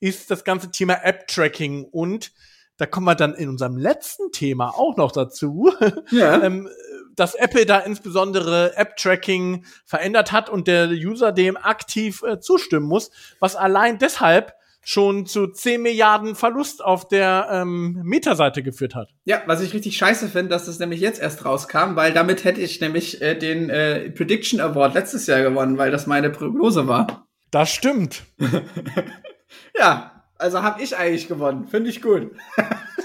ist 0.00 0.30
das 0.30 0.44
ganze 0.44 0.70
Thema 0.70 0.94
App-Tracking. 1.04 1.84
Und 1.84 2.32
da 2.76 2.86
kommen 2.86 3.06
wir 3.06 3.14
dann 3.14 3.34
in 3.34 3.48
unserem 3.48 3.76
letzten 3.76 4.32
Thema 4.32 4.70
auch 4.70 4.96
noch 4.96 5.12
dazu, 5.12 5.72
ja. 6.10 6.42
ähm, 6.42 6.68
dass 7.14 7.34
Apple 7.34 7.66
da 7.66 7.78
insbesondere 7.78 8.76
App-Tracking 8.76 9.64
verändert 9.84 10.32
hat 10.32 10.50
und 10.50 10.66
der 10.66 10.88
User 10.88 11.32
dem 11.32 11.56
aktiv 11.56 12.22
äh, 12.22 12.40
zustimmen 12.40 12.86
muss, 12.86 13.10
was 13.38 13.54
allein 13.54 13.98
deshalb 13.98 14.54
schon 14.84 15.24
zu 15.26 15.46
10 15.46 15.80
Milliarden 15.80 16.34
Verlust 16.34 16.84
auf 16.84 17.08
der 17.08 17.48
ähm, 17.50 18.00
Meta-Seite 18.02 18.62
geführt 18.62 18.94
hat. 18.94 19.08
Ja, 19.24 19.42
was 19.46 19.62
ich 19.62 19.72
richtig 19.72 19.96
scheiße 19.96 20.28
finde, 20.28 20.50
dass 20.50 20.66
das 20.66 20.78
nämlich 20.78 21.00
jetzt 21.00 21.20
erst 21.20 21.44
rauskam, 21.44 21.96
weil 21.96 22.12
damit 22.12 22.44
hätte 22.44 22.60
ich 22.60 22.80
nämlich 22.80 23.22
äh, 23.22 23.34
den 23.34 23.70
äh, 23.70 24.10
Prediction 24.10 24.60
Award 24.60 24.94
letztes 24.94 25.26
Jahr 25.26 25.42
gewonnen, 25.42 25.78
weil 25.78 25.90
das 25.90 26.06
meine 26.06 26.30
Prognose 26.30 26.86
war. 26.86 27.26
Das 27.50 27.70
stimmt. 27.70 28.24
ja, 29.78 30.13
also 30.38 30.62
habe 30.62 30.82
ich 30.82 30.96
eigentlich 30.96 31.28
gewonnen. 31.28 31.68
Finde 31.68 31.90
ich 31.90 32.02
gut. 32.02 32.32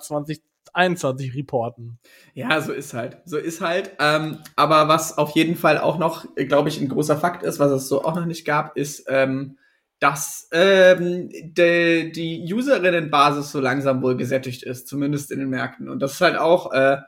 2021 0.78 1.34
reporten. 1.34 1.98
Ja, 2.34 2.60
so 2.60 2.72
ist 2.72 2.94
halt. 2.94 3.18
So 3.24 3.36
ist 3.36 3.60
halt. 3.60 3.92
Ähm, 3.98 4.38
aber 4.56 4.88
was 4.88 5.18
auf 5.18 5.30
jeden 5.30 5.56
Fall 5.56 5.78
auch 5.78 5.98
noch, 5.98 6.24
glaube 6.36 6.68
ich, 6.68 6.80
ein 6.80 6.88
großer 6.88 7.16
Fakt 7.16 7.42
ist, 7.42 7.58
was 7.58 7.72
es 7.72 7.88
so 7.88 8.04
auch 8.04 8.14
noch 8.14 8.26
nicht 8.26 8.44
gab, 8.44 8.76
ist, 8.76 9.06
ähm, 9.08 9.58
dass 9.98 10.48
ähm, 10.52 11.28
de, 11.42 12.12
die 12.12 12.52
Userinnenbasis 12.52 13.50
so 13.50 13.60
langsam 13.60 14.02
wohl 14.02 14.16
gesättigt 14.16 14.62
ist, 14.62 14.86
zumindest 14.86 15.32
in 15.32 15.40
den 15.40 15.50
Märkten. 15.50 15.88
Und 15.88 16.00
das 16.00 16.12
ist 16.12 16.20
halt 16.20 16.38
auch, 16.38 16.72
äh, 16.72 16.98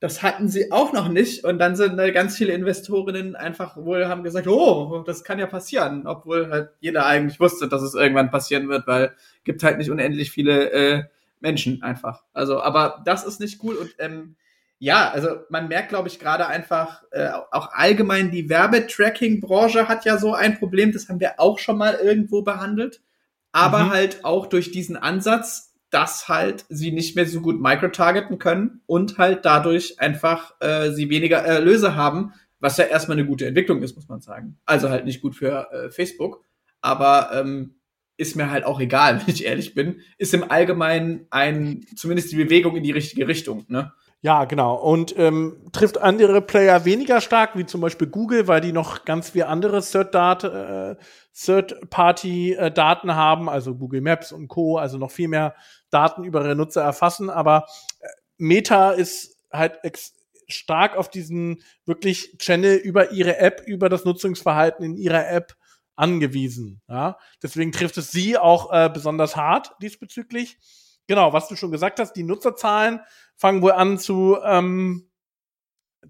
das 0.00 0.22
hatten 0.22 0.48
sie 0.48 0.70
auch 0.70 0.92
noch 0.92 1.08
nicht. 1.08 1.44
Und 1.44 1.58
dann 1.58 1.76
sind 1.76 1.98
äh, 1.98 2.12
ganz 2.12 2.36
viele 2.36 2.52
Investorinnen 2.52 3.34
einfach 3.34 3.78
wohl 3.78 4.06
haben 4.06 4.22
gesagt, 4.22 4.46
oh, 4.46 5.02
das 5.06 5.24
kann 5.24 5.38
ja 5.38 5.46
passieren, 5.46 6.06
obwohl 6.06 6.50
halt 6.50 6.70
jeder 6.80 7.06
eigentlich 7.06 7.40
wusste, 7.40 7.68
dass 7.68 7.80
es 7.80 7.94
irgendwann 7.94 8.30
passieren 8.30 8.68
wird, 8.68 8.86
weil 8.86 9.14
gibt 9.44 9.62
halt 9.62 9.78
nicht 9.78 9.90
unendlich 9.90 10.30
viele 10.30 10.70
äh, 10.72 11.04
Menschen 11.40 11.82
einfach. 11.82 12.22
Also, 12.32 12.60
aber 12.60 13.02
das 13.04 13.24
ist 13.24 13.40
nicht 13.40 13.62
cool 13.62 13.76
und 13.76 13.94
ähm, 13.98 14.36
ja, 14.78 15.10
also 15.10 15.28
man 15.48 15.68
merkt, 15.68 15.88
glaube 15.88 16.08
ich, 16.08 16.18
gerade 16.18 16.46
einfach, 16.46 17.02
äh, 17.10 17.30
auch 17.50 17.72
allgemein 17.72 18.30
die 18.30 18.50
Werbetracking-Branche 18.50 19.88
hat 19.88 20.04
ja 20.04 20.18
so 20.18 20.34
ein 20.34 20.58
Problem, 20.58 20.92
das 20.92 21.08
haben 21.08 21.20
wir 21.20 21.40
auch 21.40 21.58
schon 21.58 21.78
mal 21.78 21.94
irgendwo 21.94 22.42
behandelt, 22.42 23.00
aber 23.52 23.84
mhm. 23.84 23.90
halt 23.90 24.24
auch 24.24 24.46
durch 24.46 24.72
diesen 24.72 24.96
Ansatz, 24.96 25.74
dass 25.88 26.28
halt 26.28 26.66
sie 26.68 26.92
nicht 26.92 27.16
mehr 27.16 27.26
so 27.26 27.40
gut 27.40 27.60
microtargeten 27.60 28.38
können 28.38 28.82
und 28.86 29.16
halt 29.16 29.46
dadurch 29.46 29.98
einfach 29.98 30.54
äh, 30.60 30.90
sie 30.90 31.08
weniger 31.08 31.38
Erlöse 31.38 31.94
haben, 31.94 32.34
was 32.60 32.76
ja 32.76 32.84
erstmal 32.84 33.16
eine 33.16 33.26
gute 33.26 33.46
Entwicklung 33.46 33.82
ist, 33.82 33.96
muss 33.96 34.08
man 34.08 34.20
sagen. 34.20 34.58
Also 34.66 34.90
halt 34.90 35.06
nicht 35.06 35.22
gut 35.22 35.36
für 35.36 35.72
äh, 35.72 35.90
Facebook, 35.90 36.44
aber 36.82 37.30
ähm, 37.32 37.75
ist 38.16 38.36
mir 38.36 38.50
halt 38.50 38.64
auch 38.64 38.80
egal, 38.80 39.20
wenn 39.26 39.34
ich 39.34 39.44
ehrlich 39.44 39.74
bin, 39.74 40.00
ist 40.18 40.34
im 40.34 40.50
Allgemeinen 40.50 41.26
ein, 41.30 41.84
zumindest 41.96 42.32
die 42.32 42.36
Bewegung 42.36 42.76
in 42.76 42.82
die 42.82 42.92
richtige 42.92 43.28
Richtung, 43.28 43.64
ne? 43.68 43.92
Ja, 44.22 44.44
genau. 44.44 44.74
Und 44.74 45.16
ähm, 45.18 45.58
trifft 45.72 45.98
andere 45.98 46.40
Player 46.40 46.84
weniger 46.84 47.20
stark, 47.20 47.56
wie 47.56 47.66
zum 47.66 47.80
Beispiel 47.80 48.08
Google, 48.08 48.48
weil 48.48 48.60
die 48.60 48.72
noch 48.72 49.04
ganz 49.04 49.34
wie 49.34 49.44
andere 49.44 49.82
Third-Party-Daten 49.82 52.58
äh, 52.58 53.12
Third 53.12 53.16
haben, 53.16 53.48
also 53.48 53.76
Google 53.76 54.00
Maps 54.00 54.32
und 54.32 54.48
Co., 54.48 54.78
also 54.78 54.98
noch 54.98 55.12
viel 55.12 55.28
mehr 55.28 55.54
Daten 55.90 56.24
über 56.24 56.42
ihre 56.42 56.56
Nutzer 56.56 56.82
erfassen. 56.82 57.30
Aber 57.30 57.66
äh, 58.00 58.08
Meta 58.38 58.90
ist 58.92 59.36
halt 59.52 59.78
stark 60.48 60.96
auf 60.96 61.10
diesen 61.10 61.62
wirklich 61.84 62.36
Channel 62.38 62.76
über 62.76 63.12
ihre 63.12 63.38
App, 63.38 63.62
über 63.66 63.88
das 63.88 64.04
Nutzungsverhalten 64.04 64.84
in 64.84 64.96
ihrer 64.96 65.30
App 65.30 65.54
angewiesen. 65.96 66.80
Ja? 66.88 67.18
Deswegen 67.42 67.72
trifft 67.72 67.96
es 67.98 68.10
sie 68.12 68.38
auch 68.38 68.72
äh, 68.72 68.90
besonders 68.92 69.36
hart 69.36 69.72
diesbezüglich. 69.82 70.58
Genau, 71.08 71.32
was 71.32 71.48
du 71.48 71.56
schon 71.56 71.70
gesagt 71.70 72.00
hast, 72.00 72.12
die 72.14 72.22
Nutzerzahlen 72.22 73.00
fangen 73.36 73.62
wohl 73.62 73.72
an 73.72 73.98
zu, 73.98 74.38
ähm, 74.44 75.10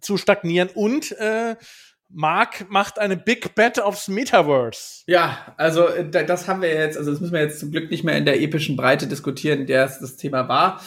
zu 0.01 0.17
stagnieren 0.17 0.69
und 0.75 1.13
äh, 1.13 1.57
Mark 2.09 2.71
macht 2.71 2.99
eine 2.99 3.17
Big 3.17 3.55
Bet 3.55 3.81
aufs 3.81 4.09
Metaverse. 4.09 5.03
Ja, 5.07 5.55
also 5.57 5.89
äh, 5.89 6.09
das 6.09 6.49
haben 6.49 6.63
wir 6.63 6.73
jetzt, 6.73 6.97
also 6.97 7.11
das 7.11 7.21
müssen 7.21 7.33
wir 7.33 7.41
jetzt 7.41 7.61
zum 7.61 7.73
Glück 7.73 7.91
nicht 7.91 8.05
mehr 8.05 8.17
in 8.17 8.25
der 8.25 8.41
epischen 8.41 8.77
Breite 8.77 9.07
diskutieren, 9.07 9.67
der 9.67 9.87
das 9.87 10.17
Thema 10.17 10.49
war. 10.49 10.81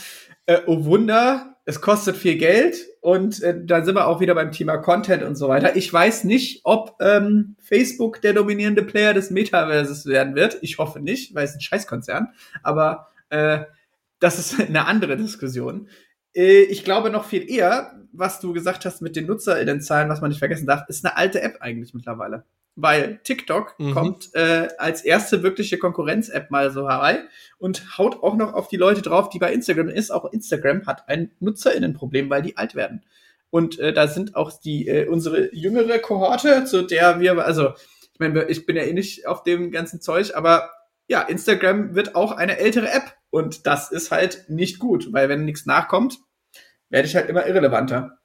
Äh, 0.45 0.61
oh 0.65 0.85
Wunder, 0.85 1.57
es 1.69 1.81
kostet 1.81 2.17
viel 2.17 2.35
Geld 2.35 2.87
und 2.99 3.43
äh, 3.43 3.55
da 3.63 3.85
sind 3.85 3.93
wir 3.93 4.07
auch 4.07 4.19
wieder 4.19 4.33
beim 4.33 4.51
Thema 4.51 4.77
Content 4.77 5.21
und 5.21 5.35
so 5.35 5.49
weiter. 5.49 5.75
Ich 5.75 5.93
weiß 5.93 6.23
nicht, 6.23 6.61
ob 6.63 6.97
ähm, 6.99 7.57
Facebook 7.59 8.23
der 8.23 8.33
dominierende 8.33 8.81
Player 8.81 9.13
des 9.13 9.29
Metaverses 9.29 10.07
werden 10.07 10.33
wird. 10.33 10.57
Ich 10.61 10.79
hoffe 10.79 10.99
nicht, 10.99 11.35
weil 11.35 11.45
es 11.45 11.53
ein 11.53 11.61
Scheißkonzern. 11.61 12.29
Aber 12.63 13.09
äh, 13.29 13.59
das 14.17 14.39
ist 14.39 14.59
eine 14.67 14.87
andere 14.87 15.15
Diskussion. 15.15 15.89
Äh, 16.33 16.61
ich 16.61 16.83
glaube 16.83 17.11
noch 17.11 17.25
viel 17.25 17.47
eher, 17.47 17.99
was 18.13 18.39
du 18.39 18.51
gesagt 18.51 18.83
hast 18.85 19.03
mit 19.03 19.15
den 19.15 19.27
Nutzerinnenzahlen, 19.27 20.09
was 20.09 20.21
man 20.21 20.31
nicht 20.31 20.39
vergessen 20.39 20.65
darf, 20.65 20.89
ist 20.89 21.05
eine 21.05 21.17
alte 21.17 21.39
App 21.39 21.57
eigentlich 21.59 21.93
mittlerweile 21.93 22.45
weil 22.81 23.19
TikTok 23.23 23.75
mhm. 23.77 23.93
kommt 23.93 24.33
äh, 24.33 24.69
als 24.77 25.03
erste 25.03 25.43
wirkliche 25.43 25.77
Konkurrenz-App 25.77 26.49
mal 26.49 26.71
so 26.71 26.89
herein 26.89 27.27
und 27.57 27.97
haut 27.97 28.23
auch 28.23 28.35
noch 28.35 28.53
auf 28.53 28.67
die 28.67 28.77
Leute 28.77 29.01
drauf, 29.01 29.29
die 29.29 29.39
bei 29.39 29.51
Instagram 29.51 29.89
ist. 29.89 30.11
Auch 30.11 30.31
Instagram 30.31 30.85
hat 30.87 31.07
ein 31.09 31.31
Nutzerinnenproblem, 31.39 32.29
weil 32.29 32.41
die 32.41 32.57
alt 32.57 32.75
werden. 32.75 33.03
Und 33.49 33.79
äh, 33.79 33.93
da 33.93 34.07
sind 34.07 34.35
auch 34.35 34.59
die 34.59 34.87
äh, 34.87 35.07
unsere 35.07 35.53
jüngere 35.53 35.99
Kohorte, 35.99 36.65
zu 36.65 36.83
der 36.83 37.19
wir, 37.19 37.43
also 37.45 37.73
ich 38.13 38.19
meine, 38.19 38.45
ich 38.45 38.65
bin 38.65 38.75
ja 38.75 38.83
eh 38.83 38.93
nicht 38.93 39.27
auf 39.27 39.43
dem 39.43 39.71
ganzen 39.71 40.01
Zeug, 40.01 40.35
aber 40.35 40.69
ja, 41.07 41.21
Instagram 41.21 41.95
wird 41.95 42.15
auch 42.15 42.31
eine 42.31 42.59
ältere 42.59 42.91
App 42.91 43.15
und 43.31 43.65
das 43.65 43.91
ist 43.91 44.11
halt 44.11 44.45
nicht 44.47 44.79
gut, 44.79 45.11
weil 45.11 45.27
wenn 45.27 45.45
nichts 45.45 45.65
nachkommt, 45.65 46.19
werde 46.89 47.07
ich 47.07 47.15
halt 47.15 47.29
immer 47.29 47.47
irrelevanter. 47.47 48.18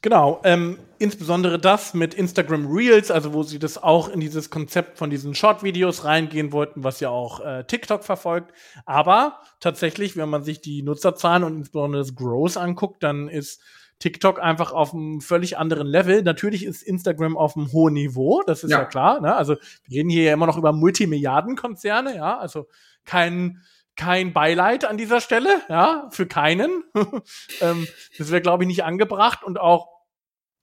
Genau, 0.00 0.40
ähm, 0.44 0.78
insbesondere 0.98 1.58
das 1.58 1.92
mit 1.92 2.14
Instagram 2.14 2.66
Reels, 2.68 3.10
also 3.10 3.32
wo 3.32 3.42
sie 3.42 3.58
das 3.58 3.82
auch 3.82 4.08
in 4.08 4.20
dieses 4.20 4.48
Konzept 4.48 4.96
von 4.96 5.10
diesen 5.10 5.34
Short-Videos 5.34 6.04
reingehen 6.04 6.52
wollten, 6.52 6.84
was 6.84 7.00
ja 7.00 7.10
auch 7.10 7.40
äh, 7.40 7.64
TikTok 7.64 8.04
verfolgt. 8.04 8.52
Aber 8.86 9.40
tatsächlich, 9.58 10.16
wenn 10.16 10.28
man 10.28 10.44
sich 10.44 10.60
die 10.60 10.82
Nutzerzahlen 10.82 11.42
und 11.42 11.56
insbesondere 11.56 12.02
das 12.02 12.14
Growth 12.14 12.56
anguckt, 12.56 13.02
dann 13.02 13.28
ist 13.28 13.60
TikTok 13.98 14.40
einfach 14.40 14.72
auf 14.72 14.94
einem 14.94 15.20
völlig 15.20 15.58
anderen 15.58 15.88
Level. 15.88 16.22
Natürlich 16.22 16.64
ist 16.64 16.82
Instagram 16.82 17.36
auf 17.36 17.56
einem 17.56 17.72
hohen 17.72 17.94
Niveau, 17.94 18.42
das 18.46 18.62
ist 18.62 18.70
ja, 18.70 18.78
ja 18.78 18.84
klar. 18.84 19.20
Ne? 19.20 19.34
Also 19.34 19.56
wir 19.84 19.98
reden 19.98 20.10
hier 20.10 20.22
ja 20.22 20.32
immer 20.32 20.46
noch 20.46 20.56
über 20.56 20.72
Multimilliardenkonzerne, 20.72 22.14
ja, 22.14 22.38
also 22.38 22.68
kein 23.04 23.62
kein 23.98 24.32
Beileid 24.32 24.86
an 24.86 24.96
dieser 24.96 25.20
Stelle, 25.20 25.60
ja, 25.68 26.08
für 26.10 26.26
keinen. 26.26 26.84
ähm, 27.60 27.86
das 28.16 28.30
wäre, 28.30 28.40
glaube 28.40 28.62
ich, 28.64 28.68
nicht 28.68 28.84
angebracht 28.84 29.44
und 29.44 29.60
auch 29.60 29.98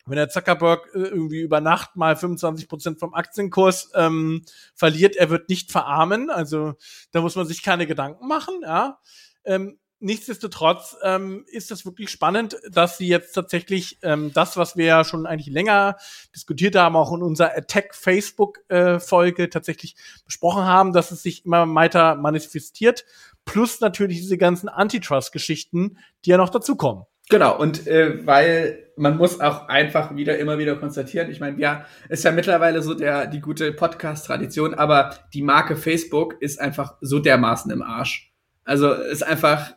wenn 0.08 0.16
der 0.18 0.30
Zuckerberg 0.30 0.88
äh, 0.94 1.00
irgendwie 1.00 1.42
über 1.42 1.62
Nacht 1.62 1.96
mal 1.96 2.16
25 2.16 2.68
Prozent 2.68 3.00
vom 3.00 3.14
Aktienkurs 3.14 3.92
ähm, 3.96 4.44
verliert, 4.74 5.16
er 5.16 5.30
wird 5.30 5.50
nicht 5.50 5.72
verarmen. 5.72 6.30
Also 6.30 6.74
da 7.12 7.22
muss 7.22 7.36
man 7.36 7.46
sich 7.46 7.62
keine 7.64 7.88
Gedanken 7.88 8.28
machen. 8.28 8.62
Ja. 8.64 9.00
Ähm, 9.44 9.80
nichtsdestotrotz 10.00 10.98
ähm, 11.04 11.46
ist 11.48 11.72
es 11.72 11.86
wirklich 11.86 12.10
spannend, 12.10 12.58
dass 12.70 12.98
sie 12.98 13.08
jetzt 13.08 13.34
tatsächlich 13.34 13.98
ähm, 14.04 14.32
das, 14.34 14.58
was 14.58 14.78
wir 14.78 14.86
ja 14.86 15.04
schon 15.04 15.26
eigentlich 15.26 15.54
länger 15.54 15.98
diskutiert 16.36 16.76
haben, 16.76 16.96
auch 16.96 17.14
in 17.14 17.22
unserer 17.22 17.58
Attack 17.58 17.96
Facebook 17.96 18.60
äh, 18.70 19.00
Folge 19.00 19.50
tatsächlich 19.50 19.96
besprochen 20.26 20.66
haben, 20.66 20.94
dass 20.94 21.12
es 21.12 21.24
sich 21.24 21.46
immer 21.46 21.66
weiter 21.74 22.16
manifestiert. 22.16 23.06
Plus 23.46 23.80
natürlich 23.80 24.18
diese 24.18 24.38
ganzen 24.38 24.70
Antitrust-Geschichten, 24.70 25.98
die 26.26 26.32
ja 26.32 26.38
noch 26.38 26.50
dazukommen. 26.50 27.06
Genau, 27.30 27.58
und 27.58 27.88
äh, 27.88 28.26
weil 28.26 28.92
man 28.98 29.18
muss 29.18 29.40
auch 29.40 29.68
einfach 29.68 30.16
wieder 30.16 30.38
immer 30.38 30.60
wieder 30.60 30.76
konstatieren, 30.76 31.32
ich 31.32 31.40
meine, 31.40 31.60
ja, 31.60 31.86
ist 32.08 32.24
ja 32.24 32.32
mittlerweile 32.32 32.84
so 32.84 32.94
der 32.94 33.26
die 33.26 33.42
gute 33.42 33.74
Podcast-Tradition, 33.74 34.76
aber 34.76 35.16
die 35.34 35.42
Marke 35.42 35.76
Facebook 35.76 36.36
ist 36.40 36.62
einfach 36.62 36.96
so 37.02 37.20
dermaßen 37.20 37.72
im 37.72 37.82
Arsch. 37.82 38.32
Also 38.64 38.94
ist 38.94 39.24
einfach 39.24 39.74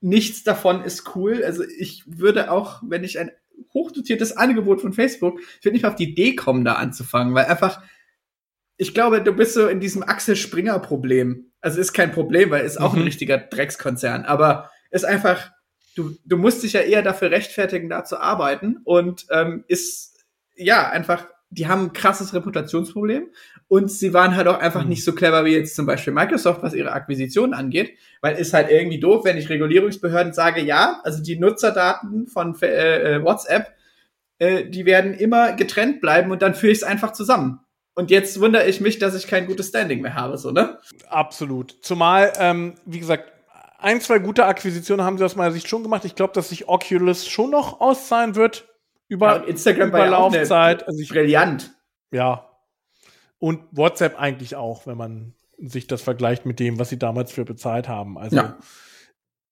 nichts 0.00 0.44
davon 0.44 0.82
ist 0.82 1.14
cool. 1.14 1.44
Also 1.44 1.64
ich 1.64 2.04
würde 2.06 2.50
auch, 2.50 2.82
wenn 2.86 3.04
ich 3.04 3.18
ein 3.18 3.30
hochdotiertes 3.74 4.36
Angebot 4.36 4.80
von 4.80 4.92
Facebook, 4.92 5.40
ich 5.58 5.64
würde 5.64 5.74
nicht 5.74 5.84
auf 5.84 5.94
die 5.94 6.10
Idee 6.10 6.34
kommen, 6.34 6.64
da 6.64 6.74
anzufangen, 6.74 7.34
weil 7.34 7.46
einfach, 7.46 7.82
ich 8.76 8.94
glaube, 8.94 9.22
du 9.22 9.32
bist 9.32 9.54
so 9.54 9.68
in 9.68 9.80
diesem 9.80 10.02
Axel 10.02 10.36
Springer 10.36 10.78
Problem. 10.78 11.52
Also 11.60 11.80
ist 11.80 11.92
kein 11.92 12.12
Problem, 12.12 12.50
weil 12.50 12.64
ist 12.64 12.80
auch 12.80 12.94
mhm. 12.94 13.00
ein 13.00 13.04
richtiger 13.04 13.38
Dreckskonzern, 13.38 14.24
aber 14.24 14.70
ist 14.90 15.04
einfach, 15.04 15.50
du, 15.94 16.16
du 16.24 16.36
musst 16.38 16.62
dich 16.62 16.72
ja 16.72 16.80
eher 16.80 17.02
dafür 17.02 17.30
rechtfertigen, 17.30 17.90
da 17.90 18.04
zu 18.04 18.18
arbeiten 18.18 18.78
und 18.84 19.26
ähm, 19.30 19.64
ist 19.68 20.16
ja 20.56 20.88
einfach 20.88 21.26
die 21.50 21.66
haben 21.66 21.86
ein 21.86 21.92
krasses 21.92 22.32
Reputationsproblem 22.32 23.28
und 23.70 23.88
sie 23.88 24.12
waren 24.12 24.34
halt 24.34 24.48
auch 24.48 24.58
einfach 24.58 24.82
mhm. 24.82 24.88
nicht 24.88 25.04
so 25.04 25.14
clever 25.14 25.44
wie 25.44 25.54
jetzt 25.54 25.76
zum 25.76 25.86
Beispiel 25.86 26.12
Microsoft, 26.12 26.60
was 26.60 26.74
ihre 26.74 26.90
Akquisitionen 26.90 27.54
angeht, 27.54 27.96
weil 28.20 28.34
ist 28.34 28.52
halt 28.52 28.68
irgendwie 28.68 28.98
doof, 28.98 29.24
wenn 29.24 29.38
ich 29.38 29.48
Regulierungsbehörden 29.48 30.32
sage, 30.32 30.60
ja, 30.60 31.00
also 31.04 31.22
die 31.22 31.38
Nutzerdaten 31.38 32.26
von 32.26 32.60
äh, 32.62 33.14
äh, 33.14 33.22
WhatsApp, 33.22 33.68
äh, 34.40 34.64
die 34.64 34.86
werden 34.86 35.14
immer 35.14 35.52
getrennt 35.52 36.00
bleiben 36.00 36.32
und 36.32 36.42
dann 36.42 36.56
führe 36.56 36.72
ich 36.72 36.78
es 36.78 36.84
einfach 36.84 37.12
zusammen. 37.12 37.60
Und 37.94 38.10
jetzt 38.10 38.40
wundere 38.40 38.66
ich 38.66 38.80
mich, 38.80 38.98
dass 38.98 39.14
ich 39.14 39.28
kein 39.28 39.46
gutes 39.46 39.68
Standing 39.68 40.00
mehr 40.00 40.16
habe, 40.16 40.36
so, 40.36 40.50
ne? 40.50 40.80
Absolut. 41.08 41.76
Zumal, 41.80 42.32
ähm, 42.40 42.74
wie 42.86 42.98
gesagt, 42.98 43.32
ein, 43.78 44.00
zwei 44.00 44.18
gute 44.18 44.46
Akquisitionen 44.46 45.06
haben 45.06 45.16
sie 45.16 45.24
aus 45.24 45.36
meiner 45.36 45.52
Sicht 45.52 45.68
schon 45.68 45.84
gemacht. 45.84 46.04
Ich 46.04 46.16
glaube, 46.16 46.32
dass 46.32 46.48
sich 46.48 46.68
Oculus 46.68 47.28
schon 47.28 47.50
noch 47.50 47.80
auszahlen 47.80 48.34
wird 48.34 48.66
über, 49.06 49.36
ja, 49.36 49.44
Instagram 49.44 49.90
über 49.90 50.08
Laufzeit. 50.08 50.88
Also 50.88 51.00
ich, 51.00 51.08
brillant. 51.08 51.70
Ja. 52.10 52.49
Und 53.40 53.62
WhatsApp 53.72 54.20
eigentlich 54.20 54.54
auch, 54.54 54.86
wenn 54.86 54.96
man 54.96 55.34
sich 55.58 55.88
das 55.88 56.02
vergleicht 56.02 56.46
mit 56.46 56.60
dem, 56.60 56.78
was 56.78 56.90
sie 56.90 56.98
damals 56.98 57.32
für 57.32 57.44
bezahlt 57.44 57.88
haben. 57.88 58.16
Also 58.16 58.36
ja. 58.36 58.58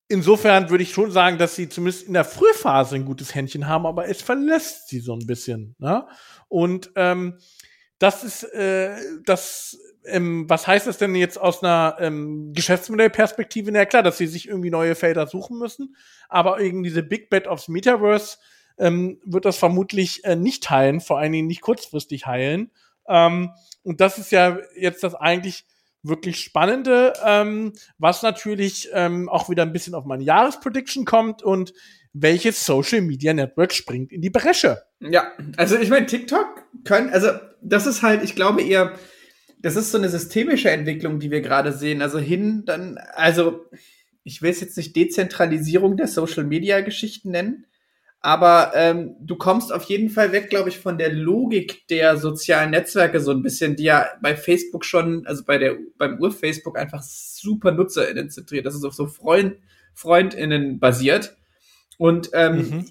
insofern 0.08 0.70
würde 0.70 0.84
ich 0.84 0.92
schon 0.92 1.10
sagen, 1.10 1.38
dass 1.38 1.56
sie 1.56 1.68
zumindest 1.68 2.06
in 2.06 2.14
der 2.14 2.24
Frühphase 2.24 2.94
ein 2.94 3.04
gutes 3.04 3.34
Händchen 3.34 3.66
haben, 3.66 3.86
aber 3.86 4.08
es 4.08 4.22
verlässt 4.22 4.88
sie 4.88 5.00
so 5.00 5.14
ein 5.14 5.26
bisschen. 5.26 5.74
Ne? 5.78 6.06
Und 6.48 6.92
ähm, 6.94 7.38
das 7.98 8.22
ist 8.24 8.44
äh, 8.54 8.94
das 9.24 9.76
ähm, 10.08 10.48
was 10.48 10.66
heißt 10.66 10.86
das 10.86 10.98
denn 10.98 11.14
jetzt 11.14 11.38
aus 11.38 11.62
einer 11.62 11.96
ähm, 12.00 12.52
Geschäftsmodellperspektive? 12.54 13.70
Na 13.70 13.84
klar, 13.84 14.02
dass 14.02 14.18
sie 14.18 14.26
sich 14.26 14.48
irgendwie 14.48 14.70
neue 14.70 14.94
Felder 14.94 15.26
suchen 15.26 15.58
müssen, 15.58 15.96
aber 16.28 16.60
irgendwie 16.60 16.88
diese 16.88 17.02
Big 17.02 17.30
Bet 17.30 17.46
aufs 17.46 17.68
Metaverse 17.68 18.38
ähm, 18.78 19.20
wird 19.24 19.44
das 19.44 19.56
vermutlich 19.56 20.24
äh, 20.24 20.36
nicht 20.36 20.70
heilen, 20.70 21.00
vor 21.00 21.18
allen 21.18 21.32
Dingen 21.32 21.48
nicht 21.48 21.60
kurzfristig 21.60 22.26
heilen. 22.26 22.70
Ähm, 23.08 23.50
und 23.88 24.02
das 24.02 24.18
ist 24.18 24.30
ja 24.32 24.58
jetzt 24.76 25.02
das 25.02 25.14
eigentlich 25.14 25.64
wirklich 26.02 26.40
Spannende, 26.40 27.14
ähm, 27.24 27.72
was 27.96 28.22
natürlich 28.22 28.90
ähm, 28.92 29.30
auch 29.30 29.48
wieder 29.48 29.62
ein 29.62 29.72
bisschen 29.72 29.94
auf 29.94 30.04
meine 30.04 30.22
Jahresprediction 30.24 31.06
kommt 31.06 31.42
und 31.42 31.72
welches 32.12 32.66
Social 32.66 33.00
Media 33.00 33.32
Network 33.32 33.72
springt 33.72 34.12
in 34.12 34.20
die 34.20 34.28
Bresche. 34.28 34.82
Ja, 35.00 35.32
also 35.56 35.78
ich 35.78 35.88
meine, 35.88 36.04
TikTok 36.04 36.64
können, 36.84 37.08
also 37.08 37.30
das 37.62 37.86
ist 37.86 38.02
halt, 38.02 38.22
ich 38.22 38.34
glaube 38.34 38.62
eher, 38.62 38.92
das 39.60 39.74
ist 39.74 39.90
so 39.90 39.96
eine 39.96 40.10
systemische 40.10 40.70
Entwicklung, 40.70 41.18
die 41.18 41.30
wir 41.30 41.40
gerade 41.40 41.72
sehen. 41.72 42.02
Also 42.02 42.18
hin, 42.18 42.64
dann, 42.66 42.98
also 43.14 43.64
ich 44.22 44.42
will 44.42 44.50
es 44.50 44.60
jetzt 44.60 44.76
nicht 44.76 44.94
Dezentralisierung 44.96 45.96
der 45.96 46.08
Social 46.08 46.44
Media 46.44 46.82
Geschichten 46.82 47.30
nennen, 47.30 47.66
aber 48.20 48.72
ähm, 48.74 49.14
du 49.20 49.36
kommst 49.36 49.72
auf 49.72 49.84
jeden 49.84 50.10
Fall 50.10 50.32
weg, 50.32 50.50
glaube 50.50 50.68
ich, 50.68 50.78
von 50.78 50.98
der 50.98 51.12
Logik 51.12 51.86
der 51.88 52.16
sozialen 52.16 52.70
Netzwerke 52.70 53.20
so 53.20 53.30
ein 53.30 53.42
bisschen, 53.42 53.76
die 53.76 53.84
ja 53.84 54.06
bei 54.20 54.36
Facebook 54.36 54.84
schon, 54.84 55.24
also 55.26 55.44
bei 55.44 55.58
der 55.58 55.76
beim 55.96 56.18
Ur-Facebook 56.20 56.76
einfach 56.76 57.02
super 57.02 57.70
NutzerInnen 57.70 58.28
zentriert. 58.30 58.66
Das 58.66 58.74
ist 58.74 58.84
auf 58.84 58.94
so 58.94 59.06
Freund, 59.06 59.56
FreundInnen 59.94 60.80
basiert. 60.80 61.36
Und 61.96 62.30
ähm, 62.32 62.56
mhm. 62.56 62.90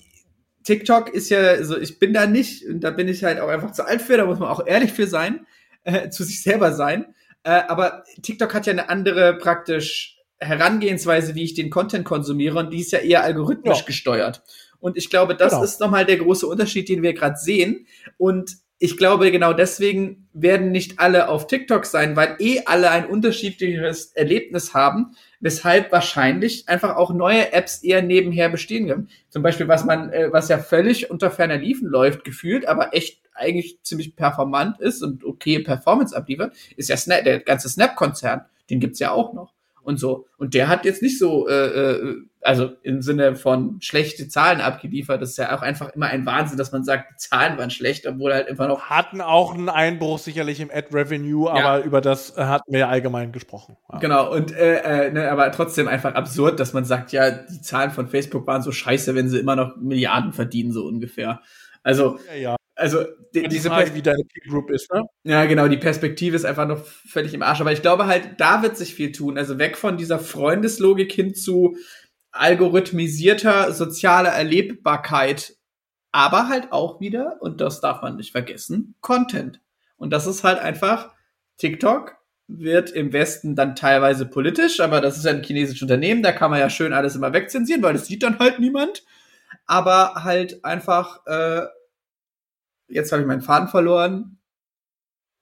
TikTok 0.64 1.14
ist 1.14 1.30
ja, 1.30 1.40
also 1.40 1.78
ich 1.78 2.00
bin 2.00 2.14
da 2.14 2.26
nicht, 2.26 2.66
und 2.66 2.82
da 2.82 2.92
bin 2.92 3.08
ich 3.08 3.24
halt 3.24 3.40
auch 3.40 3.50
einfach 3.50 3.72
zu 3.72 3.86
alt 3.86 4.02
für, 4.02 4.18
da 4.18 4.26
muss 4.26 4.40
man 4.40 4.50
auch 4.50 4.66
ehrlich 4.66 4.94
für 4.94 5.08
sein, 5.08 5.46
äh, 5.84 6.10
zu 6.10 6.24
sich 6.24 6.42
selber 6.42 6.74
sein. 6.74 7.14
Äh, 7.44 7.62
aber 7.68 8.04
TikTok 8.22 8.54
hat 8.54 8.66
ja 8.66 8.74
eine 8.74 8.90
andere 8.90 9.38
praktisch 9.38 10.18
Herangehensweise, 10.40 11.36
wie 11.36 11.44
ich 11.44 11.54
den 11.54 11.70
Content 11.70 12.06
konsumiere, 12.06 12.60
und 12.60 12.72
die 12.72 12.82
ist 12.82 12.92
ja 12.92 13.00
eher 13.00 13.24
algorithmisch 13.24 13.80
Ja. 13.80 13.86
gesteuert. 13.86 14.44
Und 14.80 14.98
ich 14.98 15.10
glaube, 15.10 15.36
das 15.36 15.54
Genau. 15.54 15.64
ist 15.64 15.80
nochmal 15.80 16.06
der 16.06 16.18
große 16.18 16.48
Unterschied, 16.48 16.90
den 16.90 17.02
wir 17.04 17.14
gerade 17.14 17.38
sehen. 17.38 17.88
Und 18.18 18.58
ich 18.80 18.96
glaube, 18.96 19.32
genau 19.32 19.54
deswegen 19.54 20.28
werden 20.34 20.72
nicht 20.72 21.00
alle 21.00 21.30
auf 21.30 21.48
TikTok 21.48 21.86
sein, 21.86 22.16
weil 22.16 22.36
eh 22.40 22.62
alle 22.66 22.92
ein 22.92 23.08
unterschiedliches 23.08 24.12
Erlebnis 24.14 24.76
haben, 24.76 25.16
weshalb 25.40 25.92
wahrscheinlich 25.92 26.70
einfach 26.70 26.96
auch 26.96 27.12
neue 27.12 27.54
Apps 27.54 27.82
eher 27.82 28.04
nebenher 28.04 28.50
bestehen 28.50 28.88
können. 28.88 29.10
Zum 29.30 29.42
Beispiel, 29.42 29.68
was 29.68 29.84
man, 29.84 30.12
äh, 30.12 30.32
was 30.32 30.50
ja 30.50 30.60
völlig 30.60 31.10
unter 31.10 31.32
ferner 31.32 31.58
Liefen 31.58 31.88
läuft, 31.88 32.24
gefühlt, 32.24 32.68
aber 32.68 32.94
echt 32.94 33.22
eigentlich 33.34 33.80
ziemlich 33.82 34.16
performant 34.16 34.80
ist 34.80 35.02
und 35.02 35.24
okay 35.24 35.60
Performance 35.60 36.16
abliefert, 36.16 36.54
ist 36.76 36.90
ja 36.90 36.98
Snap, 36.98 37.24
der 37.24 37.40
ganze 37.40 37.70
Snap-Konzern. 37.70 38.42
Den 38.70 38.80
gibt's 38.80 39.00
ja 39.00 39.12
auch 39.12 39.34
noch. 39.34 39.54
Und 39.88 40.02
so. 40.02 40.28
Und 40.38 40.54
der 40.54 40.68
hat 40.68 40.84
jetzt 40.84 41.02
nicht 41.02 41.18
so, 41.18 41.48
äh, 41.48 41.54
äh, 41.54 42.16
also 42.42 42.72
im 42.84 43.02
Sinne 43.02 43.38
von 43.38 43.78
schlechte 43.80 44.28
Zahlen 44.28 44.60
abgeliefert. 44.60 45.22
Das 45.22 45.30
ist 45.30 45.38
ja 45.38 45.58
auch 45.58 45.62
einfach 45.62 45.92
immer 45.96 46.08
ein 46.08 46.26
Wahnsinn, 46.26 46.58
dass 46.58 46.74
man 46.74 46.84
sagt, 46.84 47.06
die 47.10 47.16
Zahlen 47.16 47.58
waren 47.58 47.70
schlecht, 47.70 48.06
obwohl 48.06 48.34
halt 48.34 48.50
immer 48.50 48.68
noch 48.68 48.90
Hatten 48.90 49.22
auch 49.22 49.54
einen 49.54 49.70
Einbruch 49.70 50.20
sicherlich 50.20 50.60
im 50.60 50.70
Ad-Revenue, 50.70 51.50
aber 51.50 51.86
über 51.86 52.02
das 52.02 52.36
äh, 52.36 52.44
hatten 52.44 52.70
wir 52.70 52.82
ja 52.82 52.90
allgemein 52.90 53.32
gesprochen. 53.32 53.78
Ja. 53.90 54.00
Genau, 54.00 54.30
und 54.30 54.54
äh, 54.54 55.06
äh, 55.06 55.12
ne, 55.12 55.32
aber 55.32 55.50
trotzdem 55.54 55.88
einfach 55.88 56.16
absurd, 56.16 56.60
dass 56.60 56.74
man 56.74 56.84
sagt, 56.84 57.14
ja, 57.14 57.32
die 57.32 57.62
Zahlen 57.62 57.92
von 57.92 58.10
Facebook 58.10 58.46
waren 58.46 58.62
so 58.62 58.74
scheiße, 58.74 59.16
wenn 59.16 59.30
sie 59.30 59.40
immer 59.40 59.56
noch 59.56 59.78
Milliarden 59.78 60.34
verdienen, 60.34 60.74
so 60.74 60.86
ungefähr. 60.86 61.40
Also, 61.82 62.20
Ja, 62.28 62.36
ja. 62.36 62.56
Also 62.78 63.04
die, 63.34 63.44
Die 63.44 63.48
diese 63.50 63.70
Frage, 63.70 63.94
wie 63.96 64.02
deine 64.02 64.24
Peer 64.24 64.52
Group 64.52 64.70
ist, 64.70 64.92
ne? 64.94 65.04
Ja, 65.24 65.46
genau, 65.46 65.68
die 65.68 65.78
Perspektive 65.78 66.36
ist 66.36 66.46
einfach 66.46 66.68
noch 66.68 66.86
völlig 66.86 67.34
im 67.34 67.42
Arsch. 67.42 67.60
Aber 67.60 67.72
ich 67.72 67.82
glaube 67.82 68.06
halt, 68.06 68.40
da 68.40 68.62
wird 68.62 68.78
sich 68.78 68.94
viel 68.94 69.12
tun. 69.12 69.38
Also 69.38 69.58
weg 69.58 69.78
von 69.78 69.98
dieser 69.98 70.20
Freundeslogik 70.20 71.12
hin 71.12 71.34
zu 71.34 71.76
algorithmisierter 72.32 73.74
sozialer 73.74 74.30
Erlebbarkeit. 74.30 75.56
Aber 76.12 76.48
halt 76.48 76.72
auch 76.72 77.02
wieder, 77.02 77.38
und 77.42 77.62
das 77.62 77.82
darf 77.82 78.02
man 78.02 78.16
nicht 78.16 78.32
vergessen, 78.32 78.96
Content. 79.02 79.60
Und 79.98 80.12
das 80.12 80.28
ist 80.28 80.44
halt 80.44 80.60
einfach, 80.60 81.14
TikTok 81.58 82.16
wird 82.48 82.92
im 82.92 83.12
Westen 83.12 83.56
dann 83.56 83.76
teilweise 83.76 84.26
politisch, 84.26 84.80
aber 84.80 85.02
das 85.02 85.18
ist 85.18 85.26
ja 85.26 85.32
ein 85.32 85.44
chinesisches 85.44 85.82
Unternehmen, 85.82 86.24
da 86.24 86.32
kann 86.32 86.50
man 86.50 86.60
ja 86.60 86.70
schön 86.70 86.94
alles 86.94 87.16
immer 87.16 87.34
wegzensieren, 87.34 87.84
weil 87.84 87.94
das 87.94 88.08
sieht 88.08 88.24
dann 88.24 88.40
halt 88.40 88.60
niemand. 88.60 89.04
Aber 89.66 90.24
halt 90.24 90.64
einfach, 90.64 91.26
äh, 91.26 91.66
jetzt 92.88 93.12
habe 93.12 93.22
ich 93.22 93.28
meinen 93.28 93.42
Faden 93.42 93.68
verloren. 93.68 94.40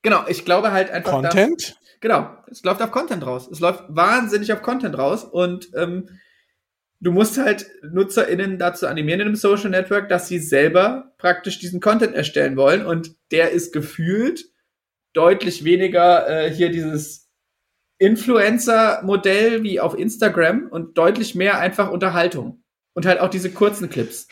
Genau, 0.02 0.24
ich 0.28 0.46
glaube 0.46 0.72
halt 0.72 0.92
einfach. 0.92 1.12
Content? 1.12 1.80
Genau, 2.00 2.30
es 2.50 2.64
läuft 2.64 2.82
auf 2.82 2.92
Content 2.92 3.26
raus. 3.26 3.48
Es 3.52 3.60
läuft 3.60 3.84
wahnsinnig 3.88 4.54
auf 4.54 4.62
Content 4.62 4.98
raus 4.98 5.24
und 5.24 5.70
ähm, 5.76 6.10
du 7.00 7.12
musst 7.12 7.38
halt 7.38 7.66
NutzerInnen 7.84 8.60
dazu 8.60 8.88
animieren 8.88 9.22
in 9.22 9.28
einem 9.28 9.36
Social 9.36 9.70
Network, 9.70 10.10
dass 10.10 10.28
sie 10.28 10.40
selber 10.40 11.14
praktisch 11.18 11.60
diesen 11.60 11.80
Content 11.80 12.14
erstellen 12.14 12.58
wollen 12.58 12.86
und 12.86 13.16
der 13.32 13.52
ist 13.52 13.74
gefühlt 13.74 14.46
deutlich 15.14 15.64
weniger 15.64 16.28
äh, 16.30 16.52
hier 16.52 16.70
dieses 16.70 17.26
Influencer-Modell 17.98 19.64
wie 19.64 19.80
auf 19.80 19.98
Instagram 19.98 20.68
und 20.70 20.98
deutlich 20.98 21.36
mehr 21.36 21.60
einfach 21.60 21.90
Unterhaltung. 21.90 22.64
Und 22.94 23.06
halt 23.06 23.20
auch 23.20 23.30
diese 23.30 23.52
kurzen 23.52 23.90
Clips. 23.90 24.28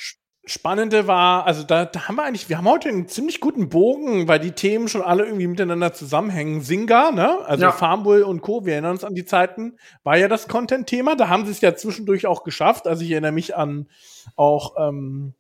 Spannende 0.46 1.08
war, 1.08 1.46
also 1.46 1.64
da, 1.64 1.86
da 1.86 2.08
haben 2.08 2.16
wir 2.16 2.24
eigentlich, 2.24 2.50
wir 2.50 2.58
haben 2.58 2.68
heute 2.68 2.90
einen 2.90 3.08
ziemlich 3.08 3.40
guten 3.40 3.70
Bogen, 3.70 4.28
weil 4.28 4.40
die 4.40 4.52
Themen 4.52 4.90
schon 4.90 5.02
alle 5.02 5.24
irgendwie 5.24 5.48
miteinander 5.48 5.94
zusammenhängen. 5.94 6.60
Singa, 6.62 7.12
ne? 7.12 7.40
Also 7.46 7.64
Ja. 7.64 7.72
Farmbull 7.72 8.24
und 8.24 8.42
Co., 8.42 8.66
wir 8.66 8.74
erinnern 8.74 8.92
uns 8.92 9.06
an 9.06 9.16
die 9.16 9.24
Zeiten, 9.24 9.78
war 10.04 10.18
ja 10.18 10.28
das 10.28 10.50
Content-Thema. 10.50 11.16
Da 11.16 11.30
haben 11.30 11.46
sie 11.46 11.52
es 11.52 11.62
ja 11.62 11.76
zwischendurch 11.76 12.28
auch 12.28 12.44
geschafft. 12.44 12.88
Also 12.88 13.04
ich 13.06 13.12
erinnere 13.12 13.32
mich 13.32 13.56
an 13.56 13.88
auch 14.36 14.76
ähm, 14.78 15.34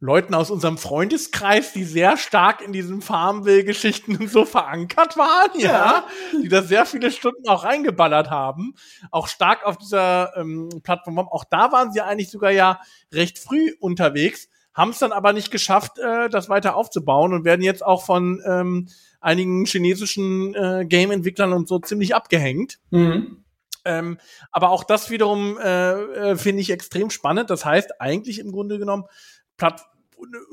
Leuten 0.00 0.34
aus 0.34 0.50
unserem 0.50 0.78
Freundeskreis, 0.78 1.72
die 1.72 1.84
sehr 1.84 2.16
stark 2.16 2.62
in 2.62 2.72
diesen 2.72 3.00
Farmville-Geschichten 3.00 4.16
und 4.16 4.30
so 4.30 4.44
verankert 4.44 5.16
waren, 5.16 5.58
ja, 5.58 6.06
die 6.40 6.48
da 6.48 6.62
sehr 6.62 6.86
viele 6.86 7.10
Stunden 7.10 7.48
auch 7.48 7.64
reingeballert 7.64 8.30
haben, 8.30 8.74
auch 9.10 9.26
stark 9.26 9.64
auf 9.64 9.76
dieser 9.76 10.36
ähm, 10.36 10.68
Plattform. 10.84 11.18
Auch 11.18 11.44
da 11.44 11.72
waren 11.72 11.92
sie 11.92 12.00
eigentlich 12.00 12.30
sogar 12.30 12.52
ja 12.52 12.80
recht 13.12 13.38
früh 13.38 13.74
unterwegs, 13.80 14.48
haben 14.72 14.90
es 14.90 14.98
dann 14.98 15.10
aber 15.10 15.32
nicht 15.32 15.50
geschafft, 15.50 15.98
äh, 15.98 16.28
das 16.28 16.48
weiter 16.48 16.76
aufzubauen 16.76 17.32
und 17.32 17.44
werden 17.44 17.62
jetzt 17.62 17.84
auch 17.84 18.04
von 18.04 18.40
ähm, 18.46 18.88
einigen 19.20 19.64
chinesischen 19.64 20.54
äh, 20.54 20.86
Game-Entwicklern 20.86 21.52
und 21.52 21.66
so 21.66 21.80
ziemlich 21.80 22.14
abgehängt. 22.14 22.78
Mhm. 22.90 23.44
Ähm, 23.84 24.18
aber 24.52 24.70
auch 24.70 24.84
das 24.84 25.10
wiederum 25.10 25.58
äh, 25.58 25.92
äh, 25.92 26.36
finde 26.36 26.60
ich 26.60 26.70
extrem 26.70 27.10
spannend. 27.10 27.48
Das 27.50 27.64
heißt, 27.64 28.00
eigentlich 28.00 28.38
im 28.38 28.52
Grunde 28.52 28.78
genommen 28.78 29.04
Platt 29.58 29.82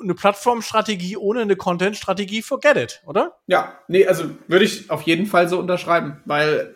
eine 0.01 0.13
Plattformstrategie 0.13 1.17
ohne 1.17 1.41
eine 1.41 1.55
Content-Strategie, 1.55 2.41
forget 2.43 2.77
it, 2.77 3.01
oder? 3.07 3.37
Ja, 3.47 3.79
nee, 3.87 4.05
also 4.05 4.25
würde 4.47 4.65
ich 4.65 4.91
auf 4.91 5.01
jeden 5.03 5.25
Fall 5.25 5.49
so 5.49 5.57
unterschreiben, 5.57 6.21
weil 6.25 6.75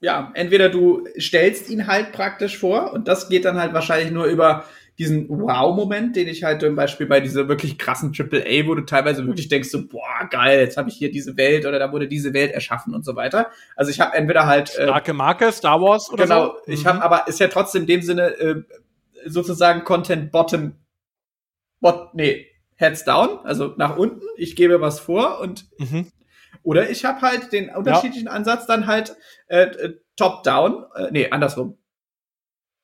ja, 0.00 0.30
entweder 0.34 0.68
du 0.68 1.06
stellst 1.18 1.68
ihn 1.70 1.86
halt 1.86 2.12
praktisch 2.12 2.58
vor 2.58 2.92
und 2.92 3.06
das 3.08 3.28
geht 3.28 3.44
dann 3.44 3.58
halt 3.58 3.72
wahrscheinlich 3.72 4.10
nur 4.10 4.26
über 4.26 4.64
diesen 4.98 5.28
Wow-Moment, 5.28 6.16
den 6.16 6.26
ich 6.26 6.42
halt 6.42 6.60
zum 6.60 6.74
Beispiel 6.74 7.06
bei 7.06 7.20
dieser 7.20 7.48
wirklich 7.48 7.78
krassen 7.78 8.12
AAA, 8.16 8.66
wo 8.66 8.74
du 8.74 8.82
teilweise 8.82 9.24
wirklich 9.26 9.48
denkst 9.48 9.68
so, 9.70 9.86
boah, 9.86 10.28
geil, 10.28 10.58
jetzt 10.58 10.76
habe 10.76 10.88
ich 10.88 10.96
hier 10.96 11.12
diese 11.12 11.36
Welt 11.36 11.66
oder 11.66 11.78
da 11.78 11.92
wurde 11.92 12.08
diese 12.08 12.34
Welt 12.34 12.50
erschaffen 12.52 12.94
und 12.94 13.04
so 13.04 13.14
weiter. 13.14 13.50
Also 13.76 13.92
ich 13.92 14.00
habe 14.00 14.16
entweder 14.16 14.46
halt 14.46 14.70
äh, 14.70 14.84
Starke 14.84 15.14
Marke, 15.14 15.52
Star 15.52 15.80
Wars 15.80 16.10
oder 16.10 16.24
genau, 16.24 16.46
so. 16.46 16.72
ich 16.72 16.82
Mhm. 16.82 16.88
habe 16.88 17.02
aber 17.02 17.28
ist 17.28 17.38
ja 17.38 17.46
trotzdem 17.46 17.82
in 17.82 17.86
dem 17.86 18.02
Sinne 18.02 18.22
äh, 18.38 18.62
sozusagen 19.24 19.84
Content 19.84 20.32
Bottom, 20.32 20.72
bot, 21.80 22.14
nee, 22.14 22.46
Heads 22.76 23.04
down, 23.04 23.40
also 23.44 23.74
nach 23.76 23.96
unten. 23.96 24.22
Ich 24.36 24.54
gebe 24.56 24.80
was 24.80 25.00
vor 25.00 25.40
und 25.40 25.66
Mhm. 25.78 26.06
oder 26.62 26.90
ich 26.90 27.04
habe 27.04 27.20
halt 27.22 27.52
den 27.52 27.70
unterschiedlichen 27.70 28.28
Ansatz 28.28 28.66
dann 28.66 28.86
halt 28.86 29.16
äh, 29.48 29.62
äh, 29.62 29.94
top 30.16 30.42
down, 30.44 30.84
äh, 30.94 31.08
nee 31.10 31.30
andersrum. 31.30 31.76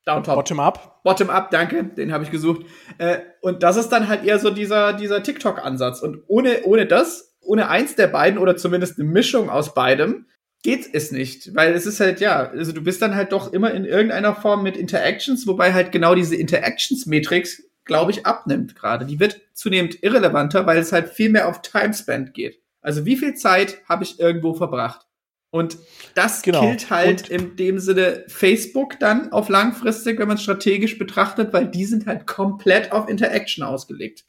Down 0.04 0.22
top. 0.22 0.34
Bottom 0.34 0.60
up. 0.60 1.02
Bottom 1.02 1.30
up, 1.30 1.50
danke, 1.50 1.82
den 1.82 2.12
habe 2.12 2.24
ich 2.24 2.30
gesucht. 2.30 2.66
Äh, 2.98 3.20
und 3.40 3.62
das 3.62 3.76
ist 3.76 3.88
dann 3.88 4.08
halt 4.08 4.24
eher 4.24 4.38
so 4.38 4.50
dieser, 4.50 4.92
dieser 4.92 5.22
TikTok-Ansatz. 5.22 6.00
Und 6.02 6.22
ohne, 6.26 6.62
ohne 6.64 6.84
das, 6.86 7.34
ohne 7.40 7.68
eins 7.70 7.94
der 7.96 8.08
beiden 8.08 8.38
oder 8.38 8.54
zumindest 8.56 8.98
eine 8.98 9.08
Mischung 9.08 9.48
aus 9.48 9.72
beidem, 9.72 10.26
geht 10.62 10.94
es 10.94 11.10
nicht. 11.10 11.54
Weil 11.54 11.72
es 11.72 11.86
ist 11.86 12.00
halt, 12.00 12.20
ja, 12.20 12.50
also 12.50 12.72
du 12.72 12.82
bist 12.82 13.00
dann 13.00 13.14
halt 13.14 13.32
doch 13.32 13.50
immer 13.52 13.70
in 13.72 13.86
irgendeiner 13.86 14.34
Form 14.34 14.62
mit 14.62 14.76
Interactions, 14.76 15.46
wobei 15.46 15.72
halt 15.72 15.90
genau 15.90 16.14
diese 16.14 16.36
Interactions-Matrix, 16.36 17.62
glaube 17.84 18.10
ich, 18.12 18.26
abnimmt 18.26 18.74
gerade. 18.76 19.04
Die 19.06 19.20
wird 19.20 19.40
zunehmend 19.52 20.02
irrelevanter, 20.02 20.66
weil 20.66 20.78
es 20.78 20.92
halt 20.92 21.08
viel 21.08 21.30
mehr 21.30 21.48
auf 21.48 21.62
Timespend 21.62 22.34
geht. 22.34 22.60
Also 22.80 23.04
wie 23.06 23.16
viel 23.16 23.34
Zeit 23.34 23.78
habe 23.88 24.04
ich 24.04 24.20
irgendwo 24.20 24.54
verbracht? 24.54 25.06
Und 25.50 25.78
das 26.14 26.42
Genau. 26.42 26.60
killt 26.62 26.90
halt 26.90 27.22
Und- 27.22 27.30
in 27.30 27.56
dem 27.56 27.78
Sinne 27.78 28.24
Facebook 28.28 28.98
dann 28.98 29.30
auf 29.32 29.48
langfristig, 29.48 30.18
wenn 30.18 30.26
man 30.28 30.36
es 30.36 30.42
strategisch 30.42 30.98
betrachtet, 30.98 31.52
weil 31.52 31.68
die 31.68 31.84
sind 31.84 32.06
halt 32.06 32.26
komplett 32.26 32.90
auf 32.92 33.08
Interaction 33.08 33.64
ausgelegt. 33.64 34.24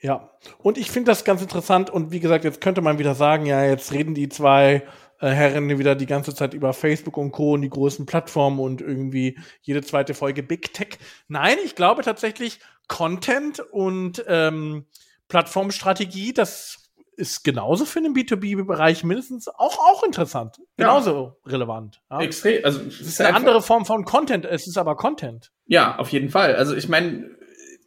Ja, 0.00 0.32
und 0.58 0.78
ich 0.78 0.90
finde 0.90 1.12
das 1.12 1.24
ganz 1.24 1.42
interessant 1.42 1.88
und 1.90 2.10
wie 2.10 2.18
gesagt, 2.18 2.42
jetzt 2.42 2.60
könnte 2.60 2.80
man 2.80 2.98
wieder 2.98 3.14
sagen, 3.14 3.46
ja, 3.46 3.64
jetzt 3.64 3.92
reden 3.92 4.14
die 4.14 4.28
zwei 4.28 4.82
äh, 5.22 5.30
Herren 5.30 5.78
wieder 5.78 5.94
die 5.94 6.06
ganze 6.06 6.34
Zeit 6.34 6.52
über 6.52 6.72
Facebook 6.72 7.16
und 7.16 7.30
Co. 7.30 7.52
und 7.52 7.62
die 7.62 7.70
großen 7.70 8.06
Plattformen 8.06 8.58
und 8.58 8.80
irgendwie 8.80 9.38
jede 9.62 9.80
zweite 9.82 10.14
Folge 10.14 10.42
Big 10.42 10.74
Tech. 10.74 10.98
Nein, 11.28 11.56
ich 11.64 11.76
glaube 11.76 12.02
tatsächlich 12.02 12.58
Content 12.88 13.60
und 13.60 14.24
ähm, 14.26 14.86
Plattformstrategie, 15.28 16.32
das 16.32 16.90
ist 17.16 17.44
genauso 17.44 17.84
für 17.84 18.00
den 18.00 18.14
B2B-Bereich 18.14 19.04
mindestens 19.04 19.46
auch, 19.46 19.78
auch 19.78 20.02
interessant. 20.02 20.56
Ja. 20.58 20.86
Genauso 20.88 21.36
relevant. 21.46 22.02
Ja. 22.10 22.20
Extrem, 22.20 22.64
also 22.64 22.80
es 22.80 23.00
ist 23.00 23.20
eine 23.20 23.36
andere 23.36 23.62
Form 23.62 23.86
von 23.86 24.04
Content, 24.04 24.44
es 24.44 24.66
ist 24.66 24.76
aber 24.76 24.96
Content. 24.96 25.52
Ja, 25.66 25.98
auf 25.98 26.08
jeden 26.08 26.30
Fall. 26.30 26.56
Also 26.56 26.74
ich 26.74 26.88
meine, 26.88 27.30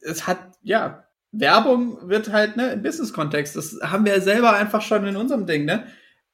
es 0.01 0.25
hat, 0.25 0.39
ja, 0.61 1.03
Werbung 1.33 2.07
wird 2.07 2.31
halt, 2.31 2.55
ne, 2.55 2.71
im 2.71 2.81
Business-Kontext. 2.81 3.57
Das 3.57 3.77
haben 3.81 4.05
wir 4.05 4.13
ja 4.13 4.21
selber 4.21 4.53
einfach 4.53 4.81
schon 4.81 5.05
in 5.05 5.17
unserem 5.17 5.45
Ding, 5.45 5.65
ne? 5.65 5.85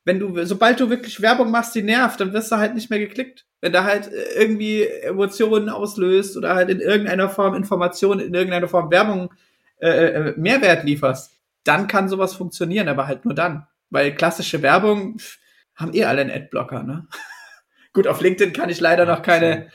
Wenn 0.03 0.19
du, 0.19 0.45
sobald 0.45 0.79
du 0.79 0.89
wirklich 0.89 1.21
Werbung 1.21 1.51
machst, 1.51 1.75
die 1.75 1.83
nervt, 1.83 2.19
dann 2.19 2.33
wirst 2.33 2.51
du 2.51 2.57
halt 2.57 2.73
nicht 2.73 2.89
mehr 2.89 2.99
geklickt. 2.99 3.45
Wenn 3.61 3.71
da 3.71 3.83
halt 3.83 4.07
äh, 4.07 4.41
irgendwie 4.41 4.83
Emotionen 4.85 5.69
auslöst 5.69 6.37
oder 6.37 6.55
halt 6.55 6.69
in 6.69 6.79
irgendeiner 6.79 7.29
Form 7.29 7.53
Informationen, 7.53 8.19
in 8.19 8.33
irgendeiner 8.33 8.67
Form 8.67 8.89
Werbung 8.89 9.33
äh, 9.77 9.89
äh, 9.89 10.33
Mehrwert 10.37 10.83
lieferst, 10.83 11.31
dann 11.63 11.87
kann 11.87 12.09
sowas 12.09 12.33
funktionieren, 12.33 12.87
aber 12.87 13.07
halt 13.07 13.25
nur 13.25 13.35
dann. 13.35 13.67
Weil 13.91 14.15
klassische 14.15 14.61
Werbung 14.61 15.19
pff, 15.19 15.37
haben 15.75 15.93
eh 15.93 16.05
alle 16.05 16.21
einen 16.21 16.31
Adblocker, 16.31 16.83
ne? 16.83 17.07
Gut, 17.93 18.07
auf 18.07 18.21
LinkedIn 18.21 18.53
kann 18.53 18.69
ich 18.69 18.79
leider 18.79 19.05
noch 19.05 19.21
keine, 19.21 19.69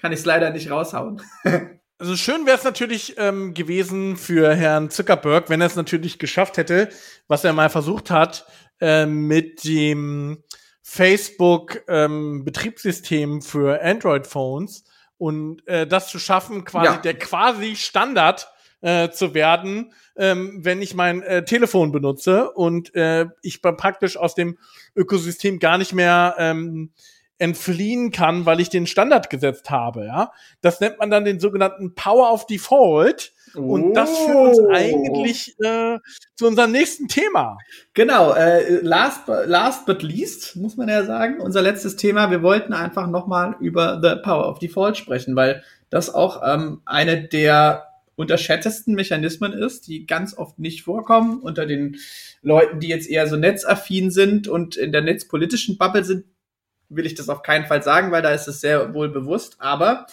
kann 0.00 0.12
ich 0.12 0.20
es 0.20 0.24
leider 0.24 0.50
nicht 0.50 0.70
raushauen. 0.70 1.20
Also 2.00 2.16
schön 2.16 2.46
wäre 2.46 2.56
es 2.56 2.64
natürlich 2.64 3.16
ähm, 3.18 3.52
gewesen 3.52 4.16
für 4.16 4.54
Herrn 4.54 4.88
Zuckerberg, 4.88 5.50
wenn 5.50 5.60
er 5.60 5.66
es 5.66 5.76
natürlich 5.76 6.18
geschafft 6.18 6.56
hätte, 6.56 6.88
was 7.28 7.44
er 7.44 7.52
mal 7.52 7.68
versucht 7.68 8.10
hat, 8.10 8.46
äh, 8.80 9.06
mit 9.06 9.64
dem 9.64 10.42
Facebook 10.82 11.82
ähm, 11.88 12.44
Betriebssystem 12.44 13.42
für 13.42 13.82
Android-Phones 13.82 14.84
und 15.18 15.66
äh, 15.68 15.86
das 15.86 16.08
zu 16.08 16.18
schaffen, 16.18 16.64
quasi 16.64 16.86
ja. 16.86 16.96
der 16.96 17.18
quasi 17.18 17.76
Standard 17.76 18.50
äh, 18.80 19.10
zu 19.10 19.34
werden, 19.34 19.92
ähm, 20.16 20.64
wenn 20.64 20.82
ich 20.82 20.94
mein 20.94 21.22
äh, 21.22 21.44
Telefon 21.44 21.92
benutze 21.92 22.50
und 22.50 22.94
äh, 22.94 23.26
ich 23.42 23.62
praktisch 23.62 24.16
aus 24.16 24.34
dem 24.34 24.58
Ökosystem 24.96 25.58
gar 25.58 25.78
nicht 25.78 25.92
mehr 25.92 26.34
ähm, 26.38 26.90
entfliehen 27.38 28.10
kann, 28.10 28.46
weil 28.46 28.60
ich 28.60 28.68
den 28.68 28.86
Standard 28.86 29.30
gesetzt 29.30 29.70
habe. 29.70 30.06
Ja, 30.06 30.32
das 30.60 30.80
nennt 30.80 30.98
man 30.98 31.10
dann 31.10 31.24
den 31.24 31.40
sogenannten 31.40 31.94
Power 31.94 32.32
of 32.32 32.46
Default. 32.46 33.32
Und 33.54 33.94
das 33.94 34.16
führt 34.18 34.36
uns 34.36 34.60
eigentlich 34.70 35.54
äh, 35.60 35.98
zu 36.36 36.46
unserem 36.46 36.72
nächsten 36.72 37.08
Thema. 37.08 37.58
Genau, 37.94 38.32
äh, 38.32 38.80
last, 38.82 39.22
last 39.26 39.86
but 39.86 40.02
least, 40.02 40.56
muss 40.56 40.76
man 40.76 40.88
ja 40.88 41.04
sagen, 41.04 41.40
unser 41.40 41.62
letztes 41.62 41.96
Thema. 41.96 42.30
Wir 42.30 42.42
wollten 42.42 42.72
einfach 42.72 43.06
nochmal 43.06 43.56
über 43.60 44.00
The 44.02 44.22
Power 44.22 44.48
of 44.48 44.58
Default 44.58 44.96
sprechen, 44.96 45.36
weil 45.36 45.62
das 45.90 46.12
auch 46.14 46.42
ähm, 46.44 46.82
eine 46.84 47.22
der 47.22 47.86
unterschätztesten 48.20 48.94
Mechanismen 48.94 49.52
ist, 49.52 49.86
die 49.88 50.06
ganz 50.06 50.36
oft 50.36 50.58
nicht 50.58 50.82
vorkommen 50.82 51.40
unter 51.40 51.66
den 51.66 51.96
Leuten, 52.42 52.78
die 52.78 52.88
jetzt 52.88 53.08
eher 53.08 53.26
so 53.26 53.36
netzaffin 53.36 54.10
sind 54.10 54.46
und 54.46 54.76
in 54.76 54.92
der 54.92 55.00
netzpolitischen 55.00 55.78
Bubble 55.78 56.04
sind, 56.04 56.26
will 56.90 57.06
ich 57.06 57.14
das 57.14 57.28
auf 57.28 57.42
keinen 57.42 57.66
Fall 57.66 57.82
sagen, 57.82 58.12
weil 58.12 58.22
da 58.22 58.30
ist 58.30 58.46
es 58.46 58.60
sehr 58.60 58.92
wohl 58.92 59.08
bewusst. 59.08 59.56
Aber 59.58 60.06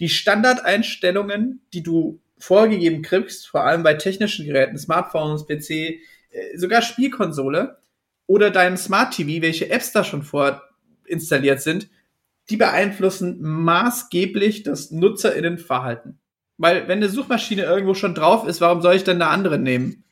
die 0.00 0.08
Standardeinstellungen, 0.08 1.60
die 1.72 1.82
du 1.82 2.20
vorgegeben 2.42 3.02
kriegst, 3.02 3.48
vor 3.48 3.64
allem 3.64 3.82
bei 3.82 3.94
technischen 3.94 4.46
Geräten, 4.46 4.78
Smartphones, 4.78 5.46
PC, 5.46 5.70
äh, 5.70 6.00
sogar 6.56 6.82
Spielkonsole 6.82 7.78
oder 8.26 8.50
deinem 8.50 8.76
Smart 8.76 9.14
TV, 9.14 9.42
welche 9.42 9.70
Apps 9.70 9.92
da 9.92 10.04
schon 10.04 10.22
vorinstalliert 10.22 11.60
sind, 11.60 11.88
die 12.50 12.56
beeinflussen 12.56 13.40
maßgeblich 13.40 14.64
das 14.64 14.90
NutzerInnenverhalten. 14.90 16.18
Weil 16.58 16.88
wenn 16.88 16.98
eine 16.98 17.08
Suchmaschine 17.08 17.62
irgendwo 17.62 17.94
schon 17.94 18.14
drauf 18.14 18.46
ist, 18.46 18.60
warum 18.60 18.82
soll 18.82 18.94
ich 18.94 19.04
denn 19.04 19.22
eine 19.22 19.30
andere 19.30 19.58
nehmen? 19.58 20.04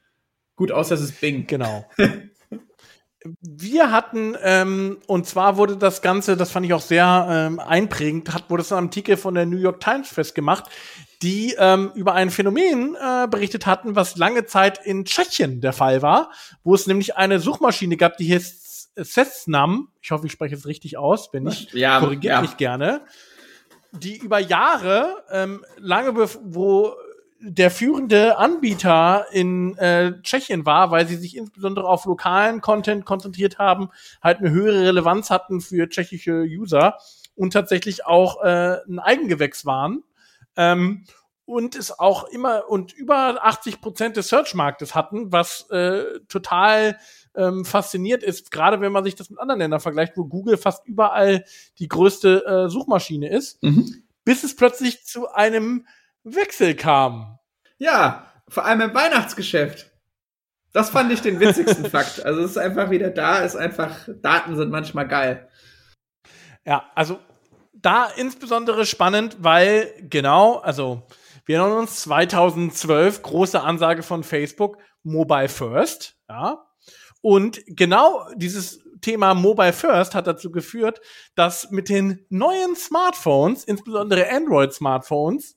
Gut, 0.56 0.72
außer 0.72 0.94
es 0.94 1.00
ist 1.00 1.20
Bing. 1.20 1.46
Genau. 1.46 1.88
wir 3.40 3.90
hatten, 3.90 4.36
ähm, 4.42 4.98
und 5.06 5.26
zwar 5.26 5.56
wurde 5.56 5.76
das 5.76 6.02
Ganze, 6.02 6.36
das 6.36 6.50
fand 6.50 6.66
ich 6.66 6.72
auch 6.72 6.80
sehr 6.80 7.26
ähm, 7.28 7.58
einprägend, 7.58 8.32
hat, 8.32 8.50
wurde 8.50 8.62
es 8.62 8.72
ein 8.72 8.84
Artikel 8.84 9.16
von 9.16 9.34
der 9.34 9.46
New 9.46 9.58
York 9.58 9.80
Times 9.80 10.08
festgemacht, 10.08 10.70
die 11.22 11.54
ähm, 11.58 11.92
über 11.94 12.14
ein 12.14 12.30
Phänomen 12.30 12.96
äh, 12.96 13.28
berichtet 13.28 13.66
hatten, 13.66 13.94
was 13.96 14.16
lange 14.16 14.46
Zeit 14.46 14.84
in 14.84 15.04
Tschechien 15.04 15.60
der 15.60 15.72
Fall 15.72 16.02
war, 16.02 16.30
wo 16.64 16.74
es 16.74 16.86
nämlich 16.86 17.16
eine 17.16 17.40
Suchmaschine 17.40 17.96
gab, 17.96 18.16
die 18.16 18.24
hieß 18.24 18.90
Sesnam. 18.96 19.88
Ich 20.00 20.10
hoffe, 20.10 20.26
ich 20.26 20.32
spreche 20.32 20.54
es 20.54 20.66
richtig 20.66 20.96
aus. 20.98 21.32
Wenn 21.32 21.44
nicht, 21.44 21.72
ja, 21.74 22.00
korrigiert 22.00 22.34
ja. 22.34 22.40
mich 22.40 22.56
gerne. 22.56 23.02
Die 23.92 24.18
über 24.18 24.38
Jahre, 24.38 25.24
ähm, 25.30 25.64
lange 25.78 26.14
wo 26.16 26.94
der 27.42 27.70
führende 27.70 28.36
Anbieter 28.36 29.26
in 29.32 29.76
äh, 29.78 30.20
Tschechien 30.22 30.66
war, 30.66 30.90
weil 30.90 31.08
sie 31.08 31.16
sich 31.16 31.36
insbesondere 31.36 31.88
auf 31.88 32.04
lokalen 32.04 32.60
Content 32.60 33.06
konzentriert 33.06 33.58
haben, 33.58 33.88
halt 34.22 34.38
eine 34.38 34.50
höhere 34.50 34.82
Relevanz 34.82 35.30
hatten 35.30 35.60
für 35.60 35.88
tschechische 35.88 36.42
User 36.42 36.98
und 37.34 37.52
tatsächlich 37.54 38.04
auch 38.04 38.44
äh, 38.44 38.78
ein 38.86 38.98
Eigengewächs 38.98 39.64
waren. 39.64 40.02
Ähm, 40.56 41.04
und 41.50 41.74
es 41.74 41.98
auch 41.98 42.24
immer 42.24 42.68
und 42.68 42.92
über 42.92 43.44
80 43.44 43.80
Prozent 43.80 44.16
des 44.16 44.28
Search-Marktes 44.28 44.94
hatten, 44.94 45.32
was 45.32 45.68
äh, 45.70 46.20
total 46.28 46.96
ähm, 47.34 47.64
fasziniert 47.64 48.22
ist, 48.22 48.52
gerade 48.52 48.80
wenn 48.80 48.92
man 48.92 49.02
sich 49.02 49.16
das 49.16 49.30
mit 49.30 49.40
anderen 49.40 49.58
Ländern 49.58 49.80
vergleicht, 49.80 50.16
wo 50.16 50.26
Google 50.26 50.56
fast 50.56 50.86
überall 50.86 51.44
die 51.78 51.88
größte 51.88 52.44
äh, 52.46 52.68
Suchmaschine 52.68 53.28
ist, 53.28 53.60
mhm. 53.62 54.04
bis 54.24 54.44
es 54.44 54.54
plötzlich 54.54 55.04
zu 55.04 55.28
einem 55.28 55.86
Wechsel 56.22 56.76
kam. 56.76 57.38
Ja, 57.78 58.26
vor 58.48 58.64
allem 58.64 58.82
im 58.82 58.94
Weihnachtsgeschäft. 58.94 59.90
Das 60.72 60.90
fand 60.90 61.10
ich 61.10 61.20
den 61.20 61.40
witzigsten 61.40 61.86
Fakt. 61.90 62.24
Also 62.24 62.42
es 62.42 62.52
ist 62.52 62.58
einfach 62.58 62.90
wieder 62.90 63.10
da, 63.10 63.38
ist 63.38 63.56
einfach, 63.56 64.08
Daten 64.22 64.56
sind 64.56 64.70
manchmal 64.70 65.08
geil. 65.08 65.48
Ja, 66.64 66.90
also 66.94 67.18
da 67.82 68.06
insbesondere 68.16 68.86
spannend, 68.86 69.38
weil 69.40 69.94
genau, 70.02 70.56
also 70.58 71.02
wir 71.44 71.58
erinnern 71.58 71.78
uns 71.78 72.02
2012 72.02 73.22
große 73.22 73.60
Ansage 73.60 74.02
von 74.02 74.22
Facebook 74.22 74.78
Mobile 75.02 75.48
First, 75.48 76.16
ja. 76.28 76.64
Und 77.22 77.60
genau 77.66 78.26
dieses 78.36 78.80
Thema 79.00 79.34
Mobile 79.34 79.72
First 79.72 80.14
hat 80.14 80.26
dazu 80.26 80.50
geführt, 80.50 81.00
dass 81.34 81.70
mit 81.70 81.88
den 81.88 82.24
neuen 82.28 82.76
Smartphones, 82.76 83.64
insbesondere 83.64 84.30
Android 84.30 84.72
Smartphones, 84.72 85.56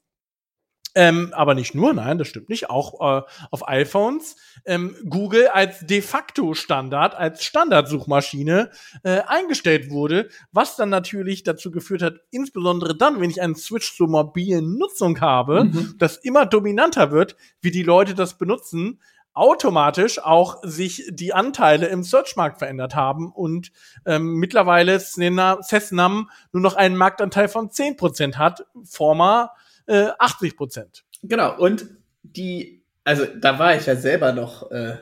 ähm, 0.95 1.31
aber 1.35 1.55
nicht 1.55 1.73
nur, 1.73 1.93
nein, 1.93 2.17
das 2.17 2.27
stimmt 2.27 2.49
nicht, 2.49 2.69
auch 2.69 2.99
äh, 3.01 3.21
auf 3.51 3.67
iPhones, 3.67 4.35
ähm, 4.65 4.95
Google 5.09 5.47
als 5.47 5.79
de 5.85 6.01
facto 6.01 6.53
Standard, 6.53 7.15
als 7.15 7.43
Standardsuchmaschine 7.43 8.69
äh, 9.03 9.21
eingestellt 9.25 9.89
wurde, 9.89 10.29
was 10.51 10.75
dann 10.75 10.89
natürlich 10.89 11.43
dazu 11.43 11.71
geführt 11.71 12.03
hat, 12.03 12.15
insbesondere 12.31 12.95
dann, 12.95 13.19
wenn 13.19 13.29
ich 13.29 13.41
einen 13.41 13.55
Switch 13.55 13.95
zur 13.95 14.07
mobilen 14.07 14.77
Nutzung 14.77 15.19
habe, 15.19 15.65
mhm. 15.65 15.95
das 15.97 16.17
immer 16.17 16.45
dominanter 16.45 17.11
wird, 17.11 17.35
wie 17.61 17.71
die 17.71 17.83
Leute 17.83 18.13
das 18.13 18.37
benutzen, 18.37 18.99
automatisch 19.33 20.19
auch 20.19 20.59
sich 20.61 21.05
die 21.09 21.33
Anteile 21.33 21.87
im 21.87 22.03
Searchmarkt 22.03 22.59
verändert 22.59 22.93
haben 22.93 23.31
und 23.31 23.71
ähm, 24.05 24.35
mittlerweile 24.35 24.99
Cessnam 24.99 26.29
nur 26.51 26.61
noch 26.61 26.75
einen 26.75 26.95
Marktanteil 26.95 27.47
von 27.47 27.69
10% 27.69 28.35
hat, 28.35 28.65
former 28.83 29.51
äh, 29.87 30.09
80 30.17 30.55
Prozent. 30.57 31.03
Genau, 31.21 31.57
und 31.57 31.85
die, 32.23 32.83
also 33.03 33.25
da 33.25 33.59
war 33.59 33.75
ich 33.75 33.85
ja 33.85 33.95
selber 33.95 34.33
noch 34.33 34.71
äh, 34.71 34.97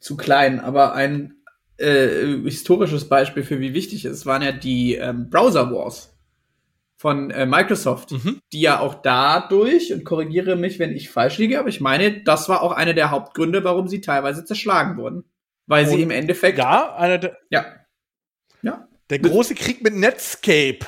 zu 0.00 0.16
klein, 0.16 0.60
aber 0.60 0.94
ein 0.94 1.34
äh, 1.76 2.38
historisches 2.42 3.08
Beispiel 3.08 3.44
für 3.44 3.60
wie 3.60 3.74
wichtig 3.74 4.04
es 4.04 4.26
waren 4.26 4.42
ja 4.42 4.52
die 4.52 4.94
ähm, 4.94 5.30
Browser 5.30 5.72
Wars 5.72 6.18
von 6.96 7.30
äh, 7.30 7.46
Microsoft, 7.46 8.10
mhm. 8.10 8.40
die 8.52 8.60
ja 8.60 8.80
auch 8.80 8.94
dadurch, 8.94 9.92
und 9.92 10.04
korrigiere 10.04 10.56
mich, 10.56 10.80
wenn 10.80 10.90
ich 10.90 11.10
falsch 11.10 11.38
liege, 11.38 11.60
aber 11.60 11.68
ich 11.68 11.80
meine, 11.80 12.24
das 12.24 12.48
war 12.48 12.62
auch 12.62 12.72
einer 12.72 12.94
der 12.94 13.12
Hauptgründe, 13.12 13.62
warum 13.62 13.86
sie 13.86 14.00
teilweise 14.00 14.44
zerschlagen 14.44 14.96
wurden. 14.96 15.24
Weil 15.66 15.84
und 15.84 15.90
sie 15.90 16.02
im 16.02 16.10
Endeffekt. 16.10 16.58
Ja, 16.58 16.96
einer 16.96 17.18
der. 17.18 17.38
Ja. 17.50 17.66
Ja. 18.62 18.88
Der 19.10 19.18
große 19.20 19.54
Krieg 19.54 19.82
mit 19.82 19.94
Netscape. 19.94 20.80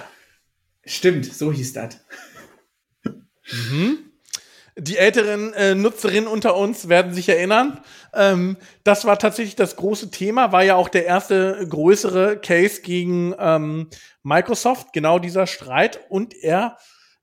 Stimmt, 0.85 1.27
so 1.27 1.53
hieß 1.53 1.75
das. 1.75 2.01
Mhm. 3.53 3.99
Die 4.77 4.97
älteren 4.97 5.53
äh, 5.55 5.75
Nutzerinnen 5.75 6.29
unter 6.29 6.57
uns 6.57 6.89
werden 6.89 7.13
sich 7.13 7.29
erinnern. 7.29 7.81
Ähm, 8.15 8.57
das 8.85 9.05
war 9.05 9.19
tatsächlich 9.19 9.57
das 9.57 9.77
große 9.77 10.11
Thema, 10.11 10.53
war 10.53 10.63
ja 10.63 10.77
auch 10.77 10.89
der 10.89 11.07
erste 11.07 11.67
größere 11.69 12.39
Case 12.39 12.81
gegen 12.81 13.35
ähm, 13.39 13.89
Microsoft, 14.23 14.93
genau 14.93 15.19
dieser 15.19 15.47
Streit. 15.47 16.01
Und 16.09 16.35
er, 16.35 16.79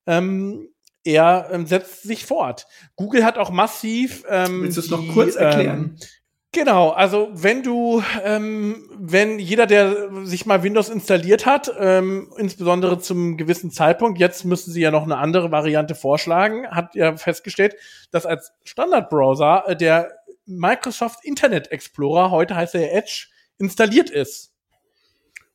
ähm, 0.05 0.69
er 1.03 1.49
ähm, 1.51 1.65
setzt 1.65 2.03
sich 2.03 2.25
fort. 2.25 2.67
Google 2.95 3.23
hat 3.23 3.37
auch 3.37 3.49
massiv. 3.49 4.23
Ähm, 4.29 4.63
Willst 4.63 4.77
du 4.77 4.81
es 4.81 4.89
noch 4.89 5.07
kurz 5.13 5.35
erklären? 5.35 5.97
Genau, 6.53 6.89
also 6.89 7.29
wenn 7.33 7.61
du, 7.61 8.01
ähm, 8.23 8.89
wenn 8.97 9.37
jeder, 9.37 9.67
der 9.67 10.25
sich 10.25 10.45
mal 10.45 10.63
Windows 10.63 10.89
installiert 10.89 11.45
hat, 11.45 11.71
ähm, 11.77 12.31
insbesondere 12.37 12.99
zum 12.99 13.35
gewissen 13.37 13.69
Zeitpunkt, 13.69 14.17
jetzt 14.17 14.45
müssen 14.45 14.71
sie 14.71 14.81
ja 14.81 14.89
noch 14.89 15.03
eine 15.03 15.17
andere 15.17 15.51
Variante 15.51 15.93
vorschlagen, 15.93 16.65
hat 16.69 16.95
ja 16.95 17.17
festgestellt, 17.17 17.75
dass 18.11 18.25
als 18.25 18.53
Standardbrowser 18.63 19.65
äh, 19.67 19.75
der 19.75 20.17
Microsoft 20.45 21.25
Internet 21.25 21.71
Explorer, 21.71 22.31
heute 22.31 22.55
heißt 22.55 22.75
er 22.75 22.93
Edge, 22.93 23.27
installiert 23.57 24.09
ist. 24.09 24.53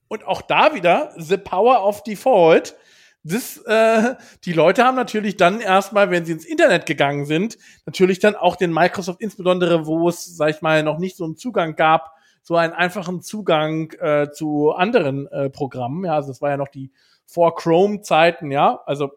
Und 0.09 0.26
auch 0.26 0.43
da 0.43 0.74
wieder 0.74 1.14
the 1.16 1.38
power 1.38 1.86
of 1.86 2.03
default 2.03 2.76
das, 3.25 3.59
äh, 3.59 4.16
die 4.45 4.53
Leute 4.53 4.85
haben 4.85 4.97
natürlich 4.97 5.37
dann 5.37 5.61
erstmal, 5.61 6.11
wenn 6.11 6.25
sie 6.25 6.33
ins 6.33 6.45
Internet 6.45 6.87
gegangen 6.87 7.25
sind, 7.25 7.57
natürlich 7.87 8.18
dann 8.18 8.35
auch 8.35 8.57
den 8.57 8.73
Microsoft, 8.73 9.20
insbesondere 9.20 9.87
wo 9.87 10.09
es, 10.09 10.37
sag 10.37 10.51
ich 10.51 10.62
mal, 10.62 10.83
noch 10.83 10.99
nicht 10.99 11.16
so 11.16 11.25
einen 11.25 11.37
Zugang 11.37 11.77
gab, 11.77 12.12
so 12.43 12.57
einen 12.57 12.73
einfachen 12.73 13.23
Zugang 13.23 13.93
äh, 14.01 14.31
zu 14.33 14.73
anderen 14.73 15.29
äh, 15.29 15.51
Programmen. 15.51 16.05
Ja, 16.05 16.14
also 16.14 16.29
das 16.29 16.43
war 16.43 16.51
ja 16.51 16.57
noch 16.57 16.68
die 16.68 16.91
vor 17.25 17.55
Chrome-Zeiten, 17.55 18.51
ja. 18.51 18.81
Also 18.87 19.12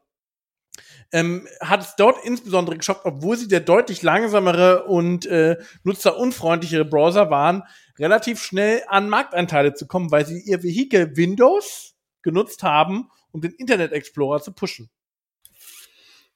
ähm, 1.11 1.47
hat 1.61 1.81
es 1.81 1.95
dort 1.95 2.23
insbesondere 2.23 2.77
geschafft, 2.77 3.01
obwohl 3.03 3.37
sie 3.37 3.47
der 3.47 3.61
deutlich 3.61 4.03
langsamere 4.03 4.85
und 4.85 5.25
äh, 5.25 5.57
nutzerunfreundlichere 5.83 6.85
Browser 6.85 7.29
waren, 7.29 7.63
relativ 7.97 8.41
schnell 8.41 8.83
an 8.87 9.09
Marktanteile 9.09 9.73
zu 9.73 9.87
kommen, 9.87 10.11
weil 10.11 10.25
sie 10.25 10.41
ihr 10.41 10.61
Vehikel 10.63 11.15
Windows 11.15 11.95
genutzt 12.21 12.63
haben, 12.63 13.09
um 13.35 13.41
den 13.41 13.51
Internet 13.51 13.91
Explorer 13.91 14.41
zu 14.41 14.53
pushen. 14.53 14.89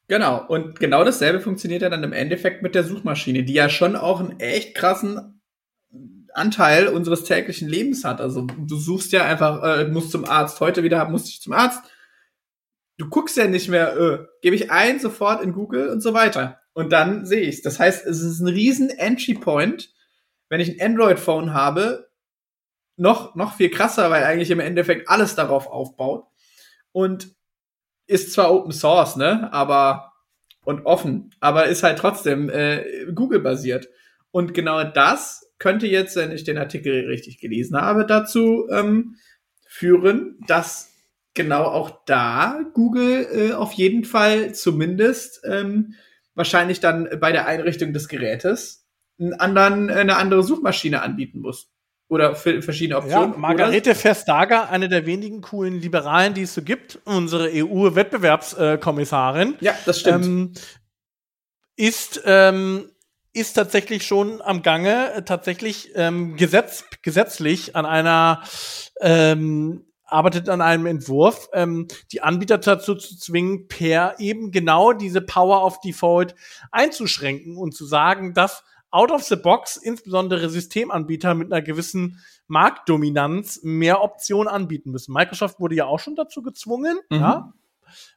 Genau, 0.09 0.45
und 0.45 0.79
genau 0.79 1.05
dasselbe 1.05 1.39
funktioniert 1.39 1.81
ja 1.81 1.89
dann 1.89 2.03
im 2.03 2.11
Endeffekt 2.11 2.61
mit 2.61 2.75
der 2.75 2.83
Suchmaschine, 2.83 3.43
die 3.43 3.53
ja 3.53 3.69
schon 3.69 3.95
auch 3.95 4.19
einen 4.19 4.37
echt 4.41 4.75
krassen 4.75 5.41
Anteil 6.33 6.89
unseres 6.89 7.23
täglichen 7.23 7.69
Lebens 7.69 8.03
hat. 8.03 8.19
Also 8.19 8.41
du 8.41 8.75
suchst 8.75 9.13
ja 9.13 9.23
einfach, 9.23 9.63
äh, 9.63 9.87
musst 9.87 10.11
zum 10.11 10.25
Arzt, 10.25 10.59
heute 10.59 10.83
wieder 10.83 11.07
musste 11.07 11.29
ich 11.29 11.41
zum 11.41 11.53
Arzt. 11.53 11.81
Du 12.97 13.07
guckst 13.07 13.37
ja 13.37 13.47
nicht 13.47 13.69
mehr, 13.69 13.95
äh, 13.97 14.25
gebe 14.41 14.57
ich 14.57 14.71
ein, 14.71 14.99
sofort 14.99 15.41
in 15.41 15.53
Google 15.53 15.87
und 15.89 16.01
so 16.01 16.13
weiter. 16.13 16.59
Und 16.73 16.91
dann 16.91 17.25
sehe 17.25 17.41
ich's. 17.41 17.61
Das 17.61 17.79
heißt, 17.79 18.05
es 18.05 18.21
ist 18.21 18.41
ein 18.41 18.47
riesen 18.47 18.89
Entry 18.89 19.35
Point, 19.35 19.93
wenn 20.49 20.59
ich 20.59 20.69
ein 20.69 20.85
Android-Phone 20.85 21.53
habe, 21.53 22.09
noch, 22.97 23.35
noch 23.35 23.55
viel 23.55 23.69
krasser, 23.69 24.11
weil 24.11 24.23
eigentlich 24.23 24.51
im 24.51 24.59
Endeffekt 24.59 25.07
alles 25.07 25.35
darauf 25.35 25.67
aufbaut. 25.67 26.28
Und 26.91 27.35
ist 28.07 28.33
zwar 28.33 28.51
Open 28.51 28.71
Source, 28.71 29.15
ne, 29.15 29.51
aber 29.53 30.13
und 30.65 30.85
offen, 30.85 31.31
aber 31.39 31.67
ist 31.67 31.83
halt 31.83 31.97
trotzdem 31.99 32.49
äh, 32.49 33.05
Google-basiert. 33.13 33.89
Und 34.31 34.53
genau 34.53 34.83
das 34.83 35.49
könnte 35.57 35.87
jetzt, 35.87 36.15
wenn 36.15 36.31
ich 36.31 36.43
den 36.43 36.57
Artikel 36.57 37.07
richtig 37.07 37.39
gelesen 37.39 37.79
habe, 37.79 38.05
dazu 38.05 38.67
ähm, 38.71 39.15
führen, 39.67 40.37
dass 40.47 40.93
genau 41.33 41.63
auch 41.63 42.03
da 42.05 42.61
Google 42.73 43.27
äh, 43.31 43.53
auf 43.53 43.73
jeden 43.73 44.05
Fall 44.05 44.53
zumindest 44.53 45.41
ähm, 45.45 45.95
wahrscheinlich 46.35 46.79
dann 46.79 47.09
bei 47.19 47.31
der 47.31 47.47
Einrichtung 47.47 47.93
des 47.93 48.07
Gerätes 48.07 48.87
einen 49.19 49.33
anderen, 49.33 49.89
eine 49.89 50.17
andere 50.17 50.43
Suchmaschine 50.43 51.01
anbieten 51.01 51.39
muss. 51.39 51.71
Oder 52.09 52.35
verschiedene 52.35 52.97
Optionen. 52.97 53.33
Ja, 53.33 53.37
Margarete 53.37 53.93
Verstager, 53.93 54.69
eine 54.69 54.89
der 54.89 55.05
wenigen 55.05 55.41
coolen 55.41 55.79
Liberalen, 55.79 56.33
die 56.33 56.41
es 56.41 56.55
so 56.55 56.63
gibt, 56.63 56.97
unsere 57.05 57.51
EU-Wettbewerbskommissarin. 57.53 59.57
ja, 59.59 59.75
das 59.85 59.99
stimmt. 59.99 60.25
Ähm, 60.25 60.53
ist, 61.75 62.23
ähm, 62.25 62.89
ist 63.31 63.53
tatsächlich 63.53 64.07
schon 64.07 64.41
am 64.41 64.63
Gange, 64.63 65.13
äh, 65.13 65.21
tatsächlich 65.21 65.91
ähm, 65.93 66.35
gesetz, 66.35 66.85
gesetzlich 67.03 67.75
an 67.75 67.85
einer 67.85 68.41
ähm, 69.01 69.85
arbeitet 70.11 70.49
an 70.49 70.61
einem 70.61 70.87
Entwurf, 70.87 71.49
ähm, 71.53 71.87
die 72.11 72.21
Anbieter 72.21 72.57
dazu 72.57 72.95
zu 72.95 73.17
zwingen, 73.17 73.67
per 73.67 74.15
eben 74.19 74.51
genau 74.51 74.93
diese 74.93 75.21
Power 75.21 75.63
of 75.63 75.79
Default 75.81 76.35
einzuschränken 76.71 77.57
und 77.57 77.75
zu 77.75 77.85
sagen, 77.85 78.33
dass 78.33 78.63
out 78.91 79.11
of 79.11 79.23
the 79.23 79.35
box 79.35 79.77
insbesondere 79.77 80.49
Systemanbieter 80.49 81.33
mit 81.35 81.51
einer 81.51 81.61
gewissen 81.61 82.19
Marktdominanz 82.47 83.59
mehr 83.63 84.01
Optionen 84.01 84.47
anbieten 84.47 84.91
müssen. 84.91 85.13
Microsoft 85.13 85.59
wurde 85.59 85.75
ja 85.75 85.85
auch 85.85 85.99
schon 85.99 86.15
dazu 86.15 86.41
gezwungen, 86.41 86.97
Mhm. 87.09 87.17
ja, 87.19 87.53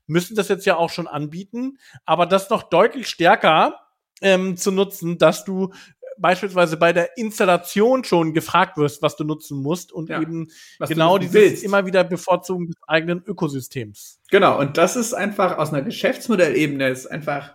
müssen 0.07 0.37
das 0.37 0.49
jetzt 0.49 0.67
ja 0.67 0.77
auch 0.77 0.91
schon 0.91 1.07
anbieten, 1.07 1.79
aber 2.05 2.27
das 2.27 2.51
noch 2.51 2.63
deutlich 2.65 3.09
stärker 3.09 3.79
ähm, 4.21 4.57
zu 4.57 4.71
nutzen, 4.71 5.19
dass 5.19 5.45
du 5.45 5.73
beispielsweise 6.19 6.77
bei 6.77 6.93
der 6.93 7.17
Installation 7.17 8.05
schon 8.05 8.35
gefragt 8.35 8.77
wirst, 8.77 9.01
was 9.03 9.17
du 9.17 9.25
nutzen 9.25 9.61
musst 9.63 9.93
und 9.93 10.11
Ja, 10.11 10.21
eben 10.21 10.49
genau 10.87 11.17
dieses 11.19 11.35
willst. 11.35 11.65
immer 11.65 11.87
wieder 11.87 12.05
Bevorzugen 12.05 12.67
des 12.69 12.77
eigenen 12.87 13.23
Ökosystems. 13.25 14.21
Genau, 14.31 14.59
und 14.61 14.77
das 14.77 14.95
ist 14.95 15.15
einfach 15.15 15.57
aus 15.59 15.73
einer 15.73 15.83
Geschäftsmodellebene 15.83 16.89
ist 16.91 17.07
einfach, 17.07 17.55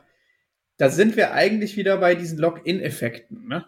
da 0.77 0.89
sind 0.89 1.17
wir 1.17 1.33
eigentlich 1.33 1.75
wieder 1.75 1.97
bei 1.97 2.15
diesen 2.15 2.37
Login-Effekten, 2.37 3.47
ne? 3.47 3.65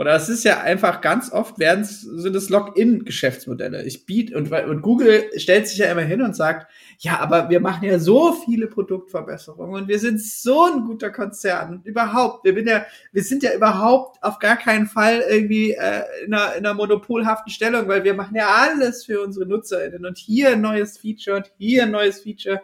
Oder 0.00 0.14
es 0.14 0.30
ist 0.30 0.44
ja 0.44 0.62
einfach 0.62 1.02
ganz 1.02 1.30
oft 1.30 1.58
werden 1.58 1.84
sind 1.84 2.34
es 2.34 2.48
Login-Geschäftsmodelle. 2.48 3.84
Ich 3.84 4.06
biete 4.06 4.34
und, 4.34 4.50
und 4.50 4.80
Google 4.80 5.24
stellt 5.36 5.68
sich 5.68 5.76
ja 5.76 5.92
immer 5.92 6.00
hin 6.00 6.22
und 6.22 6.34
sagt, 6.34 6.72
ja, 7.00 7.18
aber 7.20 7.50
wir 7.50 7.60
machen 7.60 7.84
ja 7.84 7.98
so 7.98 8.32
viele 8.32 8.66
Produktverbesserungen 8.66 9.82
und 9.82 9.88
wir 9.88 9.98
sind 9.98 10.18
so 10.22 10.64
ein 10.64 10.86
guter 10.86 11.10
Konzern 11.10 11.74
und 11.74 11.84
überhaupt, 11.84 12.46
wir, 12.46 12.54
bin 12.54 12.66
ja, 12.66 12.86
wir 13.12 13.22
sind 13.22 13.42
ja 13.42 13.52
überhaupt 13.52 14.22
auf 14.22 14.38
gar 14.38 14.56
keinen 14.56 14.86
Fall 14.86 15.22
irgendwie 15.28 15.72
äh, 15.72 16.04
in, 16.24 16.32
einer, 16.32 16.54
in 16.54 16.64
einer 16.64 16.72
monopolhaften 16.72 17.52
Stellung, 17.52 17.86
weil 17.86 18.02
wir 18.02 18.14
machen 18.14 18.36
ja 18.36 18.48
alles 18.48 19.04
für 19.04 19.20
unsere 19.20 19.44
NutzerInnen 19.44 20.06
und 20.06 20.16
hier 20.16 20.52
ein 20.52 20.62
neues 20.62 20.96
Feature 20.96 21.36
und 21.36 21.52
hier 21.58 21.82
ein 21.82 21.90
neues 21.90 22.22
Feature. 22.22 22.62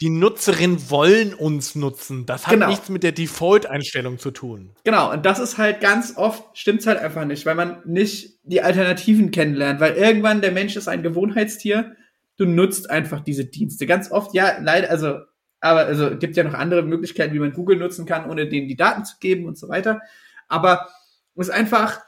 Die 0.00 0.10
Nutzerinnen 0.10 0.90
wollen 0.90 1.32
uns 1.32 1.74
nutzen. 1.74 2.26
Das 2.26 2.46
hat 2.46 2.52
Genau. 2.52 2.68
nichts 2.68 2.90
mit 2.90 3.02
der 3.02 3.12
Default-Einstellung 3.12 4.18
zu 4.18 4.30
tun. 4.30 4.72
Genau, 4.84 5.10
und 5.10 5.24
das 5.24 5.38
ist 5.38 5.56
halt 5.56 5.80
ganz 5.80 6.16
oft, 6.16 6.44
stimmt's 6.56 6.86
halt 6.86 6.98
einfach 6.98 7.24
nicht, 7.24 7.46
weil 7.46 7.54
man 7.54 7.78
nicht 7.86 8.38
die 8.42 8.60
Alternativen 8.60 9.30
kennenlernt, 9.30 9.80
weil 9.80 9.94
irgendwann 9.94 10.42
der 10.42 10.52
Mensch 10.52 10.76
ist 10.76 10.88
ein 10.88 11.02
Gewohnheitstier, 11.02 11.96
du 12.36 12.44
nutzt 12.44 12.90
einfach 12.90 13.20
diese 13.20 13.46
Dienste. 13.46 13.86
Ganz 13.86 14.10
oft, 14.10 14.34
ja, 14.34 14.58
leider, 14.60 14.90
also, 14.90 15.20
aber 15.60 15.80
also 15.86 16.16
gibt 16.18 16.36
ja 16.36 16.44
noch 16.44 16.54
andere 16.54 16.82
Möglichkeiten, 16.82 17.32
wie 17.32 17.38
man 17.38 17.54
Google 17.54 17.78
nutzen 17.78 18.04
kann, 18.04 18.28
ohne 18.30 18.46
denen 18.48 18.68
die 18.68 18.76
Daten 18.76 19.06
zu 19.06 19.16
geben 19.18 19.46
und 19.46 19.56
so 19.56 19.68
weiter. 19.70 20.00
Aber 20.48 20.88
es 21.36 21.48
ist 21.48 21.54
einfach, 21.54 22.00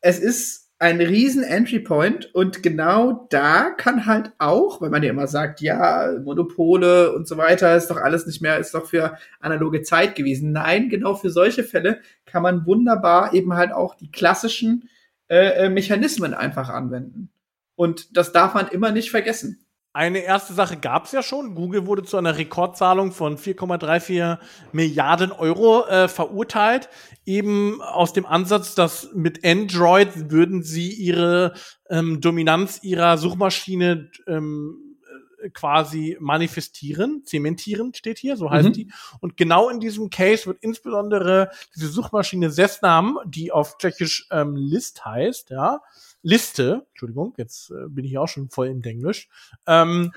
es 0.00 0.18
ist 0.18 0.65
ein 0.78 1.00
riesen 1.00 1.42
Entry 1.42 1.80
Point 1.80 2.34
und 2.34 2.62
genau 2.62 3.26
da 3.30 3.70
kann 3.70 4.04
halt 4.04 4.32
auch, 4.38 4.80
weil 4.80 4.90
man 4.90 5.02
ja 5.02 5.10
immer 5.10 5.26
sagt, 5.26 5.62
ja, 5.62 6.18
Monopole 6.22 7.14
und 7.14 7.26
so 7.26 7.38
weiter 7.38 7.74
ist 7.76 7.88
doch 7.88 7.96
alles 7.96 8.26
nicht 8.26 8.42
mehr, 8.42 8.58
ist 8.58 8.74
doch 8.74 8.86
für 8.86 9.16
analoge 9.40 9.82
Zeit 9.82 10.14
gewesen. 10.14 10.52
Nein, 10.52 10.90
genau 10.90 11.14
für 11.14 11.30
solche 11.30 11.64
Fälle 11.64 12.00
kann 12.26 12.42
man 12.42 12.66
wunderbar 12.66 13.32
eben 13.32 13.54
halt 13.54 13.72
auch 13.72 13.94
die 13.94 14.10
klassischen 14.10 14.88
äh, 15.28 15.64
äh, 15.64 15.68
Mechanismen 15.70 16.34
einfach 16.34 16.68
anwenden. 16.68 17.30
Und 17.74 18.16
das 18.16 18.32
darf 18.32 18.54
man 18.54 18.68
immer 18.68 18.92
nicht 18.92 19.10
vergessen. 19.10 19.65
Eine 19.96 20.18
erste 20.18 20.52
Sache 20.52 20.76
gab 20.76 21.06
es 21.06 21.12
ja 21.12 21.22
schon. 21.22 21.54
Google 21.54 21.86
wurde 21.86 22.02
zu 22.02 22.18
einer 22.18 22.36
Rekordzahlung 22.36 23.12
von 23.12 23.38
4,34 23.38 24.36
Milliarden 24.72 25.32
Euro 25.32 25.86
äh, 25.86 26.06
verurteilt. 26.08 26.90
Eben 27.24 27.80
aus 27.80 28.12
dem 28.12 28.26
Ansatz, 28.26 28.74
dass 28.74 29.08
mit 29.14 29.42
Android 29.42 30.30
würden 30.30 30.62
sie 30.62 30.92
ihre 30.92 31.54
ähm, 31.88 32.20
Dominanz 32.20 32.80
ihrer 32.82 33.16
Suchmaschine 33.16 34.10
ähm, 34.26 34.98
äh, 35.42 35.48
quasi 35.48 36.18
manifestieren, 36.20 37.22
zementieren, 37.24 37.94
steht 37.94 38.18
hier, 38.18 38.36
so 38.36 38.50
heißt 38.50 38.68
Mhm. 38.68 38.72
die. 38.74 38.92
Und 39.20 39.38
genau 39.38 39.70
in 39.70 39.80
diesem 39.80 40.10
Case 40.10 40.44
wird 40.44 40.58
insbesondere 40.60 41.48
diese 41.74 41.88
Suchmaschine 41.88 42.50
Sesnam, 42.50 43.18
die 43.24 43.50
auf 43.50 43.78
Tschechisch 43.78 44.28
ähm, 44.30 44.56
List 44.56 45.06
heißt, 45.06 45.48
ja, 45.48 45.80
Liste, 46.26 46.84
Entschuldigung, 46.88 47.34
jetzt 47.36 47.70
äh, 47.70 47.88
bin 47.88 48.04
ich 48.04 48.18
auch 48.18 48.26
schon 48.26 48.50
voll 48.50 48.66
im 48.66 48.82
Denglisch, 48.82 49.28
ähm, 49.68 50.12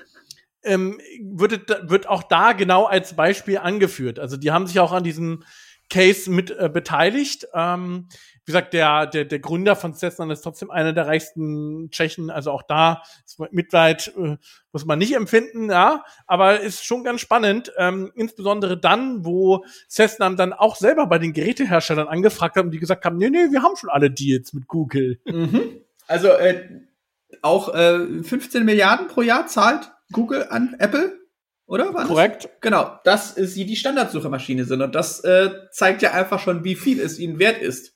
ähm, 0.64 1.00
wird, 1.22 1.68
wird 1.88 2.08
auch 2.08 2.24
da 2.24 2.52
genau 2.52 2.86
als 2.86 3.14
Beispiel 3.14 3.58
angeführt. 3.58 4.18
Also 4.18 4.36
die 4.36 4.50
haben 4.50 4.66
sich 4.66 4.80
auch 4.80 4.90
an 4.90 5.04
diesem 5.04 5.44
Case 5.88 6.30
mit 6.30 6.50
äh, 6.50 6.68
beteiligt. 6.68 7.46
Ähm, 7.54 8.08
wie 8.44 8.52
gesagt, 8.52 8.72
der, 8.72 9.06
der, 9.06 9.24
der 9.24 9.38
Gründer 9.38 9.76
von 9.76 9.94
Cessna 9.94 10.30
ist 10.32 10.40
trotzdem 10.42 10.70
einer 10.70 10.92
der 10.92 11.06
reichsten 11.06 11.90
Tschechen. 11.90 12.30
Also 12.30 12.50
auch 12.50 12.62
da 12.62 13.02
ist 13.24 13.38
Mitleid 13.52 14.12
äh, 14.16 14.36
muss 14.72 14.84
man 14.84 14.98
nicht 14.98 15.14
empfinden, 15.14 15.70
ja. 15.70 16.04
Aber 16.26 16.60
ist 16.60 16.84
schon 16.84 17.04
ganz 17.04 17.20
spannend, 17.20 17.72
ähm, 17.76 18.10
insbesondere 18.14 18.78
dann, 18.78 19.24
wo 19.24 19.64
Cessna 19.88 20.30
dann 20.30 20.52
auch 20.52 20.76
selber 20.76 21.06
bei 21.06 21.18
den 21.18 21.32
Geräteherstellern 21.32 22.08
angefragt 22.08 22.56
hat 22.56 22.64
und 22.64 22.72
die 22.72 22.78
gesagt 22.80 23.04
haben, 23.04 23.18
nee, 23.18 23.30
nee, 23.30 23.50
wir 23.50 23.62
haben 23.62 23.76
schon 23.76 23.90
alle 23.90 24.10
Deals 24.10 24.52
mit 24.52 24.66
Google. 24.66 25.20
Also 26.10 26.28
äh, 26.28 26.68
auch 27.42 27.72
äh, 27.72 28.22
15 28.22 28.64
Milliarden 28.64 29.06
pro 29.06 29.22
Jahr 29.22 29.46
zahlt 29.46 29.92
Google 30.12 30.46
an 30.50 30.74
Apple, 30.80 31.18
oder? 31.66 31.94
War 31.94 32.00
das? 32.00 32.08
Korrekt. 32.08 32.48
Genau, 32.60 32.98
dass 33.04 33.38
äh, 33.38 33.46
sie 33.46 33.64
die 33.64 33.76
Standardsuchermaschine 33.76 34.64
sind. 34.64 34.82
Und 34.82 34.94
das 34.96 35.20
äh, 35.20 35.50
zeigt 35.70 36.02
ja 36.02 36.10
einfach 36.12 36.40
schon, 36.40 36.64
wie 36.64 36.74
viel 36.74 37.00
es 37.00 37.20
ihnen 37.20 37.38
wert 37.38 37.62
ist. 37.62 37.94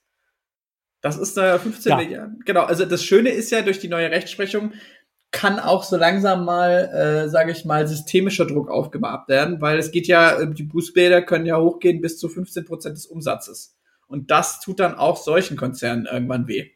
Das 1.00 1.18
ist 1.18 1.36
da 1.36 1.58
15 1.58 1.90
Ja. 1.90 1.96
Milliarden. 1.96 2.40
Genau, 2.46 2.62
also 2.62 2.84
das 2.84 3.04
Schöne 3.04 3.30
ist 3.30 3.50
ja, 3.50 3.62
durch 3.62 3.80
die 3.80 3.88
neue 3.88 4.10
Rechtsprechung 4.10 4.72
kann 5.32 5.58
auch 5.58 5.82
so 5.82 5.96
langsam 5.96 6.44
mal, 6.44 7.24
äh, 7.24 7.28
sage 7.28 7.50
ich 7.50 7.64
mal, 7.64 7.88
systemischer 7.88 8.46
Druck 8.46 8.70
aufgebaut 8.70 9.26
werden, 9.26 9.60
weil 9.60 9.78
es 9.80 9.90
geht 9.90 10.06
ja, 10.06 10.38
äh, 10.38 10.54
die 10.54 10.62
Bußgelder 10.62 11.22
können 11.22 11.46
ja 11.46 11.58
hochgehen 11.58 12.00
bis 12.00 12.18
zu 12.18 12.28
15 12.28 12.64
Prozent 12.64 12.96
des 12.96 13.06
Umsatzes. 13.06 13.76
Und 14.06 14.30
das 14.30 14.60
tut 14.60 14.78
dann 14.78 14.94
auch 14.94 15.16
solchen 15.16 15.56
Konzernen 15.56 16.06
irgendwann 16.06 16.46
weh. 16.46 16.70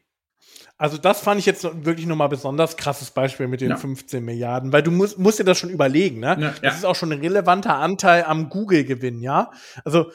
Also 0.79 0.97
das 0.97 1.19
fand 1.19 1.39
ich 1.39 1.45
jetzt 1.45 1.63
wirklich 1.85 2.07
nochmal 2.07 2.29
besonders 2.29 2.77
krasses 2.77 3.11
Beispiel 3.11 3.47
mit 3.49 3.59
den 3.61 3.71
Ja. 3.71 3.75
15 3.77 4.23
Milliarden, 4.23 4.71
weil 4.73 4.81
du 4.81 4.91
musst, 4.91 5.19
musst 5.19 5.37
dir 5.37 5.43
das 5.43 5.59
schon 5.59 5.69
überlegen, 5.69 6.19
ne? 6.21 6.37
Ja, 6.39 6.53
das 6.61 6.77
ist 6.77 6.85
auch 6.85 6.95
schon 6.95 7.11
ein 7.11 7.19
relevanter 7.19 7.75
Anteil 7.75 8.23
am 8.23 8.49
Google-Gewinn, 8.49 9.21
ja? 9.21 9.51
Also 9.83 10.11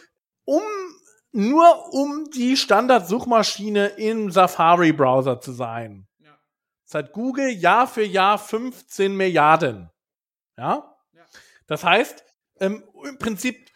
um 0.46 0.62
nur 1.32 1.92
um 1.92 2.30
die 2.34 2.56
Standardsuchmaschine 2.56 3.88
im 3.88 4.30
Safari-Browser 4.30 5.40
zu 5.40 5.52
sein, 5.52 6.06
Ja. 6.18 6.38
zahlt 6.86 7.12
Google 7.12 7.50
Jahr 7.50 7.86
für 7.86 8.04
Jahr 8.04 8.38
15 8.38 9.14
Milliarden. 9.16 9.90
Ja? 10.56 10.96
Ja. 11.12 11.22
Das 11.66 11.84
heißt, 11.84 12.24
ähm, 12.60 12.84
im 13.06 13.18
Prinzip, 13.18 13.68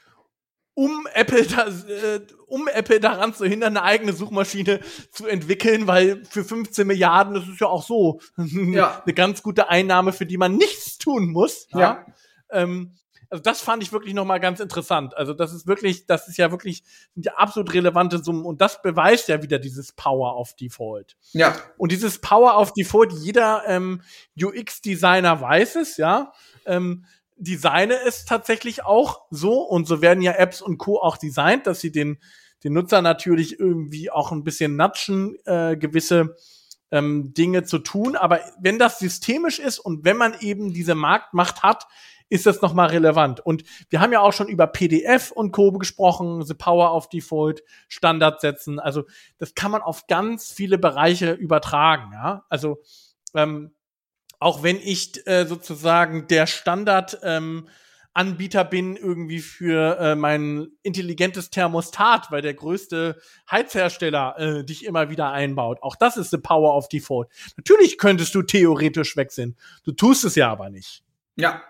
um 0.79 1.09
Apple, 1.13 1.45
da, 1.45 1.67
äh, 1.67 2.21
um 2.47 2.69
Apple 2.69 3.01
daran 3.01 3.35
zu 3.35 3.45
hindern, 3.45 3.77
eine 3.77 3.83
eigene 3.85 4.13
Suchmaschine 4.13 4.79
zu 5.11 5.27
entwickeln, 5.27 5.89
weil 5.89 6.25
für 6.25 6.45
15 6.45 6.87
Milliarden, 6.87 7.35
das 7.35 7.49
ist 7.49 7.61
ja 7.61 7.67
auch 7.67 7.83
so 7.83 8.21
Ja. 8.37 9.03
eine 9.05 9.13
ganz 9.13 9.43
gute 9.43 9.71
Einnahme, 9.71 10.13
für 10.13 10.25
die 10.25 10.37
man 10.37 10.55
nichts 10.57 10.97
tun 10.99 11.33
muss. 11.33 11.67
Ja. 11.73 11.81
Ja. 11.81 12.07
Ähm, 12.51 12.95
also 13.29 13.43
das 13.43 13.61
fand 13.61 13.83
ich 13.83 13.93
wirklich 13.93 14.15
nochmal 14.15 14.39
ganz 14.39 14.61
interessant. 14.61 15.17
Also 15.17 15.35
das 15.35 15.53
ist 15.53 15.67
wirklich, 15.67 16.07
das 16.07 16.29
ist 16.29 16.39
ja 16.39 16.53
wirklich 16.53 16.85
sind 17.13 17.27
ja 17.27 17.35
absolut 17.35 17.75
relevante 17.75 18.23
Summen 18.23 18.45
und 18.45 18.61
das 18.61 18.81
beweist 18.81 19.27
ja 19.27 19.43
wieder 19.43 19.59
dieses 19.59 19.93
Power 19.93 20.39
of 20.39 20.55
Default. 20.55 21.17
Ja. 21.33 21.57
Und 21.77 21.91
dieses 21.91 22.21
Power 22.21 22.57
of 22.57 22.73
Default, 22.73 23.13
jeder 23.15 23.65
ähm, 23.67 24.01
UX-Designer 24.41 25.41
weiß 25.41 25.75
es, 25.75 25.97
ja. 25.97 26.33
Ähm, 26.67 27.05
designe 27.39 27.95
es 28.07 28.25
tatsächlich 28.25 28.85
auch 28.85 29.23
so 29.31 29.63
und 29.63 29.87
so 29.87 30.03
werden 30.03 30.23
ja 30.23 30.33
Apps 30.33 30.61
und 30.61 30.79
Co. 30.79 31.01
auch 31.01 31.17
designt, 31.17 31.67
dass 31.67 31.81
sie 31.81 31.93
den, 31.93 32.19
den 32.65 32.73
Nutzer 32.73 33.03
natürlich 33.03 33.59
irgendwie 33.59 34.11
auch 34.11 34.33
ein 34.33 34.45
bisschen 34.45 34.77
natschen, 34.77 35.37
äh, 35.45 35.77
gewisse 35.77 36.37
ähm, 36.91 37.33
Dinge 37.35 37.65
zu 37.65 37.79
tun. 37.79 38.17
Aber 38.17 38.41
wenn 38.61 38.79
das 38.79 38.99
systemisch 38.99 39.59
ist 39.59 39.79
und 39.79 40.05
wenn 40.05 40.17
man 40.17 40.35
eben 40.41 40.73
diese 40.73 40.95
Marktmacht 40.95 41.63
hat, 41.63 41.87
ist 42.31 42.47
das 42.47 42.61
nochmal 42.61 42.89
relevant. 42.89 43.41
Und 43.41 43.65
wir 43.89 44.01
haben 44.01 44.13
ja 44.13 44.21
auch 44.21 44.33
schon 44.33 44.49
über 44.49 44.67
PDF 44.67 45.31
und 45.31 45.53
Co. 45.53 45.73
gesprochen, 45.73 46.45
The 46.45 46.55
Power 46.55 46.95
of 46.95 47.09
Default, 47.09 47.63
Standard 47.89 48.41
setzen. 48.41 48.79
Also 48.79 49.05
das 49.39 49.55
kann 49.55 49.71
man 49.71 49.83
auf 49.83 50.07
ganz 50.07 50.53
viele 50.53 50.79
Bereiche 50.79 51.33
übertragen. 51.33 52.13
Ja? 52.13 52.45
Also 52.49 52.83
ähm, 53.35 53.73
auch 54.39 54.63
wenn 54.63 54.77
ich 54.77 55.27
äh, 55.27 55.47
sozusagen 55.47 56.29
der 56.29 56.47
Standard 56.47 57.19
ähm, 57.23 57.69
Anbieter 58.19 58.65
bin 58.65 58.97
irgendwie 58.97 59.39
für 59.39 59.97
äh, 60.01 60.15
mein 60.17 60.69
intelligentes 60.83 61.51
Thermostat, 61.51 62.33
weil 62.33 62.43
der 62.43 62.55
größte 62.55 63.21
Heizhersteller 63.49 64.35
äh, 64.39 64.65
dich 64.65 64.85
immer 64.85 65.09
wieder 65.09 65.31
einbaut. 65.31 65.79
Auch 65.83 65.95
das 65.95 66.17
ist 66.17 66.31
the 66.31 66.39
power 66.39 66.77
of 66.77 66.89
default. 66.89 67.29
Natürlich 67.57 67.97
könntest 67.97 68.35
du 68.35 68.43
theoretisch 68.43 69.17
wechseln. 69.17 69.57
Du 69.85 69.93
tust 69.93 70.25
es 70.25 70.35
ja 70.35 70.51
aber 70.51 70.69
nicht. 70.69 71.05
Ja. 71.37 71.63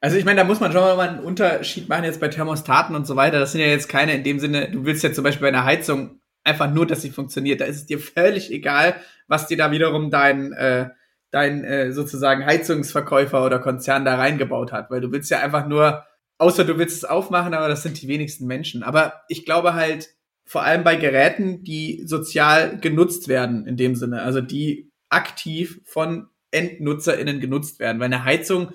Also 0.00 0.16
ich 0.16 0.24
meine, 0.24 0.40
da 0.40 0.44
muss 0.44 0.60
man 0.60 0.72
schon 0.72 0.80
mal 0.80 1.06
einen 1.06 1.20
Unterschied 1.20 1.88
machen 1.88 2.04
jetzt 2.04 2.20
bei 2.20 2.28
Thermostaten 2.28 2.96
und 2.96 3.06
so 3.06 3.16
weiter. 3.16 3.38
Das 3.38 3.52
sind 3.52 3.60
ja 3.60 3.66
jetzt 3.66 3.90
keine 3.90 4.14
in 4.14 4.24
dem 4.24 4.38
Sinne, 4.38 4.70
du 4.70 4.86
willst 4.86 5.02
ja 5.02 5.12
zum 5.12 5.24
Beispiel 5.24 5.42
bei 5.42 5.48
einer 5.48 5.64
Heizung 5.64 6.20
einfach 6.44 6.70
nur, 6.70 6.86
dass 6.86 7.02
sie 7.02 7.10
funktioniert. 7.10 7.60
Da 7.60 7.66
ist 7.66 7.76
es 7.76 7.86
dir 7.86 7.98
völlig 7.98 8.50
egal, 8.50 8.96
was 9.26 9.48
dir 9.48 9.58
da 9.58 9.70
wiederum 9.70 10.10
dein 10.10 10.52
äh, 10.54 10.88
dein 11.30 11.64
äh, 11.64 11.92
sozusagen 11.92 12.44
Heizungsverkäufer 12.44 13.44
oder 13.44 13.58
Konzern 13.58 14.04
da 14.04 14.16
reingebaut 14.16 14.72
hat, 14.72 14.90
weil 14.90 15.00
du 15.00 15.12
willst 15.12 15.30
ja 15.30 15.40
einfach 15.40 15.66
nur, 15.66 16.04
außer 16.38 16.64
du 16.64 16.78
willst 16.78 16.96
es 16.96 17.04
aufmachen, 17.04 17.54
aber 17.54 17.68
das 17.68 17.82
sind 17.82 18.00
die 18.00 18.08
wenigsten 18.08 18.46
Menschen. 18.46 18.82
Aber 18.82 19.22
ich 19.28 19.44
glaube 19.44 19.74
halt, 19.74 20.08
vor 20.44 20.62
allem 20.62 20.84
bei 20.84 20.96
Geräten, 20.96 21.62
die 21.62 22.02
sozial 22.06 22.78
genutzt 22.78 23.28
werden 23.28 23.66
in 23.66 23.76
dem 23.76 23.94
Sinne, 23.94 24.22
also 24.22 24.40
die 24.40 24.90
aktiv 25.10 25.80
von 25.84 26.28
EndnutzerInnen 26.50 27.40
genutzt 27.40 27.78
werden. 27.80 27.98
Weil 27.98 28.06
eine 28.06 28.24
Heizung, 28.24 28.72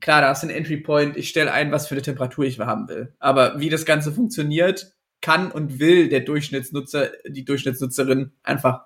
klar, 0.00 0.20
da 0.20 0.30
ist 0.30 0.44
ein 0.44 0.50
Entry 0.50 0.76
Point, 0.76 1.16
ich 1.16 1.28
stelle 1.28 1.52
ein, 1.52 1.72
was 1.72 1.88
für 1.88 1.94
eine 1.94 2.02
Temperatur 2.02 2.44
ich 2.44 2.60
haben 2.60 2.88
will. 2.88 3.14
Aber 3.18 3.58
wie 3.58 3.68
das 3.68 3.84
Ganze 3.84 4.12
funktioniert, 4.12 4.94
kann 5.20 5.50
und 5.50 5.80
will 5.80 6.08
der 6.08 6.20
Durchschnittsnutzer, 6.20 7.10
die 7.28 7.44
Durchschnittsnutzerin 7.44 8.32
einfach 8.42 8.84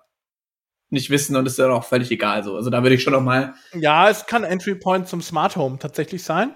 nicht 0.91 1.11
wissen 1.11 1.37
und 1.37 1.47
ist 1.47 1.59
dann 1.59 1.71
auch 1.71 1.85
völlig 1.85 2.11
egal 2.11 2.45
so. 2.45 2.57
Also 2.57 2.71
da 2.71 2.83
würde 2.83 2.95
ich 2.95 3.03
schon 3.03 3.13
noch 3.13 3.23
mal. 3.23 3.55
Ja, 3.75 4.09
es 4.09 4.27
kann 4.27 4.45
Entry 4.45 4.75
Point 4.75 5.09
zum 5.09 5.23
Smart 5.23 5.57
Home 5.57 5.79
tatsächlich 5.79 6.23
sein. 6.23 6.55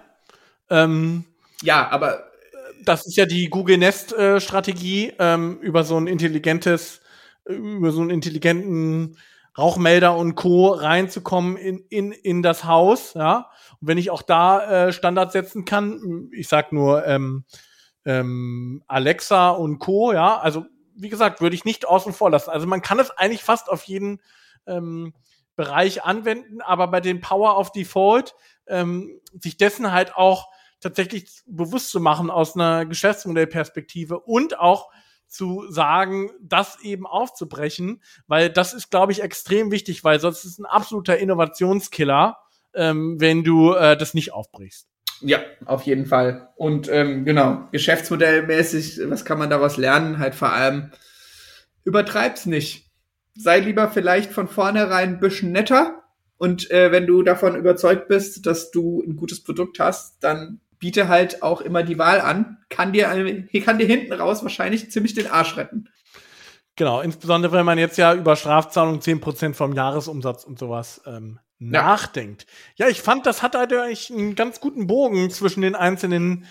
Ähm, 0.71 1.25
ja, 1.63 1.89
aber 1.91 2.31
das 2.85 3.07
ist 3.07 3.17
ja 3.17 3.27
die 3.27 3.49
Google 3.49 3.79
Nest 3.79 4.13
äh, 4.13 4.41
Strategie 4.41 5.13
ähm, 5.19 5.59
über 5.61 5.85
so 5.85 5.99
ein 5.99 6.07
intelligentes, 6.07 7.01
über 7.45 7.91
so 7.91 8.01
einen 8.01 8.11
intelligenten 8.11 9.17
Rauchmelder 9.57 10.17
und 10.17 10.37
Co. 10.37 10.69
reinzukommen 10.69 11.57
in, 11.57 11.85
in, 11.89 12.13
in 12.13 12.43
das 12.43 12.65
Haus, 12.65 13.15
ja. 13.15 13.51
Und 13.81 13.89
wenn 13.89 13.99
ich 13.99 14.11
auch 14.11 14.23
da 14.23 14.87
äh, 14.87 14.93
Standards 14.93 15.33
setzen 15.33 15.65
kann, 15.65 16.31
ich 16.33 16.47
sag 16.47 16.73
nur 16.73 17.05
ähm, 17.07 17.45
ähm, 18.05 18.83
Alexa 18.87 19.51
und 19.51 19.81
Co., 19.81 20.13
ja, 20.13 20.39
also 20.39 20.65
wie 20.99 21.09
gesagt, 21.09 21.41
würde 21.41 21.55
ich 21.55 21.65
nicht 21.65 21.87
außen 21.87 22.13
vor 22.13 22.31
lassen. 22.31 22.51
Also 22.51 22.67
man 22.67 22.83
kann 22.83 22.99
es 22.99 23.11
eigentlich 23.11 23.45
fast 23.45 23.69
auf 23.69 23.85
jeden 23.85 24.21
ähm, 24.67 25.15
Bereich 25.57 26.05
anwenden, 26.05 26.61
aber 26.61 26.89
bei 26.89 27.01
den 27.01 27.21
Power 27.21 27.59
of 27.59 27.73
Default 27.73 28.35
ähm, 28.67 29.21
sich 29.41 29.57
dessen 29.57 29.93
halt 29.93 30.15
auch 30.15 30.49
tatsächlich 30.81 31.43
bewusst 31.47 31.91
zu 31.91 32.01
machen 32.01 32.31
aus 32.31 32.55
einer 32.55 32.87
Geschäftsmodellperspektive 32.87 34.21
und 34.21 34.59
auch 34.59 34.91
zu 35.27 35.71
sagen, 35.71 36.31
das 36.41 36.81
eben 36.81 37.07
aufzubrechen, 37.07 38.03
weil 38.27 38.51
das 38.51 38.73
ist, 38.73 38.91
glaube 38.91 39.13
ich, 39.13 39.23
extrem 39.23 39.71
wichtig, 39.71 40.05
weil 40.05 40.21
sonst 40.21 40.45
ist 40.45 40.53
es 40.53 40.59
ein 40.59 40.67
absoluter 40.67 41.19
Innovationskiller, 41.19 42.39
ähm, 42.75 43.21
wenn 43.21 43.45
du 43.45 43.73
äh, 43.73 43.97
das 43.97 44.15
nicht 44.15 44.33
aufbrichst. 44.33 44.89
Ja, 45.21 45.41
auf 45.65 45.83
jeden 45.83 46.07
Fall. 46.07 46.49
Und 46.57 46.89
ähm, 46.89 47.25
genau, 47.25 47.69
geschäftsmodellmäßig, 47.73 49.01
was 49.07 49.25
kann 49.25 49.39
man 49.39 49.51
daraus 49.51 49.77
lernen? 49.77 50.19
Halt 50.19 50.35
vor 50.35 50.53
allem, 50.53 50.91
übertreib's 51.85 52.47
nicht. 52.47 52.87
Sei 53.35 53.61
lieber 53.61 53.89
vielleicht 53.89 54.33
von 54.33 54.49
vornherein 54.49 55.15
ein 55.15 55.21
bisschen 55.21 55.53
netter. 55.53 56.03
Und 56.37 56.71
äh, 56.71 56.93
wenn 56.93 57.07
du 57.07 57.23
davon 57.23 57.57
überzeugt 57.57 58.09
bist, 58.09 58.47
dass 58.47 58.71
du 58.71 59.03
ein 59.03 59.17
gutes 59.17 59.43
Produkt 59.43 59.81
hast, 59.81 60.23
dann 60.23 60.61
biete 60.79 61.09
halt 61.09 61.43
auch 61.43 61.61
immer 61.61 61.83
die 61.83 61.99
Wahl 61.99 62.21
an. 62.21 62.59
Kann 62.69 62.93
dir, 62.93 63.13
hier 63.49 63.65
kann 63.65 63.79
dir 63.79 63.87
hinten 63.87 64.13
raus 64.13 64.43
wahrscheinlich 64.43 64.91
ziemlich 64.93 65.15
den 65.15 65.27
Arsch 65.27 65.57
retten. 65.57 65.89
Genau, 66.77 67.01
insbesondere 67.01 67.57
wenn 67.57 67.67
man 67.67 67.79
jetzt 67.79 67.99
ja 67.99 68.15
über 68.15 68.37
Strafzahlung 68.37 69.01
zehn 69.01 69.21
Prozent 69.21 69.57
vom 69.57 69.73
Jahresumsatz 69.73 70.45
und 70.45 70.61
sowas 70.61 71.03
ähm. 71.07 71.41
Nachdenkt. 71.59 72.47
Ja, 72.77 72.89
ich 72.89 73.03
fand, 73.03 73.27
das 73.27 73.43
hat 73.43 73.55
halt 73.55 73.73
eigentlich 73.73 74.11
einen 74.11 74.35
ganz 74.35 74.61
guten 74.61 74.87
Bogen 74.87 75.31
zwischen 75.31 75.63
den 75.63 75.75
einzelnen 75.75 76.47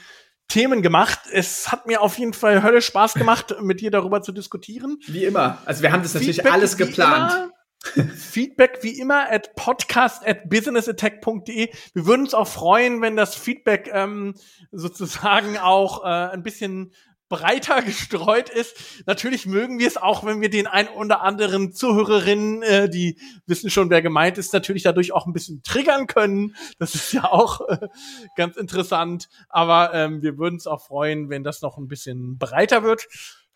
Themen 0.48 0.82
gemacht. 0.82 1.20
Es 1.32 1.72
hat 1.72 1.88
mir 1.88 2.02
auf 2.02 2.18
jeden 2.18 2.34
Fall 2.34 2.64
Hölle 2.64 2.82
Spaß 2.82 3.16
gemacht, 3.16 3.56
mit 3.62 3.82
dir 3.82 3.92
darüber 3.92 4.22
zu 4.22 4.32
diskutieren. 4.32 4.98
Wie 5.08 5.26
immer. 5.26 5.58
Also 5.66 5.84
wir 5.84 5.92
haben 5.92 6.04
das 6.04 6.14
Feedback 6.14 6.38
natürlich 6.38 6.52
alles 6.52 6.78
geplant. 6.78 7.52
Feedback 8.16 8.80
wie 8.82 9.00
immer 9.00 9.32
at 9.32 9.56
podcast 9.56 10.26
at 10.26 10.50
businessattack.de. 10.50 11.70
Wir 11.94 12.06
würden 12.06 12.24
uns 12.24 12.34
auch 12.34 12.48
freuen, 12.48 13.02
wenn 13.02 13.16
das 13.16 13.36
Feedback 13.36 13.90
ähm, 13.94 14.34
sozusagen 14.72 15.58
auch 15.58 16.04
äh, 16.04 16.08
ein 16.08 16.44
bisschen 16.44 16.92
breiter 17.30 17.82
gestreut 17.82 18.50
ist. 18.50 18.76
Natürlich 19.06 19.46
mögen 19.46 19.80
wir 19.80 19.88
es 19.88 19.98
auch, 19.98 20.26
wenn 20.26 20.42
wir 20.42 20.50
den 20.50 20.68
ein 20.68 20.88
oder 20.90 21.22
anderen 21.22 21.74
Zuhörerinnen, 21.74 22.62
äh, 22.64 22.90
die 22.90 23.18
wissen 23.46 23.70
schon, 23.70 23.90
wer 23.90 24.02
gemeint 24.02 24.38
ist, 24.38 24.54
natürlich 24.54 24.84
dadurch 24.84 25.12
auch 25.12 25.26
ein 25.26 25.34
bisschen 25.34 25.62
triggern 25.64 26.08
können. 26.08 26.56
Das 26.80 26.96
ist 26.96 27.14
ja 27.14 27.26
auch 27.26 27.62
äh, 27.68 27.88
ganz 28.36 28.58
interessant. 28.58 29.30
Aber 29.50 29.94
ähm, 29.94 30.22
wir 30.22 30.38
würden 30.38 30.56
uns 30.56 30.68
auch 30.68 30.82
freuen, 30.82 31.30
wenn 31.30 31.44
das 31.44 31.62
noch 31.62 31.78
ein 31.78 31.88
bisschen 31.88 32.38
breiter 32.38 32.84
wird. 32.84 33.08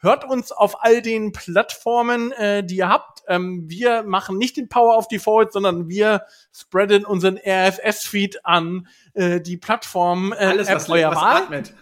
Hört 0.03 0.25
uns 0.25 0.51
auf 0.51 0.83
all 0.83 1.03
den 1.03 1.31
Plattformen, 1.31 2.31
äh, 2.31 2.63
die 2.63 2.77
ihr 2.77 2.89
habt. 2.89 3.21
Ähm, 3.27 3.65
wir 3.67 4.01
machen 4.01 4.39
nicht 4.39 4.57
den 4.57 4.67
Power 4.67 4.97
of 4.97 5.07
Default, 5.07 5.53
sondern 5.53 5.89
wir 5.89 6.23
spreaden 6.51 7.05
unseren 7.05 7.37
RSS-Feed 7.37 8.43
an 8.43 8.87
äh, 9.13 9.39
die 9.39 9.57
Plattform 9.57 10.33
äh, 10.33 10.37
Alles, 10.37 10.69
was, 10.69 10.89
was 10.89 11.17
atmet 11.17 11.73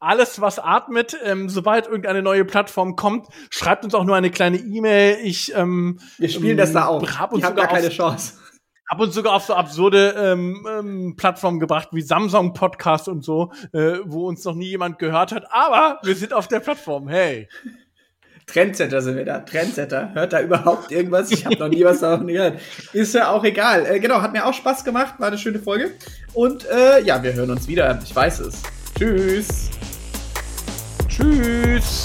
alles, 0.00 0.40
was 0.40 0.58
atmet, 0.58 1.16
ähm, 1.24 1.48
sobald 1.48 1.86
irgendeine 1.86 2.22
neue 2.22 2.44
Plattform 2.44 2.96
kommt, 2.96 3.28
schreibt 3.50 3.84
uns 3.84 3.94
auch 3.94 4.04
nur 4.04 4.16
eine 4.16 4.30
kleine 4.30 4.58
E-Mail. 4.58 5.18
Ich 5.22 5.54
ähm, 5.54 5.98
wir 6.18 6.28
spielen 6.28 6.52
ähm, 6.52 6.56
das 6.58 6.72
da 6.72 6.86
auch. 6.86 7.02
Hab 7.18 7.32
uns 7.32 7.42
ich 7.42 7.48
sogar 7.48 7.66
keine 7.66 7.88
Chance. 7.88 8.34
Hab 8.88 9.00
uns 9.00 9.14
sogar 9.14 9.34
auf 9.34 9.44
so 9.44 9.54
absurde 9.54 10.14
ähm, 10.16 10.66
ähm, 10.66 11.14
Plattformen 11.16 11.60
gebracht 11.60 11.88
wie 11.92 12.00
Samsung 12.00 12.54
Podcast 12.54 13.08
und 13.08 13.22
so, 13.22 13.52
äh, 13.72 13.98
wo 14.04 14.26
uns 14.26 14.44
noch 14.44 14.54
nie 14.54 14.68
jemand 14.68 14.98
gehört 14.98 15.32
hat. 15.32 15.52
Aber 15.52 15.98
wir 16.02 16.14
sind 16.14 16.32
auf 16.32 16.48
der 16.48 16.60
Plattform. 16.60 17.06
Hey. 17.08 17.48
Trendsetter 18.46 19.02
sind 19.02 19.16
wir 19.16 19.26
da. 19.26 19.40
Trendsetter. 19.40 20.14
Hört 20.14 20.32
da 20.32 20.40
überhaupt 20.40 20.90
irgendwas? 20.90 21.30
Ich 21.30 21.44
habe 21.44 21.56
noch 21.56 21.68
nie 21.68 21.84
was 21.84 22.00
davon 22.00 22.28
gehört. 22.28 22.60
Ist 22.94 23.14
ja 23.14 23.30
auch 23.30 23.44
egal. 23.44 23.84
Äh, 23.84 24.00
genau, 24.00 24.22
hat 24.22 24.32
mir 24.32 24.46
auch 24.46 24.54
Spaß 24.54 24.84
gemacht. 24.84 25.16
War 25.18 25.28
eine 25.28 25.36
schöne 25.38 25.58
Folge. 25.58 25.90
Und 26.32 26.66
äh, 26.70 27.02
ja, 27.02 27.22
wir 27.22 27.34
hören 27.34 27.50
uns 27.50 27.68
wieder. 27.68 27.98
Ich 28.02 28.16
weiß 28.16 28.40
es. 28.40 28.62
Tschüss. 28.98 29.77
Tschüss. 31.18 32.04